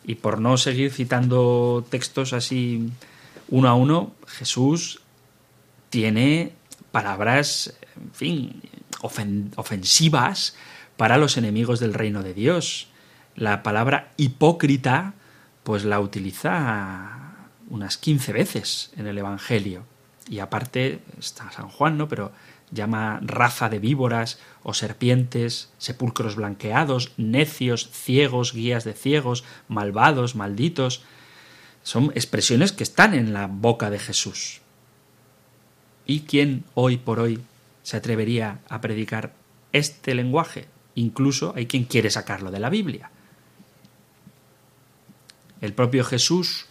Y 0.03 0.15
por 0.15 0.39
no 0.39 0.57
seguir 0.57 0.91
citando 0.91 1.85
textos 1.89 2.33
así 2.33 2.89
uno 3.49 3.69
a 3.69 3.73
uno, 3.73 4.13
Jesús 4.27 5.01
tiene 5.89 6.53
palabras, 6.91 7.77
en 7.95 8.11
fin, 8.13 8.61
ofensivas 9.01 10.55
para 10.97 11.17
los 11.17 11.37
enemigos 11.37 11.79
del 11.79 11.93
reino 11.93 12.23
de 12.23 12.33
Dios. 12.33 12.87
La 13.35 13.63
palabra 13.63 14.11
hipócrita, 14.17 15.13
pues 15.63 15.85
la 15.85 15.99
utiliza 15.99 17.17
unas 17.69 17.97
15 17.97 18.33
veces 18.33 18.91
en 18.97 19.07
el 19.07 19.17
Evangelio. 19.17 19.83
Y 20.29 20.39
aparte 20.39 20.99
está 21.19 21.51
San 21.51 21.69
Juan, 21.69 21.97
¿no? 21.97 22.07
Pero 22.07 22.31
llama 22.71 23.19
raza 23.23 23.69
de 23.69 23.79
víboras 23.79 24.39
o 24.63 24.73
serpientes, 24.73 25.71
sepulcros 25.77 26.35
blanqueados, 26.35 27.13
necios, 27.17 27.89
ciegos, 27.91 28.53
guías 28.53 28.83
de 28.83 28.93
ciegos, 28.93 29.43
malvados, 29.67 30.35
malditos. 30.35 31.03
Son 31.83 32.11
expresiones 32.15 32.71
que 32.71 32.83
están 32.83 33.13
en 33.13 33.33
la 33.33 33.47
boca 33.47 33.89
de 33.89 33.99
Jesús. 33.99 34.61
¿Y 36.05 36.21
quién 36.21 36.63
hoy 36.73 36.97
por 36.97 37.19
hoy 37.19 37.41
se 37.83 37.97
atrevería 37.97 38.59
a 38.69 38.81
predicar 38.81 39.33
este 39.71 40.15
lenguaje? 40.15 40.67
Incluso 40.95 41.53
hay 41.55 41.67
quien 41.67 41.85
quiere 41.85 42.09
sacarlo 42.09 42.51
de 42.51 42.59
la 42.59 42.69
Biblia. 42.69 43.11
El 45.61 45.73
propio 45.73 46.03
Jesús 46.03 46.65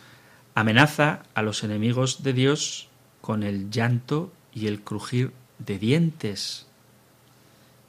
amenaza 0.55 1.23
a 1.35 1.43
los 1.43 1.65
enemigos 1.65 2.23
de 2.23 2.33
Dios 2.33 2.89
con 3.21 3.43
el 3.43 3.71
llanto 3.71 4.33
y 4.55 4.69
el 4.69 4.81
crujir 4.81 5.33
de 5.59 5.79
dientes. 5.79 6.67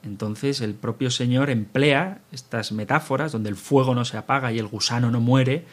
Entonces 0.04 0.62
el 0.62 0.74
propio 0.74 1.12
Señor 1.12 1.50
emplea 1.50 2.22
estas 2.32 2.72
metáforas 2.72 3.32
donde 3.32 3.50
el 3.50 3.56
fuego 3.56 3.96
no 3.96 4.06
se 4.06 4.18
apaga 4.18 4.52
y 4.52 4.60
el 4.60 4.68
gusano 4.68 5.12
no 5.12 5.20
muere 5.20 5.66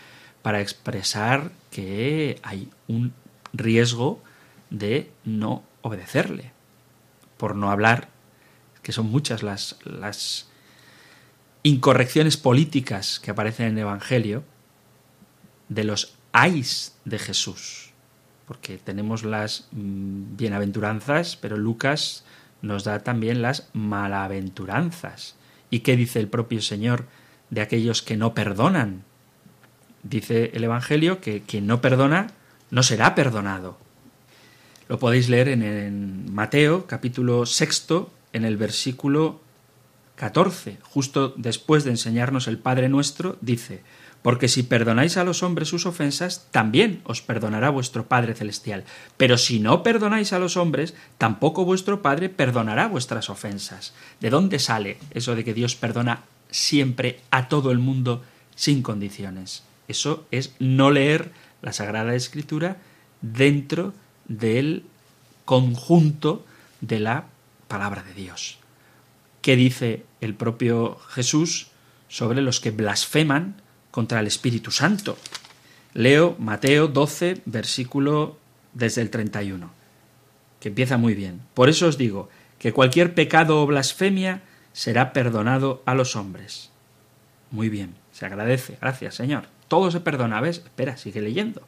para 0.43 0.61
expresar 0.61 1.53
que 1.71 2.39
hay 2.43 2.69
un 2.89 3.13
riesgo 3.53 4.23
de 4.71 5.11
no 5.25 5.63
obedecerle. 5.83 6.53
Por 7.37 7.55
no 7.57 7.71
hablar, 7.71 8.09
que 8.83 8.93
son 8.93 9.07
muchas 9.07 9.43
las, 9.43 9.79
las 9.85 10.49
incorrecciones 11.63 12.37
políticas 12.37 13.21
que 13.21 13.31
aparecen 13.31 13.67
en 13.67 13.73
el 13.75 13.83
Evangelio, 13.83 14.45
de 15.69 15.85
los 15.85 16.15
ais 16.33 16.95
de 17.05 17.19
Jesús 17.19 17.94
porque 18.47 18.79
tenemos 18.79 19.25
las 19.25 19.69
mm, 19.73 20.37
bienaventuranzas, 20.37 21.37
pero 21.37 21.57
Lucas 21.57 22.25
nos 22.63 22.85
da 22.85 23.01
también 23.01 23.43
las 23.43 23.69
malaventuranzas. 23.73 25.37
¿Y 25.71 25.81
qué 25.81 25.97
dice 25.97 26.21
el 26.21 26.29
propio 26.29 26.61
Señor 26.61 27.07
de 27.51 27.61
aquellos 27.61 28.03
que 28.03 28.17
no 28.17 28.35
perdonan? 28.35 29.05
Dice 30.03 30.51
el 30.55 30.65
Evangelio 30.65 31.21
que 31.21 31.43
quien 31.43 31.67
no 31.67 31.81
perdona 31.81 32.29
no 32.71 32.83
será 32.83 33.15
perdonado. 33.15 33.79
Lo 34.89 34.99
podéis 34.99 35.29
leer 35.29 35.49
en, 35.49 35.63
en 35.63 36.35
Mateo 36.35 36.87
capítulo 36.87 37.47
sexto, 37.47 38.13
en 38.33 38.45
el 38.45 38.57
versículo 38.57 39.41
14, 40.17 40.79
justo 40.83 41.35
después 41.37 41.85
de 41.85 41.91
enseñarnos 41.91 42.47
el 42.47 42.59
Padre 42.59 42.89
nuestro, 42.89 43.37
dice, 43.41 43.83
porque 44.25 44.49
si 44.49 44.63
perdonáis 44.63 45.19
a 45.19 45.25
los 45.25 45.43
hombres 45.43 45.69
sus 45.69 45.85
ofensas, 45.85 46.49
también 46.51 47.03
os 47.05 47.21
perdonará 47.21 47.69
vuestro 47.69 48.09
Padre 48.09 48.33
Celestial. 48.33 48.85
Pero 49.19 49.37
si 49.37 49.61
no 49.61 49.83
perdonáis 49.83 50.33
a 50.33 50.39
los 50.39 50.57
hombres, 50.57 50.95
tampoco 51.19 51.67
vuestro 51.67 52.01
Padre 52.01 52.31
perdonará 52.31 52.89
vuestras 52.89 53.29
ofensas. 53.29 53.93
¿De 54.21 54.31
dónde 54.31 54.61
sale 54.61 54.97
eso 55.11 55.35
de 55.35 55.45
que 55.45 55.53
Dios 55.53 55.77
perdona 55.77 56.23
siempre 56.51 57.21
a 57.31 57.49
todo 57.49 57.71
el 57.71 57.81
mundo 57.81 58.25
sin 58.55 58.81
condiciones? 58.81 59.63
Eso 59.89 60.27
es 60.31 60.55
no 60.59 60.91
leer 60.91 61.31
la 61.61 61.75
Sagrada 61.75 62.15
Escritura 62.15 62.79
dentro 63.21 63.93
del 64.25 64.85
conjunto 65.45 66.47
de 66.81 66.99
la 66.99 67.27
palabra 67.69 68.03
de 68.03 68.15
Dios. 68.15 68.57
¿Qué 69.43 69.55
dice 69.55 70.07
el 70.23 70.33
propio 70.33 70.97
Jesús 71.11 71.67
sobre 72.09 72.41
los 72.41 72.61
que 72.61 72.71
blasfeman 72.71 73.63
contra 73.95 74.19
el 74.19 74.27
Espíritu 74.27 74.73
Santo. 74.73 75.17
Leo 75.93 76.35
Mateo 76.41 76.89
12, 76.89 77.43
versículo 77.45 78.37
desde 78.73 79.03
el 79.03 79.09
31, 79.09 79.71
que 80.59 80.71
empieza 80.71 80.97
muy 80.97 81.15
bien. 81.15 81.43
Por 81.55 81.69
eso 81.69 81.87
os 81.87 81.97
digo 81.97 82.29
que 82.59 82.73
cualquier 82.73 83.15
pecado 83.15 83.63
o 83.63 83.67
blasfemia 83.67 84.43
será 84.73 85.13
perdonado 85.13 85.81
a 85.87 85.95
los 85.95 86.17
hombres. 86.17 86.73
Muy 87.53 87.69
bien, 87.69 87.95
se 88.11 88.27
agradece, 88.27 88.79
gracias 88.81 89.15
Señor. 89.15 89.45
Todo 89.69 89.93
se 89.93 90.01
perdona, 90.01 90.41
¿ves? 90.41 90.63
Espera, 90.65 90.97
sigue 90.97 91.21
leyendo. 91.21 91.63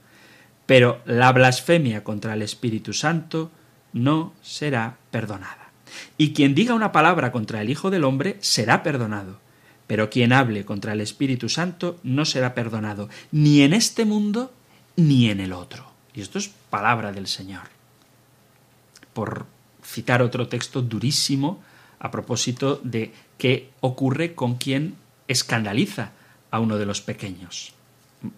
Pero 0.66 1.02
la 1.04 1.30
blasfemia 1.30 2.02
contra 2.02 2.34
el 2.34 2.42
Espíritu 2.42 2.92
Santo 2.92 3.52
no 3.92 4.34
será 4.42 4.96
perdonada. 5.12 5.70
Y 6.18 6.32
quien 6.32 6.56
diga 6.56 6.74
una 6.74 6.90
palabra 6.90 7.30
contra 7.30 7.62
el 7.62 7.70
Hijo 7.70 7.90
del 7.90 8.02
Hombre 8.02 8.36
será 8.40 8.82
perdonado 8.82 9.45
pero 9.86 10.10
quien 10.10 10.32
hable 10.32 10.64
contra 10.64 10.92
el 10.92 11.00
Espíritu 11.00 11.48
Santo 11.48 11.98
no 12.02 12.24
será 12.24 12.54
perdonado, 12.54 13.08
ni 13.30 13.62
en 13.62 13.72
este 13.72 14.04
mundo 14.04 14.52
ni 14.96 15.30
en 15.30 15.40
el 15.40 15.52
otro. 15.52 15.90
Y 16.14 16.22
esto 16.22 16.38
es 16.38 16.50
palabra 16.70 17.12
del 17.12 17.26
Señor. 17.26 17.68
Por 19.12 19.46
citar 19.84 20.22
otro 20.22 20.48
texto 20.48 20.82
durísimo 20.82 21.62
a 21.98 22.10
propósito 22.10 22.80
de 22.82 23.12
qué 23.38 23.70
ocurre 23.80 24.34
con 24.34 24.56
quien 24.56 24.96
escandaliza 25.28 26.12
a 26.50 26.60
uno 26.60 26.78
de 26.78 26.86
los 26.86 27.00
pequeños. 27.00 27.72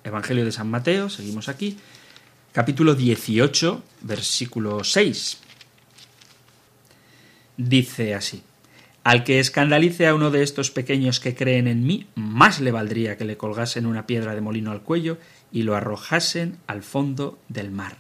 Evangelio 0.05 0.45
de 0.45 0.53
San 0.53 0.71
Mateo, 0.71 1.09
seguimos 1.09 1.49
aquí, 1.49 1.79
capítulo 2.53 2.95
18, 2.95 3.83
versículo 4.03 4.85
6. 4.85 5.39
Dice 7.57 8.15
así, 8.15 8.43
al 9.09 9.25
que 9.25 9.41
escandalice 9.41 10.07
a 10.07 10.15
uno 10.15 10.31
de 10.31 10.43
estos 10.43 10.71
pequeños 10.71 11.19
que 11.19 11.35
creen 11.35 11.67
en 11.67 11.83
mí, 11.83 12.09
más 12.15 12.61
le 12.61 12.73
valdría 12.73 13.17
que 13.17 13.25
le 13.25 13.39
colgasen 13.39 13.87
una 13.87 14.07
piedra 14.07 14.35
de 14.35 14.43
molino 14.43 14.71
al 14.71 14.83
cuello 14.83 15.17
y 15.51 15.63
lo 15.63 15.75
arrojasen 15.75 16.59
al 16.67 16.83
fondo 16.83 17.39
del 17.49 17.71
mar. 17.71 17.97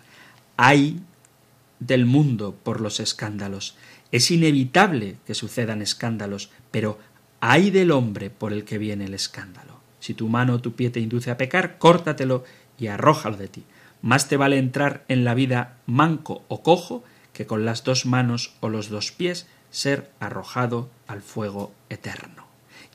Hay 0.59 1.00
del 1.80 2.04
mundo 2.04 2.54
por 2.62 2.82
los 2.82 3.00
escándalos. 3.00 3.74
Es 4.12 4.30
inevitable 4.30 5.16
que 5.26 5.32
sucedan 5.32 5.80
escándalos, 5.80 6.50
pero 6.70 6.98
hay 7.40 7.70
del 7.70 7.90
hombre 7.90 8.28
por 8.28 8.52
el 8.52 8.64
que 8.64 8.76
viene 8.76 9.06
el 9.06 9.14
escándalo. 9.14 9.80
Si 10.00 10.12
tu 10.12 10.28
mano 10.28 10.56
o 10.56 10.61
tu 10.61 10.74
pie 10.74 10.90
te 10.90 11.00
induce 11.00 11.30
a 11.30 11.38
pecar, 11.38 11.78
córtatelo 11.78 12.44
y 12.78 12.88
arrójalo 12.88 13.38
de 13.38 13.48
ti. 13.48 13.64
Más 14.02 14.28
te 14.28 14.36
vale 14.36 14.59
entrar 14.59 15.06
en 15.09 15.24
la 15.24 15.32
vida 15.32 15.78
manco 15.86 16.44
o 16.48 16.62
cojo 16.62 17.02
que 17.32 17.46
con 17.46 17.64
las 17.64 17.82
dos 17.82 18.04
manos 18.04 18.52
o 18.61 18.68
los 18.68 18.90
dos 18.90 19.11
pies 19.11 19.46
ser 19.70 20.11
arrojado 20.20 20.90
al 21.09 21.22
fuego 21.22 21.72
eterno. 21.88 22.46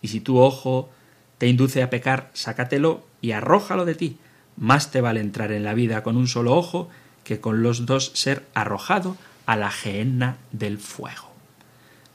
Y 0.02 0.08
si 0.08 0.22
tu 0.22 0.40
ojo 0.40 0.90
te 1.38 1.48
induce 1.48 1.84
a 1.84 1.90
pecar, 1.90 2.30
sácatelo 2.34 3.06
y 3.22 3.32
arrójalo 3.32 3.84
de 3.84 3.96
ti. 3.96 4.18
Más 4.56 4.92
te 4.92 5.02
vale 5.02 5.20
entrar 5.20 5.52
en 5.52 5.64
la 5.64 5.74
vida 5.74 6.04
con 6.04 6.16
un 6.16 6.28
solo 6.28 6.56
ojo 6.56 6.90
que 7.24 7.42
con 7.42 7.64
los 7.64 7.86
dos 7.86 8.12
ser 8.14 8.46
arrojado 8.54 9.18
a 9.46 9.56
la 9.56 9.72
gehenna 9.72 10.38
del 10.52 10.78
fuego. 10.78 11.32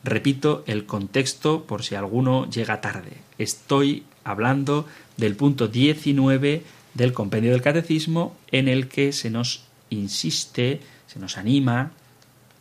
Repito 0.05 0.63
el 0.67 0.87
contexto 0.87 1.65
por 1.65 1.83
si 1.83 1.95
alguno 1.95 2.49
llega 2.49 2.81
tarde. 2.81 3.19
Estoy 3.37 4.05
hablando 4.25 4.87
del 5.17 5.35
punto 5.37 5.69
19 5.69 6.63
del 6.95 7.13
compendio 7.13 7.53
del 7.53 7.63
catecismo 7.63 8.37
en 8.51 8.69
el 8.69 8.89
que 8.89 9.13
se 9.13 9.31
nos 9.31 9.65
insiste, 9.91 10.81
se 11.07 11.19
nos 11.19 11.37
anima, 11.37 11.93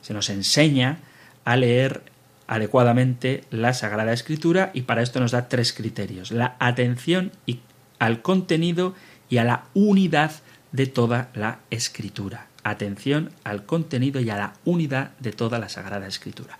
se 0.01 0.13
nos 0.13 0.29
enseña 0.29 0.99
a 1.45 1.55
leer 1.55 2.03
adecuadamente 2.47 3.43
la 3.51 3.73
Sagrada 3.73 4.13
Escritura 4.13 4.71
y 4.73 4.83
para 4.83 5.01
esto 5.01 5.19
nos 5.19 5.31
da 5.31 5.49
tres 5.49 5.73
criterios. 5.73 6.31
La 6.31 6.55
atención 6.59 7.31
al 7.99 8.21
contenido 8.21 8.95
y 9.29 9.37
a 9.37 9.43
la 9.43 9.65
unidad 9.73 10.31
de 10.71 10.87
toda 10.87 11.29
la 11.33 11.59
Escritura. 11.69 12.47
Atención 12.63 13.31
al 13.43 13.65
contenido 13.65 14.19
y 14.19 14.29
a 14.29 14.37
la 14.37 14.53
unidad 14.65 15.11
de 15.19 15.31
toda 15.31 15.59
la 15.59 15.69
Sagrada 15.69 16.07
Escritura. 16.07 16.57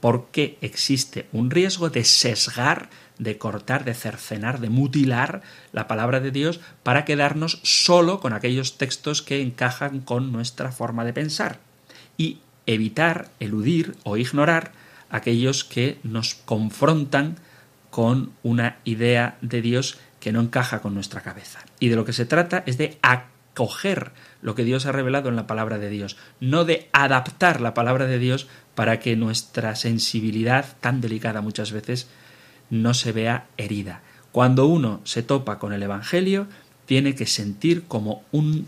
Porque 0.00 0.58
existe 0.60 1.26
un 1.32 1.50
riesgo 1.50 1.88
de 1.90 2.04
sesgar, 2.04 2.90
de 3.18 3.38
cortar, 3.38 3.84
de 3.84 3.94
cercenar, 3.94 4.60
de 4.60 4.68
mutilar 4.68 5.42
la 5.72 5.88
palabra 5.88 6.20
de 6.20 6.30
Dios 6.30 6.60
para 6.82 7.04
quedarnos 7.04 7.60
solo 7.62 8.20
con 8.20 8.32
aquellos 8.32 8.76
textos 8.76 9.22
que 9.22 9.40
encajan 9.40 10.00
con 10.00 10.32
nuestra 10.32 10.70
forma 10.72 11.04
de 11.04 11.14
pensar. 11.14 11.60
Y 12.18 12.40
evitar, 12.66 13.30
eludir 13.40 13.96
o 14.04 14.16
ignorar 14.16 14.72
aquellos 15.16 15.64
que 15.64 15.98
nos 16.02 16.34
confrontan 16.34 17.36
con 17.90 18.32
una 18.42 18.76
idea 18.84 19.38
de 19.40 19.62
Dios 19.62 19.98
que 20.20 20.32
no 20.32 20.40
encaja 20.40 20.80
con 20.80 20.94
nuestra 20.94 21.22
cabeza. 21.22 21.60
Y 21.80 21.88
de 21.88 21.96
lo 21.96 22.04
que 22.04 22.12
se 22.12 22.26
trata 22.26 22.62
es 22.66 22.78
de 22.78 22.98
acoger 23.02 24.12
lo 24.42 24.54
que 24.54 24.64
Dios 24.64 24.86
ha 24.86 24.92
revelado 24.92 25.28
en 25.28 25.36
la 25.36 25.46
palabra 25.46 25.78
de 25.78 25.88
Dios, 25.88 26.16
no 26.40 26.64
de 26.64 26.88
adaptar 26.92 27.60
la 27.60 27.74
palabra 27.74 28.06
de 28.06 28.18
Dios 28.18 28.48
para 28.74 29.00
que 29.00 29.16
nuestra 29.16 29.74
sensibilidad, 29.76 30.76
tan 30.80 31.00
delicada 31.00 31.40
muchas 31.40 31.72
veces, 31.72 32.08
no 32.70 32.92
se 32.92 33.12
vea 33.12 33.46
herida. 33.56 34.02
Cuando 34.32 34.66
uno 34.66 35.00
se 35.04 35.22
topa 35.22 35.58
con 35.58 35.72
el 35.72 35.82
Evangelio, 35.82 36.46
tiene 36.84 37.14
que 37.14 37.26
sentir 37.26 37.84
como 37.84 38.22
un 38.32 38.66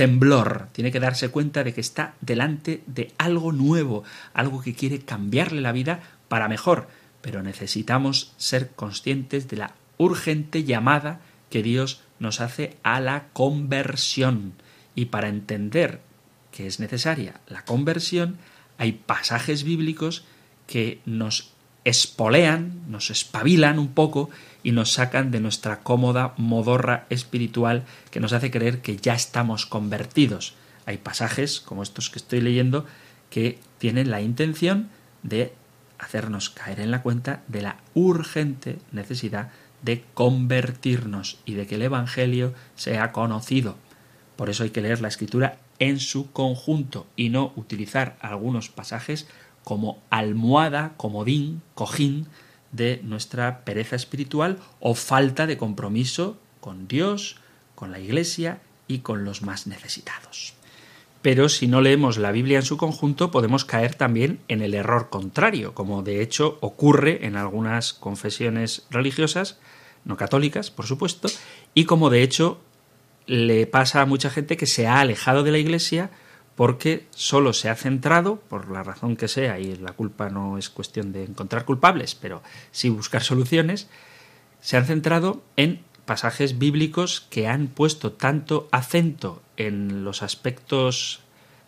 temblor, 0.00 0.68
tiene 0.72 0.92
que 0.92 0.98
darse 0.98 1.28
cuenta 1.28 1.62
de 1.62 1.74
que 1.74 1.82
está 1.82 2.14
delante 2.22 2.82
de 2.86 3.12
algo 3.18 3.52
nuevo, 3.52 4.02
algo 4.32 4.62
que 4.62 4.72
quiere 4.72 5.00
cambiarle 5.00 5.60
la 5.60 5.72
vida 5.72 6.00
para 6.28 6.48
mejor, 6.48 6.88
pero 7.20 7.42
necesitamos 7.42 8.32
ser 8.38 8.70
conscientes 8.70 9.46
de 9.46 9.58
la 9.58 9.74
urgente 9.98 10.64
llamada 10.64 11.20
que 11.50 11.62
Dios 11.62 12.00
nos 12.18 12.40
hace 12.40 12.78
a 12.82 12.98
la 13.00 13.26
conversión. 13.34 14.54
Y 14.94 15.04
para 15.04 15.28
entender 15.28 16.00
que 16.50 16.66
es 16.66 16.80
necesaria 16.80 17.38
la 17.46 17.66
conversión, 17.66 18.38
hay 18.78 18.92
pasajes 18.92 19.64
bíblicos 19.64 20.24
que 20.66 21.02
nos 21.04 21.52
espolean, 21.84 22.82
nos 22.88 23.10
espabilan 23.10 23.78
un 23.78 23.88
poco 23.88 24.30
y 24.62 24.72
nos 24.72 24.92
sacan 24.92 25.30
de 25.30 25.40
nuestra 25.40 25.80
cómoda 25.80 26.34
modorra 26.36 27.06
espiritual 27.10 27.84
que 28.10 28.20
nos 28.20 28.32
hace 28.32 28.50
creer 28.50 28.80
que 28.82 28.96
ya 28.96 29.14
estamos 29.14 29.66
convertidos. 29.66 30.54
Hay 30.86 30.98
pasajes, 30.98 31.60
como 31.60 31.82
estos 31.82 32.10
que 32.10 32.18
estoy 32.18 32.40
leyendo, 32.40 32.86
que 33.30 33.58
tienen 33.78 34.10
la 34.10 34.20
intención 34.20 34.90
de 35.22 35.52
hacernos 35.98 36.50
caer 36.50 36.80
en 36.80 36.90
la 36.90 37.02
cuenta 37.02 37.42
de 37.48 37.62
la 37.62 37.76
urgente 37.94 38.78
necesidad 38.92 39.50
de 39.82 40.04
convertirnos 40.14 41.38
y 41.44 41.54
de 41.54 41.66
que 41.66 41.76
el 41.76 41.82
Evangelio 41.82 42.54
sea 42.74 43.12
conocido. 43.12 43.76
Por 44.36 44.50
eso 44.50 44.62
hay 44.62 44.70
que 44.70 44.80
leer 44.80 45.00
la 45.00 45.08
escritura 45.08 45.58
en 45.78 45.98
su 45.98 46.30
conjunto 46.32 47.06
y 47.16 47.30
no 47.30 47.52
utilizar 47.56 48.16
algunos 48.20 48.68
pasajes 48.68 49.26
como 49.64 50.02
almohada, 50.10 50.94
comodín, 50.96 51.62
cojín 51.74 52.26
de 52.72 53.00
nuestra 53.02 53.64
pereza 53.64 53.96
espiritual 53.96 54.58
o 54.80 54.94
falta 54.94 55.46
de 55.46 55.56
compromiso 55.56 56.38
con 56.60 56.88
Dios, 56.88 57.36
con 57.74 57.90
la 57.90 57.98
Iglesia 57.98 58.60
y 58.86 58.98
con 58.98 59.24
los 59.24 59.42
más 59.42 59.66
necesitados. 59.66 60.54
Pero 61.22 61.48
si 61.48 61.66
no 61.66 61.80
leemos 61.80 62.16
la 62.16 62.32
Biblia 62.32 62.58
en 62.58 62.64
su 62.64 62.76
conjunto, 62.76 63.30
podemos 63.30 63.64
caer 63.64 63.94
también 63.94 64.40
en 64.48 64.62
el 64.62 64.74
error 64.74 65.10
contrario, 65.10 65.74
como 65.74 66.02
de 66.02 66.22
hecho 66.22 66.56
ocurre 66.60 67.26
en 67.26 67.36
algunas 67.36 67.92
confesiones 67.92 68.86
religiosas, 68.90 69.58
no 70.04 70.16
católicas, 70.16 70.70
por 70.70 70.86
supuesto, 70.86 71.28
y 71.74 71.84
como 71.84 72.08
de 72.08 72.22
hecho 72.22 72.60
le 73.26 73.66
pasa 73.66 74.00
a 74.00 74.06
mucha 74.06 74.30
gente 74.30 74.56
que 74.56 74.66
se 74.66 74.86
ha 74.86 75.00
alejado 75.00 75.42
de 75.42 75.52
la 75.52 75.58
Iglesia 75.58 76.10
porque 76.60 77.06
solo 77.14 77.54
se 77.54 77.70
ha 77.70 77.74
centrado, 77.74 78.36
por 78.36 78.70
la 78.70 78.82
razón 78.82 79.16
que 79.16 79.28
sea, 79.28 79.58
y 79.58 79.76
la 79.76 79.94
culpa 79.94 80.28
no 80.28 80.58
es 80.58 80.68
cuestión 80.68 81.10
de 81.10 81.24
encontrar 81.24 81.64
culpables, 81.64 82.14
pero 82.14 82.42
sí 82.70 82.90
buscar 82.90 83.22
soluciones, 83.32 83.88
se 84.60 84.76
han 84.76 84.84
centrado 84.84 85.42
en 85.56 85.80
pasajes 86.04 86.58
bíblicos 86.58 87.22
que 87.30 87.48
han 87.48 87.68
puesto 87.68 88.12
tanto 88.12 88.68
acento 88.72 89.40
en 89.56 90.04
los 90.04 90.22
aspectos 90.22 91.20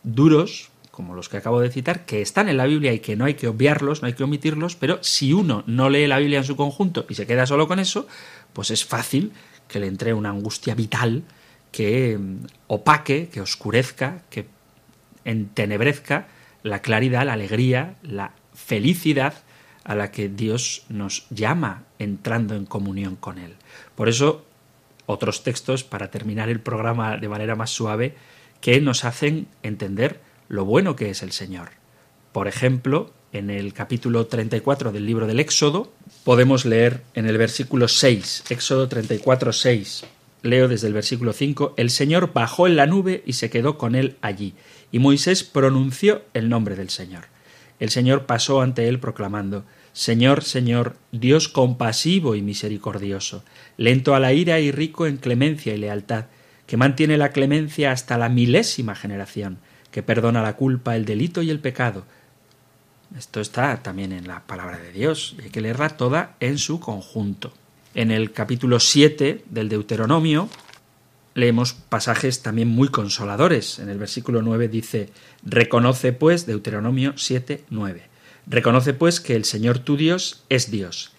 duros, 0.03 0.69
como 0.91 1.15
los 1.15 1.31
que 1.31 1.39
acabo 1.39 1.61
de 1.61 1.71
citar, 1.71 2.05
que 2.05 2.21
están 2.21 2.51
en 2.51 2.59
la 2.59 2.67
Biblia 2.67 2.93
y 2.93 3.01
que 3.01 3.17
no 3.17 3.25
hay 3.25 3.33
que 3.33 3.49
obviarlos, 3.49 4.03
no 4.03 4.09
hay 4.09 4.13
que 4.13 4.25
omitirlos, 4.25 4.77
pero 4.77 4.99
si 5.03 5.33
uno 5.33 5.65
no 5.67 5.89
lee 5.89 6.07
la 6.07 6.19
Biblia 6.19 6.41
en 6.41 6.45
su 6.45 6.55
conjunto 6.55 7.07
y 7.09 7.15
se 7.15 7.27
queda 7.27 7.47
solo 7.47 7.67
con 7.67 7.79
eso, 7.79 8.07
pues 8.53 8.71
es 8.71 8.85
fácil 8.85 9.33
que 9.69 9.81
le 9.81 9.87
entre 9.87 10.13
una 10.13 10.29
angustia 10.29 10.75
vital 10.75 11.23
que 11.71 12.19
mm, 12.19 12.45
opaque, 12.67 13.31
que 13.33 13.41
oscurezca, 13.41 14.21
que 14.29 14.45
entenebrezca 15.25 16.29
la 16.63 16.81
claridad, 16.81 17.27
la 17.27 17.35
alegría, 17.35 17.97
la 18.03 18.33
felicidad 18.55 19.35
a 19.85 19.95
la 19.95 20.11
que 20.11 20.29
Dios 20.29 20.85
nos 20.89 21.27
llama 21.31 21.85
entrando 21.99 22.55
en 22.55 22.67
comunión 22.67 23.17
con 23.17 23.39
Él. 23.39 23.55
Por 23.95 24.09
eso, 24.09 24.45
otros 25.07 25.43
textos, 25.43 25.85
para 25.85 26.11
terminar 26.11 26.49
el 26.49 26.61
programa 26.61 27.17
de 27.17 27.29
manera 27.29 27.57
más 27.57 27.71
suave, 27.71 28.15
que 28.61 28.81
nos 28.81 29.05
hacen 29.05 29.49
entender 29.63 30.21
lo 30.49 30.65
bueno 30.65 30.95
que 30.95 31.11
es 31.11 31.23
el 31.23 31.33
Señor. 31.33 31.71
Por 32.33 32.47
ejemplo, 32.47 33.13
en 33.33 33.51
el 33.51 33.73
capítulo 33.73 34.27
34 34.27 34.93
del 34.93 35.07
libro 35.07 35.27
del 35.27 35.41
Éxodo, 35.41 35.93
podemos 36.25 36.65
leer 36.65 37.03
en 37.15 37.27
el 37.27 37.39
versículo 37.39 37.89
6, 37.89 38.45
Éxodo 38.51 38.89
34, 38.89 39.53
6. 39.53 40.05
Leo 40.43 40.69
desde 40.69 40.89
el 40.89 40.93
versículo 40.93 41.33
5, 41.33 41.75
el 41.77 41.91
Señor 41.91 42.33
bajó 42.33 42.67
en 42.67 42.77
la 42.77 42.87
nube 42.87 43.23
y 43.25 43.35
se 43.35 43.49
quedó 43.49 43.79
con 43.79 43.95
él 43.95 44.17
allí, 44.23 44.55
y 44.93 44.99
Moisés 44.99 45.43
pronunció 45.43 46.23
el 46.35 46.49
nombre 46.49 46.77
del 46.77 46.91
Señor. 46.91 47.25
El 47.81 47.91
Señor 47.91 48.27
pasó 48.27 48.61
ante 48.61 48.87
él 48.89 49.01
proclamando, 49.01 49.65
Señor, 49.93 50.45
Señor, 50.45 50.97
Dios 51.11 51.49
compasivo 51.49 52.35
y 52.35 52.43
misericordioso, 52.43 53.43
lento 53.77 54.15
a 54.15 54.21
la 54.21 54.33
ira 54.33 54.61
y 54.61 54.71
rico 54.71 55.07
en 55.07 55.17
clemencia 55.17 55.75
y 55.75 55.79
lealtad, 55.79 56.27
que 56.67 56.77
mantiene 56.77 57.19
la 57.19 57.31
clemencia 57.31 57.91
hasta 57.91 58.17
la 58.17 58.29
milésima 58.29 58.95
generación, 58.95 59.59
que 59.91 60.03
perdona 60.03 60.43
la 60.43 60.57
culpa, 60.57 60.95
el 60.95 61.05
delito 61.05 61.43
y 61.43 61.51
el 61.51 61.59
pecado. 61.59 62.05
Esto 63.19 63.41
está 63.41 63.83
también 63.83 64.13
en 64.13 64.27
la 64.27 64.47
palabra 64.47 64.79
de 64.79 64.93
Dios, 64.93 65.35
y 65.39 65.43
hay 65.43 65.51
que 65.51 65.61
leerla 65.61 65.91
toda 65.91 66.37
en 66.41 66.59
su 66.59 66.81
conjunto. 66.81 67.53
En 67.95 68.11
el 68.11 68.33
capítulo 68.33 68.81
7 68.81 69.45
del 69.51 69.69
Deuteronomio 69.69 70.49
leemos 71.35 71.73
pasajes 71.75 72.43
también 72.43 72.69
muy 72.69 72.89
consoladores. 72.89 73.79
En 73.79 73.89
el 73.89 73.99
versículo 73.99 74.43
9 74.43 74.69
dice, 74.69 75.11
Reconoce 75.45 76.13
pues, 76.13 76.47
Deuteronomio 76.47 77.15
7, 77.17 77.65
9, 77.71 78.03
Reconoce 78.47 78.95
pues 78.95 79.21
que 79.21 79.37
el 79.37 79.45
Señor 79.45 79.79
tu 79.79 79.97
Dios 79.97 80.45
es 80.49 80.71
Dios. 80.71 81.13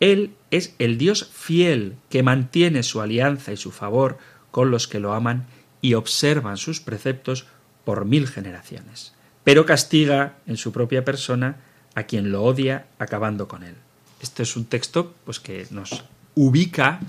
Él 0.00 0.34
es 0.50 0.74
el 0.78 0.96
Dios 0.96 1.28
fiel 1.32 1.96
que 2.08 2.22
mantiene 2.22 2.82
su 2.82 3.00
alianza 3.00 3.52
y 3.52 3.56
su 3.56 3.72
favor 3.72 4.18
con 4.50 4.70
los 4.70 4.86
que 4.86 5.00
lo 5.00 5.12
aman 5.12 5.46
y 5.80 5.94
observan 5.94 6.56
sus 6.56 6.80
preceptos 6.80 7.46
por 7.84 8.04
mil 8.04 8.28
generaciones. 8.28 9.12
Pero 9.42 9.66
castiga 9.66 10.36
en 10.46 10.56
su 10.56 10.72
propia 10.72 11.04
persona 11.04 11.56
a 11.94 12.04
quien 12.04 12.30
lo 12.30 12.44
odia 12.44 12.86
acabando 12.98 13.48
con 13.48 13.64
él. 13.64 13.74
Este 14.20 14.42
es 14.44 14.56
un 14.56 14.66
texto 14.66 15.14
pues 15.24 15.40
que 15.40 15.66
nos 15.70 16.04
ubica 16.34 17.00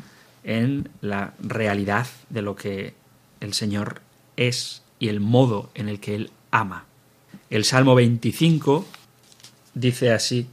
en 0.44 0.90
la 1.02 1.34
realidad 1.40 2.08
de 2.30 2.42
lo 2.42 2.56
que 2.56 2.94
el 3.40 3.54
Señor 3.54 4.02
es 4.38 4.84
y 5.00 5.10
el 5.10 5.20
modo 5.20 5.70
en 5.76 5.90
el 5.90 6.00
que 6.00 6.16
Él 6.16 6.32
ama. 6.52 6.86
El 7.50 7.66
Salmo 7.66 7.96
25 7.96 8.86
dice 9.74 10.12
así, 10.12 10.48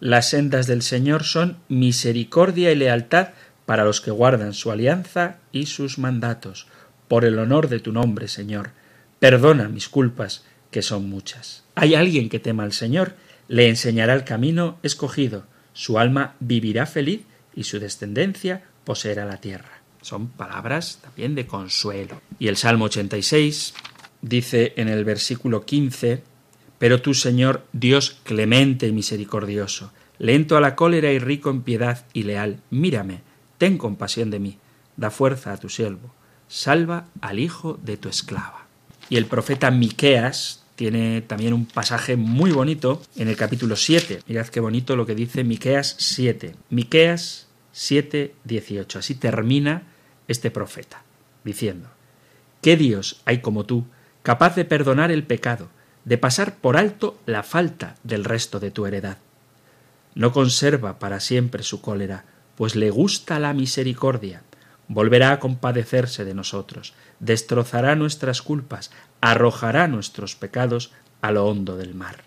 Las 0.00 0.30
sendas 0.30 0.66
del 0.66 0.82
Señor 0.82 1.24
son 1.24 1.58
misericordia 1.68 2.72
y 2.72 2.76
lealtad 2.76 3.28
para 3.66 3.84
los 3.84 4.00
que 4.00 4.10
guardan 4.10 4.52
su 4.52 4.70
alianza 4.70 5.38
y 5.52 5.66
sus 5.66 5.98
mandatos. 5.98 6.66
Por 7.08 7.24
el 7.24 7.38
honor 7.38 7.68
de 7.68 7.80
tu 7.80 7.92
nombre, 7.92 8.28
Señor, 8.28 8.70
perdona 9.18 9.68
mis 9.68 9.88
culpas, 9.88 10.44
que 10.70 10.82
son 10.82 11.08
muchas. 11.08 11.64
Hay 11.74 11.94
alguien 11.94 12.28
que 12.28 12.40
tema 12.40 12.64
al 12.64 12.72
Señor, 12.72 13.14
le 13.48 13.68
enseñará 13.68 14.14
el 14.14 14.24
camino 14.24 14.78
escogido, 14.82 15.46
su 15.72 15.98
alma 15.98 16.34
vivirá 16.40 16.86
feliz 16.86 17.22
y 17.54 17.64
su 17.64 17.78
descendencia 17.78 18.62
poseerá 18.84 19.24
la 19.24 19.40
tierra. 19.40 19.82
Son 20.00 20.28
palabras 20.28 20.98
también 21.02 21.34
de 21.34 21.46
consuelo. 21.46 22.20
Y 22.38 22.48
el 22.48 22.56
Salmo 22.56 22.86
86 22.86 23.74
dice 24.20 24.74
en 24.76 24.88
el 24.88 25.04
versículo 25.04 25.64
15, 25.64 26.22
Pero 26.78 27.00
tú, 27.00 27.14
Señor, 27.14 27.66
Dios 27.72 28.18
clemente 28.22 28.86
y 28.86 28.92
misericordioso, 28.92 29.92
lento 30.18 30.56
a 30.56 30.60
la 30.60 30.76
cólera 30.76 31.12
y 31.12 31.18
rico 31.18 31.50
en 31.50 31.62
piedad 31.62 32.04
y 32.12 32.24
leal, 32.24 32.60
mírame, 32.70 33.22
ten 33.58 33.78
compasión 33.78 34.30
de 34.30 34.40
mí, 34.40 34.58
da 34.96 35.10
fuerza 35.10 35.52
a 35.52 35.56
tu 35.56 35.68
siervo, 35.68 36.14
salva 36.48 37.06
al 37.20 37.38
hijo 37.38 37.78
de 37.82 37.96
tu 37.96 38.08
esclava. 38.08 38.66
Y 39.08 39.16
el 39.16 39.26
profeta 39.26 39.70
Miqueas 39.70 40.64
tiene 40.76 41.22
también 41.22 41.52
un 41.52 41.66
pasaje 41.66 42.16
muy 42.16 42.50
bonito 42.50 43.00
en 43.16 43.28
el 43.28 43.36
capítulo 43.36 43.76
7. 43.76 44.20
Mirad 44.26 44.48
qué 44.48 44.60
bonito 44.60 44.96
lo 44.96 45.06
que 45.06 45.14
dice 45.14 45.44
Miqueas 45.44 45.96
7. 45.98 46.54
Miqueas 46.70 47.43
7, 47.76 48.36
18. 48.44 49.00
Así 49.00 49.16
termina 49.16 49.82
este 50.28 50.52
profeta, 50.52 51.02
diciendo, 51.42 51.88
¿qué 52.62 52.76
Dios 52.76 53.20
hay 53.24 53.40
como 53.40 53.66
tú, 53.66 53.84
capaz 54.22 54.54
de 54.54 54.64
perdonar 54.64 55.10
el 55.10 55.24
pecado, 55.24 55.68
de 56.04 56.16
pasar 56.16 56.54
por 56.54 56.76
alto 56.76 57.18
la 57.26 57.42
falta 57.42 57.96
del 58.04 58.24
resto 58.24 58.60
de 58.60 58.70
tu 58.70 58.86
heredad? 58.86 59.18
No 60.14 60.30
conserva 60.30 61.00
para 61.00 61.18
siempre 61.18 61.64
su 61.64 61.80
cólera, 61.80 62.26
pues 62.54 62.76
le 62.76 62.90
gusta 62.90 63.40
la 63.40 63.52
misericordia. 63.52 64.44
Volverá 64.86 65.32
a 65.32 65.40
compadecerse 65.40 66.24
de 66.24 66.34
nosotros, 66.34 66.94
destrozará 67.18 67.96
nuestras 67.96 68.40
culpas, 68.40 68.92
arrojará 69.20 69.88
nuestros 69.88 70.36
pecados 70.36 70.92
a 71.22 71.32
lo 71.32 71.46
hondo 71.46 71.76
del 71.76 71.96
mar. 71.96 72.22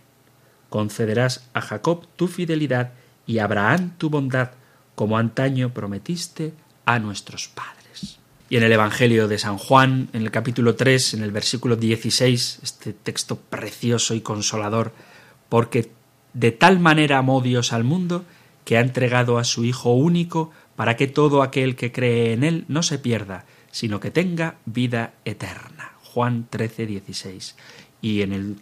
Concederás 0.70 1.48
a 1.54 1.62
Jacob 1.62 2.06
tu 2.18 2.28
fidelidad 2.28 2.92
y 3.26 3.40
a 3.40 3.46
Abraham 3.46 3.94
tu 3.98 4.10
bondad, 4.10 4.52
como 4.98 5.20
antaño 5.20 5.76
prometiste 5.76 6.54
a 6.86 6.98
nuestros 6.98 7.50
padres. 7.50 8.18
Y 8.50 8.58
en 8.58 8.64
el 8.64 8.72
Evangelio 8.72 9.28
de 9.28 9.38
San 9.38 9.60
Juan, 9.60 10.10
en 10.12 10.24
el 10.24 10.32
capítulo 10.32 10.74
3, 10.74 11.14
en 11.14 11.22
el 11.22 11.30
versículo 11.30 11.76
16, 11.76 12.62
este 12.64 12.94
texto 12.94 13.36
precioso 13.36 14.16
y 14.16 14.22
consolador, 14.22 14.94
porque 15.50 15.92
de 16.34 16.52
tal 16.52 16.80
manera 16.80 17.20
amó 17.20 17.42
Dios 17.42 17.74
al 17.74 17.84
mundo, 17.84 18.26
que 18.66 18.78
ha 18.78 18.82
entregado 18.82 19.38
a 19.38 19.44
su 19.44 19.66
Hijo 19.66 19.94
único, 19.94 20.50
para 20.76 20.98
que 20.98 21.06
todo 21.06 21.44
aquel 21.44 21.76
que 21.76 21.92
cree 21.92 22.34
en 22.34 22.44
él 22.44 22.66
no 22.68 22.82
se 22.82 22.98
pierda, 22.98 23.46
sino 23.70 24.00
que 24.00 24.10
tenga 24.10 24.56
vida 24.66 25.14
eterna. 25.26 25.92
Juan 26.02 26.48
13, 26.50 26.88
16. 26.88 27.56
Y 28.02 28.24
en 28.24 28.34
el 28.34 28.56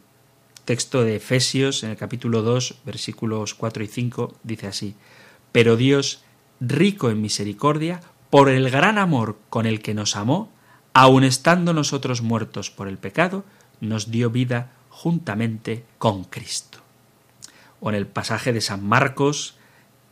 texto 0.65 1.05
de 1.05 1.15
Efesios, 1.15 1.81
en 1.85 1.91
el 1.91 1.95
capítulo 1.95 2.41
2, 2.41 2.79
versículos 2.85 3.53
4 3.53 3.85
y 3.85 3.87
5, 3.87 4.35
dice 4.43 4.67
así, 4.67 4.95
Pero 5.53 5.77
Dios, 5.77 6.24
rico 6.59 7.09
en 7.09 7.21
misericordia, 7.21 8.01
por 8.29 8.49
el 8.49 8.69
gran 8.69 8.97
amor 8.97 9.37
con 9.49 9.65
el 9.65 9.81
que 9.81 9.93
nos 9.93 10.15
amó, 10.15 10.51
aun 10.93 11.23
estando 11.23 11.73
nosotros 11.73 12.21
muertos 12.21 12.71
por 12.71 12.87
el 12.87 12.97
pecado, 12.97 13.43
nos 13.81 14.11
dio 14.11 14.29
vida 14.29 14.71
juntamente 14.89 15.83
con 15.97 16.23
Cristo. 16.23 16.79
O 17.79 17.89
en 17.89 17.95
el 17.95 18.07
pasaje 18.07 18.53
de 18.53 18.61
San 18.61 18.85
Marcos, 18.85 19.55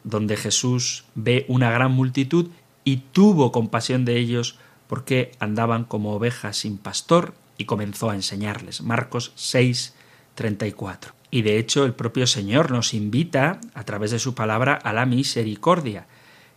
donde 0.03 0.35
Jesús 0.35 1.05
ve 1.15 1.45
una 1.47 1.71
gran 1.71 1.91
multitud 1.91 2.49
y 2.83 2.97
tuvo 2.97 3.51
compasión 3.51 4.05
de 4.05 4.17
ellos 4.17 4.57
porque 4.87 5.31
andaban 5.39 5.85
como 5.85 6.13
ovejas 6.13 6.57
sin 6.57 6.77
pastor 6.77 7.33
y 7.57 7.65
comenzó 7.65 8.09
a 8.09 8.15
enseñarles. 8.15 8.81
Marcos 8.81 9.31
6, 9.35 9.95
34. 10.35 11.13
Y 11.31 11.41
de 11.41 11.57
hecho 11.57 11.85
el 11.85 11.93
propio 11.93 12.27
Señor 12.27 12.71
nos 12.71 12.93
invita, 12.93 13.59
a 13.73 13.83
través 13.85 14.11
de 14.11 14.19
su 14.19 14.35
palabra, 14.35 14.73
a 14.75 14.93
la 14.93 15.05
misericordia. 15.05 16.07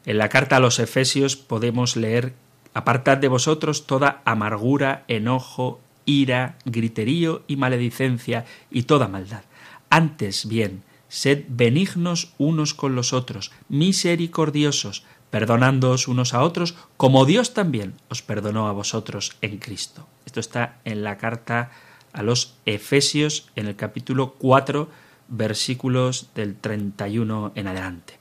En 0.06 0.18
la 0.18 0.28
carta 0.30 0.56
a 0.56 0.60
los 0.60 0.78
Efesios 0.78 1.36
podemos 1.36 1.96
leer 1.96 2.34
Apartad 2.76 3.16
de 3.16 3.28
vosotros 3.28 3.86
toda 3.86 4.20
amargura, 4.26 5.06
enojo, 5.08 5.80
ira, 6.04 6.58
griterío 6.66 7.42
y 7.46 7.56
maledicencia 7.56 8.44
y 8.70 8.82
toda 8.82 9.08
maldad. 9.08 9.44
Antes 9.88 10.46
bien, 10.46 10.82
sed 11.08 11.44
benignos 11.48 12.34
unos 12.36 12.74
con 12.74 12.94
los 12.94 13.14
otros, 13.14 13.50
misericordiosos, 13.70 15.04
perdonándoos 15.30 16.06
unos 16.06 16.34
a 16.34 16.42
otros, 16.42 16.74
como 16.98 17.24
Dios 17.24 17.54
también 17.54 17.94
os 18.10 18.20
perdonó 18.20 18.68
a 18.68 18.72
vosotros 18.72 19.38
en 19.40 19.56
Cristo. 19.56 20.06
Esto 20.26 20.40
está 20.40 20.76
en 20.84 21.02
la 21.02 21.16
carta 21.16 21.70
a 22.12 22.22
los 22.22 22.56
Efesios 22.66 23.48
en 23.56 23.68
el 23.68 23.76
capítulo 23.76 24.34
4, 24.34 24.90
versículos 25.28 26.28
del 26.34 26.56
31 26.56 27.52
en 27.54 27.68
adelante. 27.68 28.18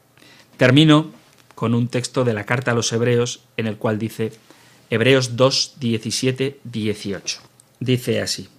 Termino 0.55 1.11
con 1.55 1.73
un 1.73 1.87
texto 1.87 2.23
de 2.23 2.33
la 2.33 2.45
carta 2.45 2.71
a 2.71 2.75
los 2.75 2.91
Hebreos 2.93 3.45
en 3.57 3.67
el 3.67 3.77
cual 3.77 3.97
dice 3.97 4.33
Hebreos 4.89 5.35
2, 5.35 5.75
17, 5.79 6.59
18. 6.63 7.39
Dice 7.79 8.21
así, 8.21 8.49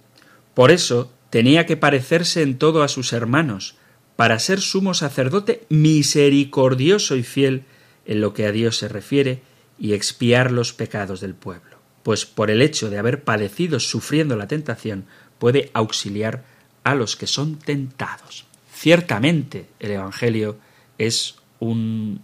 Por 0.53 0.71
eso 0.71 1.11
tenía 1.29 1.65
que 1.65 1.77
parecerse 1.77 2.41
en 2.41 2.57
todo 2.57 2.83
a 2.83 2.87
sus 2.87 3.13
hermanos, 3.13 3.75
para 4.15 4.39
ser 4.39 4.59
sumo 4.59 4.93
sacerdote 4.93 5.63
misericordioso 5.69 7.15
y 7.15 7.23
fiel, 7.23 7.63
en 8.05 8.21
lo 8.21 8.33
que 8.33 8.45
a 8.45 8.51
Dios 8.51 8.77
se 8.77 8.87
refiere 8.87 9.41
y 9.77 9.93
expiar 9.93 10.51
los 10.51 10.73
pecados 10.73 11.21
del 11.21 11.35
pueblo, 11.35 11.77
pues 12.03 12.25
por 12.25 12.49
el 12.49 12.61
hecho 12.61 12.89
de 12.89 12.97
haber 12.97 13.23
padecido 13.23 13.79
sufriendo 13.79 14.35
la 14.35 14.47
tentación 14.47 15.05
puede 15.37 15.69
auxiliar 15.73 16.43
a 16.83 16.95
los 16.95 17.15
que 17.15 17.27
son 17.27 17.59
tentados. 17.59 18.45
Ciertamente 18.73 19.67
el 19.79 19.91
Evangelio 19.91 20.57
es 20.97 21.35
un 21.59 22.21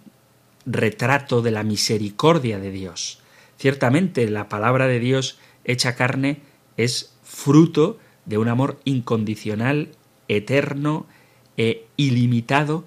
retrato 0.66 1.42
de 1.42 1.52
la 1.52 1.64
misericordia 1.64 2.60
de 2.60 2.72
Dios. 2.72 3.20
Ciertamente 3.58 4.30
la 4.30 4.50
palabra 4.50 4.88
de 4.88 5.00
Dios 5.00 5.38
hecha 5.64 5.96
carne 5.96 6.42
es 6.78 7.14
fruto 7.24 8.00
de 8.26 8.38
un 8.38 8.48
amor 8.48 8.80
incondicional, 8.86 9.90
eterno 10.28 11.06
e 11.58 11.86
ilimitado 11.98 12.86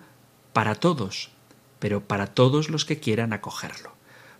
para 0.52 0.74
todos, 0.74 1.30
pero 1.78 2.02
para 2.02 2.26
todos 2.28 2.70
los 2.70 2.84
que 2.84 2.98
quieran 2.98 3.32
acogerlo. 3.32 3.92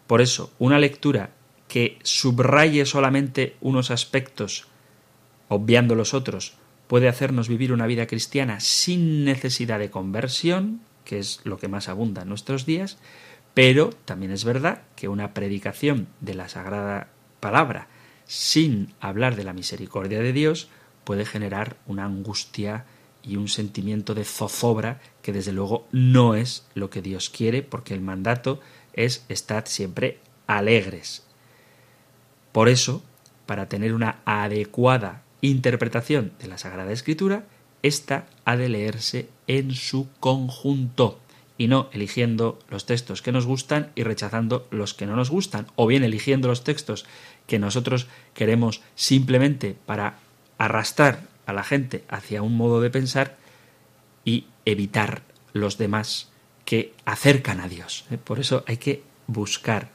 Por 0.07 0.20
eso, 0.20 0.53
una 0.59 0.78
lectura 0.78 1.30
que 1.68 1.99
subraye 2.03 2.87
solamente 2.87 3.57
unos 3.61 3.91
aspectos, 3.91 4.66
obviando 5.49 5.95
los 5.95 6.14
otros, 6.14 6.55
puede 6.87 7.09
hacernos 7.09 7.49
vivir 7.49 7.72
una 7.72 7.87
vida 7.87 8.07
cristiana 8.07 8.61
sin 8.61 9.24
necesidad 9.24 9.78
de 9.78 9.91
conversión, 9.91 10.80
que 11.07 11.18
es 11.18 11.40
lo 11.44 11.57
que 11.57 11.68
más 11.68 11.88
abunda 11.88 12.22
en 12.22 12.28
nuestros 12.28 12.66
días, 12.66 12.98
pero 13.54 13.88
también 14.04 14.32
es 14.32 14.44
verdad 14.44 14.82
que 14.96 15.09
una 15.09 15.32
predicación 15.32 16.09
de 16.20 16.34
la 16.34 16.50
Sagrada 16.50 17.09
Palabra 17.40 17.88
sin 18.26 18.92
hablar 19.00 19.36
de 19.36 19.44
la 19.44 19.52
misericordia 19.52 20.20
de 20.20 20.32
Dios 20.32 20.68
puede 21.04 21.24
generar 21.24 21.76
una 21.86 22.04
angustia 22.04 22.84
y 23.22 23.36
un 23.36 23.48
sentimiento 23.48 24.14
de 24.14 24.24
zozobra 24.24 25.00
que 25.22 25.32
desde 25.32 25.52
luego 25.52 25.86
no 25.92 26.34
es 26.34 26.66
lo 26.74 26.90
que 26.90 27.02
Dios 27.02 27.30
quiere 27.30 27.62
porque 27.62 27.94
el 27.94 28.00
mandato 28.00 28.61
es 28.92 29.24
estar 29.28 29.66
siempre 29.68 30.18
alegres. 30.46 31.24
Por 32.52 32.68
eso, 32.68 33.02
para 33.46 33.68
tener 33.68 33.94
una 33.94 34.20
adecuada 34.24 35.22
interpretación 35.40 36.32
de 36.40 36.48
la 36.48 36.59
Sagrada 36.59 36.92
Escritura, 36.92 37.44
esta 37.83 38.27
ha 38.45 38.57
de 38.57 38.68
leerse 38.68 39.29
en 39.47 39.74
su 39.74 40.09
conjunto 40.20 41.20
y 41.59 41.68
no 41.68 41.89
eligiendo 41.93 42.59
los 42.68 42.87
textos 42.87 43.22
que 43.22 43.33
nos 43.33 43.47
gustan 43.47 43.91
y 43.95 44.03
rechazando 44.03 44.66
los 44.70 44.95
que 44.95 45.07
no 45.07 45.16
nos 45.16 45.31
gustan, 45.31 45.66
o 45.77 45.87
bien 45.87 46.05
eligiendo 46.05 46.49
los 46.49 46.64
textos 46.64 47.07
que 47.47 47.59
nosotros 47.59 48.07
queremos 48.35 48.83
simplemente 48.95 49.77
para 49.87 50.18
arrastrar 50.59 51.22
a 51.47 51.53
la 51.53 51.64
gente 51.64 52.05
hacia 52.09 52.43
un 52.43 52.57
modo 52.57 52.81
de 52.81 52.91
pensar 52.91 53.37
y 54.24 54.47
evitar 54.64 55.22
los 55.53 55.79
demás 55.79 56.29
que 56.64 56.93
acercan 57.05 57.61
a 57.61 57.68
Dios. 57.68 58.05
¿eh? 58.11 58.18
Por 58.18 58.41
eso 58.41 58.64
hay 58.66 58.77
que 58.77 59.03
buscar 59.27 59.91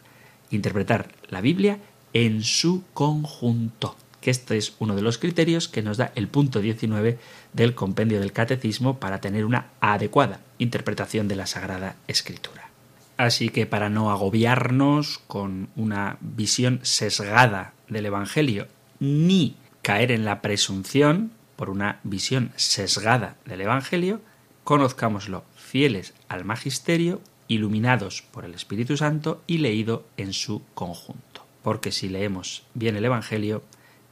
interpretar 0.50 1.10
la 1.30 1.42
Biblia 1.42 1.80
en 2.14 2.44
su 2.44 2.84
conjunto 2.94 3.96
que 4.22 4.32
este 4.32 4.58
es 4.58 4.76
uno 4.80 4.96
de 4.96 5.02
los 5.02 5.18
criterios 5.18 5.68
que 5.68 5.82
nos 5.82 5.98
da 5.98 6.12
el 6.16 6.28
punto 6.28 6.62
19 6.62 7.18
del 7.54 7.76
compendio 7.76 8.20
del 8.20 8.32
catecismo 8.32 9.00
para 9.00 9.20
tener 9.20 9.46
una 9.46 9.72
adecuada 9.82 10.40
interpretación 10.60 11.28
de 11.28 11.36
la 11.36 11.48
Sagrada 11.48 11.96
Escritura. 12.08 12.70
Así 13.18 13.50
que 13.50 13.66
para 13.66 13.90
no 13.90 14.12
agobiarnos 14.12 15.20
con 15.28 15.70
una 15.76 16.18
visión 16.22 16.80
sesgada 16.84 17.74
del 17.90 18.06
Evangelio, 18.06 18.68
ni 19.00 19.58
caer 19.82 20.12
en 20.12 20.26
la 20.26 20.42
presunción 20.42 21.32
por 21.56 21.70
una 21.70 22.00
visión 22.04 22.52
sesgada 22.56 23.36
del 23.46 23.62
Evangelio, 23.62 24.22
conozcámoslo 24.64 25.44
fieles 25.56 26.14
al 26.30 26.46
magisterio, 26.46 27.22
iluminados 27.48 28.22
por 28.22 28.46
el 28.46 28.54
Espíritu 28.54 28.98
Santo 28.98 29.44
y 29.46 29.58
leído 29.58 30.06
en 30.18 30.34
su 30.34 30.62
conjunto. 30.74 31.46
Porque 31.64 31.92
si 31.92 32.10
leemos 32.10 32.64
bien 32.74 32.96
el 32.96 33.06
Evangelio, 33.06 33.64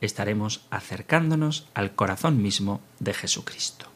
estaremos 0.02 0.62
acercándonos 0.70 1.68
al 1.74 1.95
corazón 1.95 2.41
mismo 2.41 2.82
de 3.00 3.14
Jesucristo. 3.14 3.88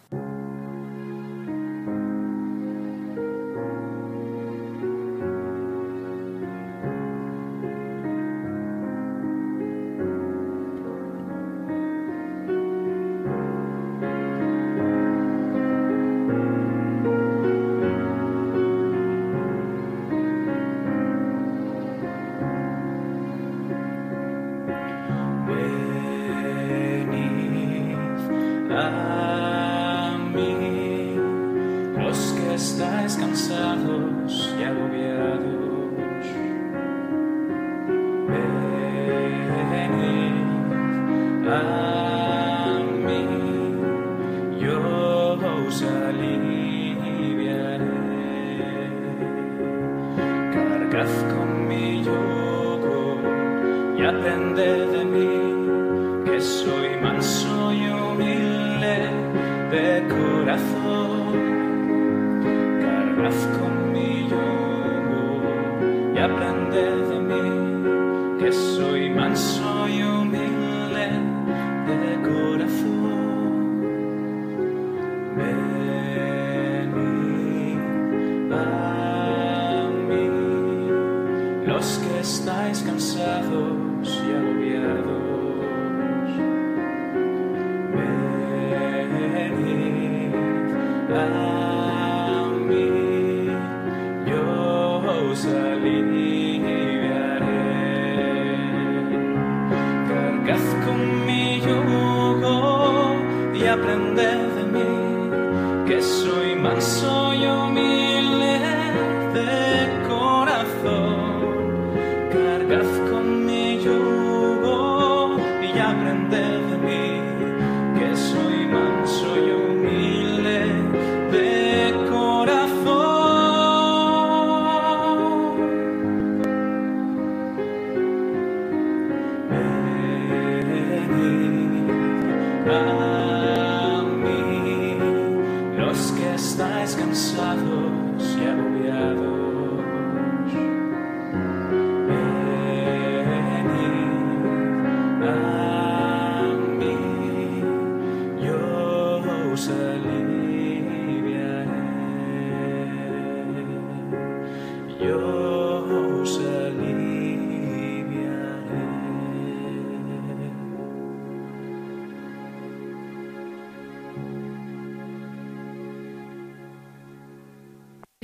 yugo 101.66 103.16
y 103.54 103.66
aprender 103.66 104.40
de 104.58 104.64
mí, 104.76 105.88
que 105.88 106.02
soy 106.02 106.56
manso 106.56 107.34
y 107.34 107.46
humilde. 107.46 108.13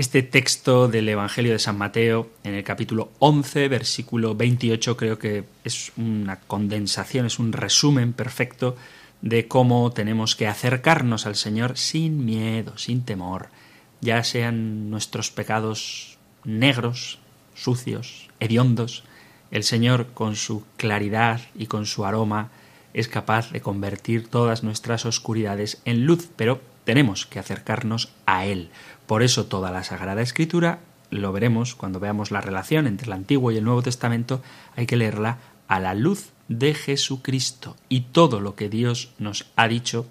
Este 0.10 0.24
texto 0.24 0.88
del 0.88 1.07
Evangelio 1.07 1.51
de 1.51 1.60
San 1.60 1.78
Mateo, 1.78 2.32
en 2.43 2.55
el 2.55 2.64
capítulo 2.64 3.12
11, 3.20 3.68
versículo 3.68 4.34
28, 4.34 4.97
creo 4.97 5.20
que 5.20 5.43
es 5.64 5.91
una 5.97 6.39
condensación, 6.39 7.28
es 7.28 7.38
un 7.38 7.53
resumen 7.53 8.14
perfecto 8.14 8.76
de 9.22 9.47
cómo 9.47 9.91
tenemos 9.91 10.36
que 10.36 10.47
acercarnos 10.47 11.28
al 11.28 11.36
Señor 11.36 11.78
sin 11.78 12.26
miedo, 12.26 12.76
sin 12.80 13.05
temor, 13.05 13.49
ya 14.01 14.24
sean 14.24 14.89
nuestros 14.89 15.30
pecados 15.30 16.18
negros, 16.43 17.20
sucios, 17.53 18.30
hediondos, 18.39 19.03
el 19.51 19.64
Señor 19.64 20.07
con 20.16 20.36
su 20.36 20.64
claridad 20.78 21.39
y 21.53 21.68
con 21.68 21.86
su 21.86 22.03
aroma 22.03 22.49
es 22.95 23.07
capaz 23.07 23.51
de 23.51 23.62
convertir 23.62 24.28
todas 24.28 24.64
nuestras 24.64 25.05
oscuridades 25.05 25.84
en 25.86 26.07
luz, 26.07 26.32
pero 26.36 26.62
tenemos 26.84 27.28
que 27.28 27.38
acercarnos 27.38 28.12
a 28.26 28.47
Él. 28.47 28.72
Por 29.10 29.24
eso 29.24 29.47
toda 29.47 29.72
la 29.72 29.84
Sagrada 29.84 30.22
Escritura, 30.22 30.82
lo 31.10 31.32
veremos 31.32 31.74
cuando 31.74 31.99
veamos 31.99 32.30
la 32.30 32.41
relación 32.41 32.86
entre 32.86 33.07
el 33.07 33.14
Antiguo 33.14 33.51
y 33.51 33.57
el 33.57 33.64
Nuevo 33.64 33.82
Testamento, 33.82 34.43
hay 34.76 34.86
que 34.86 34.97
leerla 34.97 35.39
a 35.68 35.80
la 35.80 35.95
luz 35.95 36.30
de 36.47 36.76
Jesucristo. 36.76 37.76
Y 37.89 38.01
todo 38.01 38.39
lo 38.39 38.53
que 38.53 38.70
Dios 38.70 39.12
nos 39.18 39.47
ha 39.55 39.68
dicho 39.68 40.05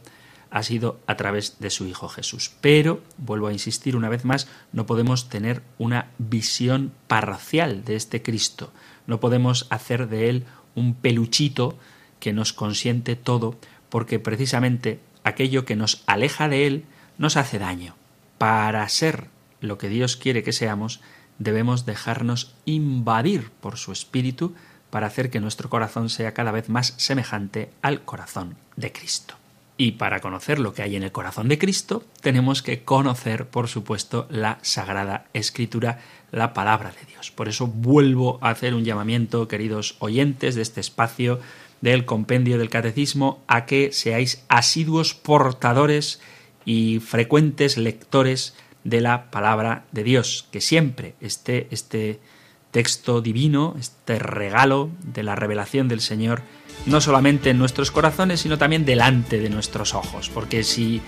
ha 0.50 0.64
sido 0.64 0.98
a 1.06 1.16
través 1.16 1.60
de 1.60 1.70
su 1.70 1.86
Hijo 1.86 2.08
Jesús. 2.08 2.50
Pero, 2.60 3.00
vuelvo 3.18 3.46
a 3.46 3.52
insistir 3.52 3.94
una 3.94 4.08
vez 4.08 4.24
más, 4.24 4.48
no 4.72 4.84
podemos 4.84 5.28
tener 5.28 5.62
una 5.78 6.08
visión 6.18 6.92
parcial 7.06 7.84
de 7.84 7.94
este 7.94 8.20
Cristo. 8.20 8.72
No 9.06 9.20
podemos 9.20 9.68
hacer 9.70 10.08
de 10.08 10.28
Él 10.28 10.44
un 10.74 10.94
peluchito 10.94 11.78
que 12.18 12.32
nos 12.32 12.52
consiente 12.52 13.14
todo, 13.14 13.54
porque 13.90 14.18
precisamente 14.18 14.98
aquello 15.22 15.64
que 15.64 15.76
nos 15.76 16.02
aleja 16.06 16.48
de 16.48 16.66
Él 16.66 16.84
nos 17.16 17.36
hace 17.36 17.60
daño. 17.60 17.94
Para 18.38 18.88
ser 18.88 19.26
lo 19.60 19.78
que 19.78 19.88
Dios 19.88 20.16
quiere 20.16 20.42
que 20.42 20.52
seamos, 20.52 21.00
debemos 21.38 21.86
dejarnos 21.86 22.54
invadir 22.64 23.50
por 23.60 23.76
su 23.76 23.92
Espíritu 23.92 24.54
para 24.90 25.06
hacer 25.06 25.30
que 25.30 25.40
nuestro 25.40 25.68
corazón 25.68 26.08
sea 26.08 26.34
cada 26.34 26.52
vez 26.52 26.68
más 26.68 26.94
semejante 26.96 27.70
al 27.82 28.02
corazón 28.02 28.56
de 28.76 28.92
Cristo. 28.92 29.34
Y 29.80 29.92
para 29.92 30.20
conocer 30.20 30.58
lo 30.58 30.74
que 30.74 30.82
hay 30.82 30.96
en 30.96 31.04
el 31.04 31.12
corazón 31.12 31.46
de 31.46 31.58
Cristo, 31.58 32.02
tenemos 32.20 32.62
que 32.62 32.82
conocer, 32.82 33.46
por 33.46 33.68
supuesto, 33.68 34.26
la 34.28 34.58
Sagrada 34.62 35.26
Escritura, 35.34 36.00
la 36.32 36.52
palabra 36.52 36.90
de 36.90 37.06
Dios. 37.06 37.30
Por 37.30 37.48
eso 37.48 37.68
vuelvo 37.68 38.38
a 38.42 38.50
hacer 38.50 38.74
un 38.74 38.84
llamamiento, 38.84 39.46
queridos 39.46 39.94
oyentes 40.00 40.56
de 40.56 40.62
este 40.62 40.80
espacio, 40.80 41.38
del 41.80 42.06
compendio 42.06 42.58
del 42.58 42.70
catecismo 42.70 43.44
a 43.46 43.66
que 43.66 43.92
seáis 43.92 44.44
asiduos 44.48 45.14
portadores 45.14 46.20
y 46.68 47.00
frecuentes 47.00 47.78
lectores 47.78 48.54
de 48.84 49.00
la 49.00 49.30
palabra 49.30 49.84
de 49.90 50.04
Dios, 50.04 50.46
que 50.52 50.60
siempre 50.60 51.14
esté 51.18 51.66
este 51.70 52.20
texto 52.72 53.22
divino, 53.22 53.74
este 53.80 54.18
regalo 54.18 54.90
de 55.02 55.22
la 55.22 55.34
revelación 55.34 55.88
del 55.88 56.02
Señor, 56.02 56.42
no 56.84 57.00
solamente 57.00 57.48
en 57.48 57.58
nuestros 57.58 57.90
corazones, 57.90 58.40
sino 58.40 58.58
también 58.58 58.84
delante 58.84 59.38
de 59.38 59.48
nuestros 59.48 59.94
ojos, 59.94 60.28
porque 60.28 60.62
si 60.62 61.00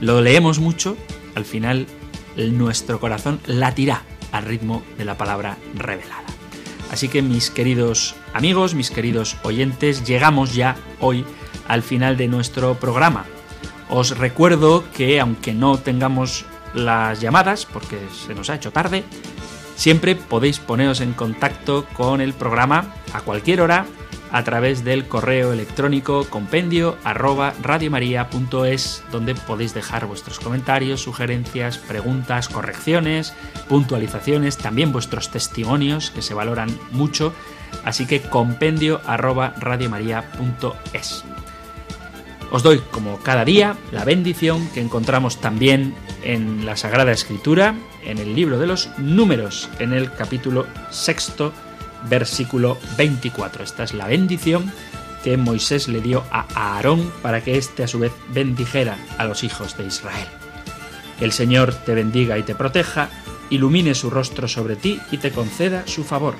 lo 0.00 0.20
leemos 0.20 0.60
mucho, 0.60 0.96
al 1.34 1.44
final 1.44 1.88
nuestro 2.36 3.00
corazón 3.00 3.40
latirá 3.46 4.04
al 4.30 4.44
ritmo 4.44 4.84
de 4.96 5.04
la 5.04 5.18
palabra 5.18 5.58
revelada. 5.74 6.22
Así 6.92 7.08
que 7.08 7.20
mis 7.20 7.50
queridos 7.50 8.14
amigos, 8.32 8.76
mis 8.76 8.92
queridos 8.92 9.36
oyentes, 9.42 10.06
llegamos 10.06 10.54
ya 10.54 10.76
hoy 11.00 11.24
al 11.66 11.82
final 11.82 12.16
de 12.16 12.28
nuestro 12.28 12.74
programa. 12.78 13.26
Os 13.88 14.16
recuerdo 14.16 14.84
que 14.94 15.20
aunque 15.20 15.54
no 15.54 15.78
tengamos 15.78 16.44
las 16.74 17.20
llamadas, 17.20 17.66
porque 17.66 17.98
se 18.26 18.34
nos 18.34 18.50
ha 18.50 18.54
hecho 18.54 18.72
tarde, 18.72 19.04
siempre 19.76 20.14
podéis 20.16 20.58
poneros 20.58 21.00
en 21.00 21.12
contacto 21.12 21.86
con 21.94 22.20
el 22.20 22.32
programa 22.32 22.94
a 23.12 23.20
cualquier 23.20 23.60
hora 23.60 23.86
a 24.32 24.44
través 24.44 24.82
del 24.82 25.06
correo 25.06 25.52
electrónico 25.52 26.24
compendio 26.28 26.96
arroba 27.04 27.52
donde 29.12 29.34
podéis 29.34 29.74
dejar 29.74 30.06
vuestros 30.06 30.40
comentarios, 30.40 31.02
sugerencias, 31.02 31.76
preguntas, 31.76 32.48
correcciones, 32.48 33.34
puntualizaciones, 33.68 34.56
también 34.56 34.90
vuestros 34.90 35.30
testimonios 35.30 36.10
que 36.10 36.22
se 36.22 36.34
valoran 36.34 36.70
mucho. 36.92 37.34
Así 37.84 38.06
que 38.06 38.22
compendio 38.22 39.02
arroba. 39.06 39.54
Os 42.52 42.62
doy, 42.62 42.82
como 42.90 43.16
cada 43.20 43.46
día, 43.46 43.78
la 43.92 44.04
bendición 44.04 44.68
que 44.74 44.82
encontramos 44.82 45.40
también 45.40 45.94
en 46.22 46.66
la 46.66 46.76
Sagrada 46.76 47.10
Escritura, 47.10 47.74
en 48.04 48.18
el 48.18 48.34
libro 48.34 48.58
de 48.58 48.66
los 48.66 48.90
números, 48.98 49.70
en 49.78 49.94
el 49.94 50.12
capítulo 50.12 50.66
sexto 50.90 51.54
versículo 52.10 52.76
24. 52.98 53.64
Esta 53.64 53.84
es 53.84 53.94
la 53.94 54.06
bendición 54.06 54.70
que 55.24 55.38
Moisés 55.38 55.88
le 55.88 56.02
dio 56.02 56.24
a 56.30 56.44
Aarón 56.54 57.10
para 57.22 57.42
que 57.42 57.56
éste 57.56 57.84
a 57.84 57.88
su 57.88 57.98
vez 57.98 58.12
bendijera 58.34 58.98
a 59.16 59.24
los 59.24 59.44
hijos 59.44 59.78
de 59.78 59.86
Israel. 59.86 60.28
El 61.20 61.32
Señor 61.32 61.72
te 61.72 61.94
bendiga 61.94 62.36
y 62.36 62.42
te 62.42 62.54
proteja, 62.54 63.08
ilumine 63.48 63.94
su 63.94 64.10
rostro 64.10 64.46
sobre 64.46 64.76
ti 64.76 65.00
y 65.10 65.16
te 65.16 65.30
conceda 65.30 65.86
su 65.86 66.04
favor. 66.04 66.34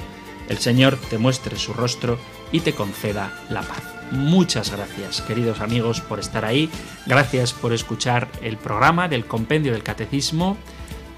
El 0.51 0.59
Señor 0.59 0.99
te 1.09 1.17
muestre 1.17 1.57
su 1.57 1.73
rostro 1.73 2.19
y 2.53 2.61
te 2.61 2.75
conceda 2.75 3.33
la 3.49 3.63
paz. 3.63 4.02
Muchas 4.13 4.71
gracias, 4.71 5.23
queridos 5.23 5.63
amigos, 5.63 6.03
por 6.03 6.21
estar 6.21 6.45
ahí. 6.45 6.69
Gracias 7.07 7.55
por 7.55 7.73
escuchar 7.73 8.29
el 8.43 8.59
programa 8.59 9.09
del 9.09 9.25
Compendio 9.25 9.73
del 9.73 9.83
Catecismo. 9.83 10.59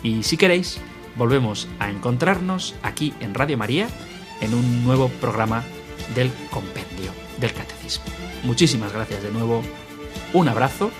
Y 0.04 0.22
si 0.22 0.36
queréis, 0.36 0.78
volvemos 1.16 1.66
a 1.80 1.90
encontrarnos 1.90 2.76
aquí 2.84 3.12
en 3.18 3.34
Radio 3.34 3.58
María 3.58 3.88
en 4.40 4.54
un 4.54 4.84
nuevo 4.84 5.08
programa 5.08 5.64
del 6.14 6.30
Compendio 6.50 7.10
del 7.40 7.52
Catecismo. 7.52 8.04
Muchísimas 8.44 8.92
gracias 8.92 9.24
de 9.24 9.32
nuevo, 9.32 9.62
un 10.32 10.48
abrazo 10.48 10.92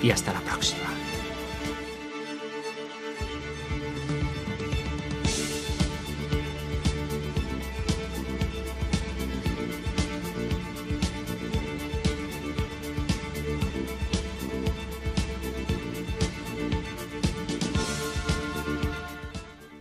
y 0.00 0.12
hasta 0.12 0.32
la 0.32 0.40
próxima. 0.40 0.93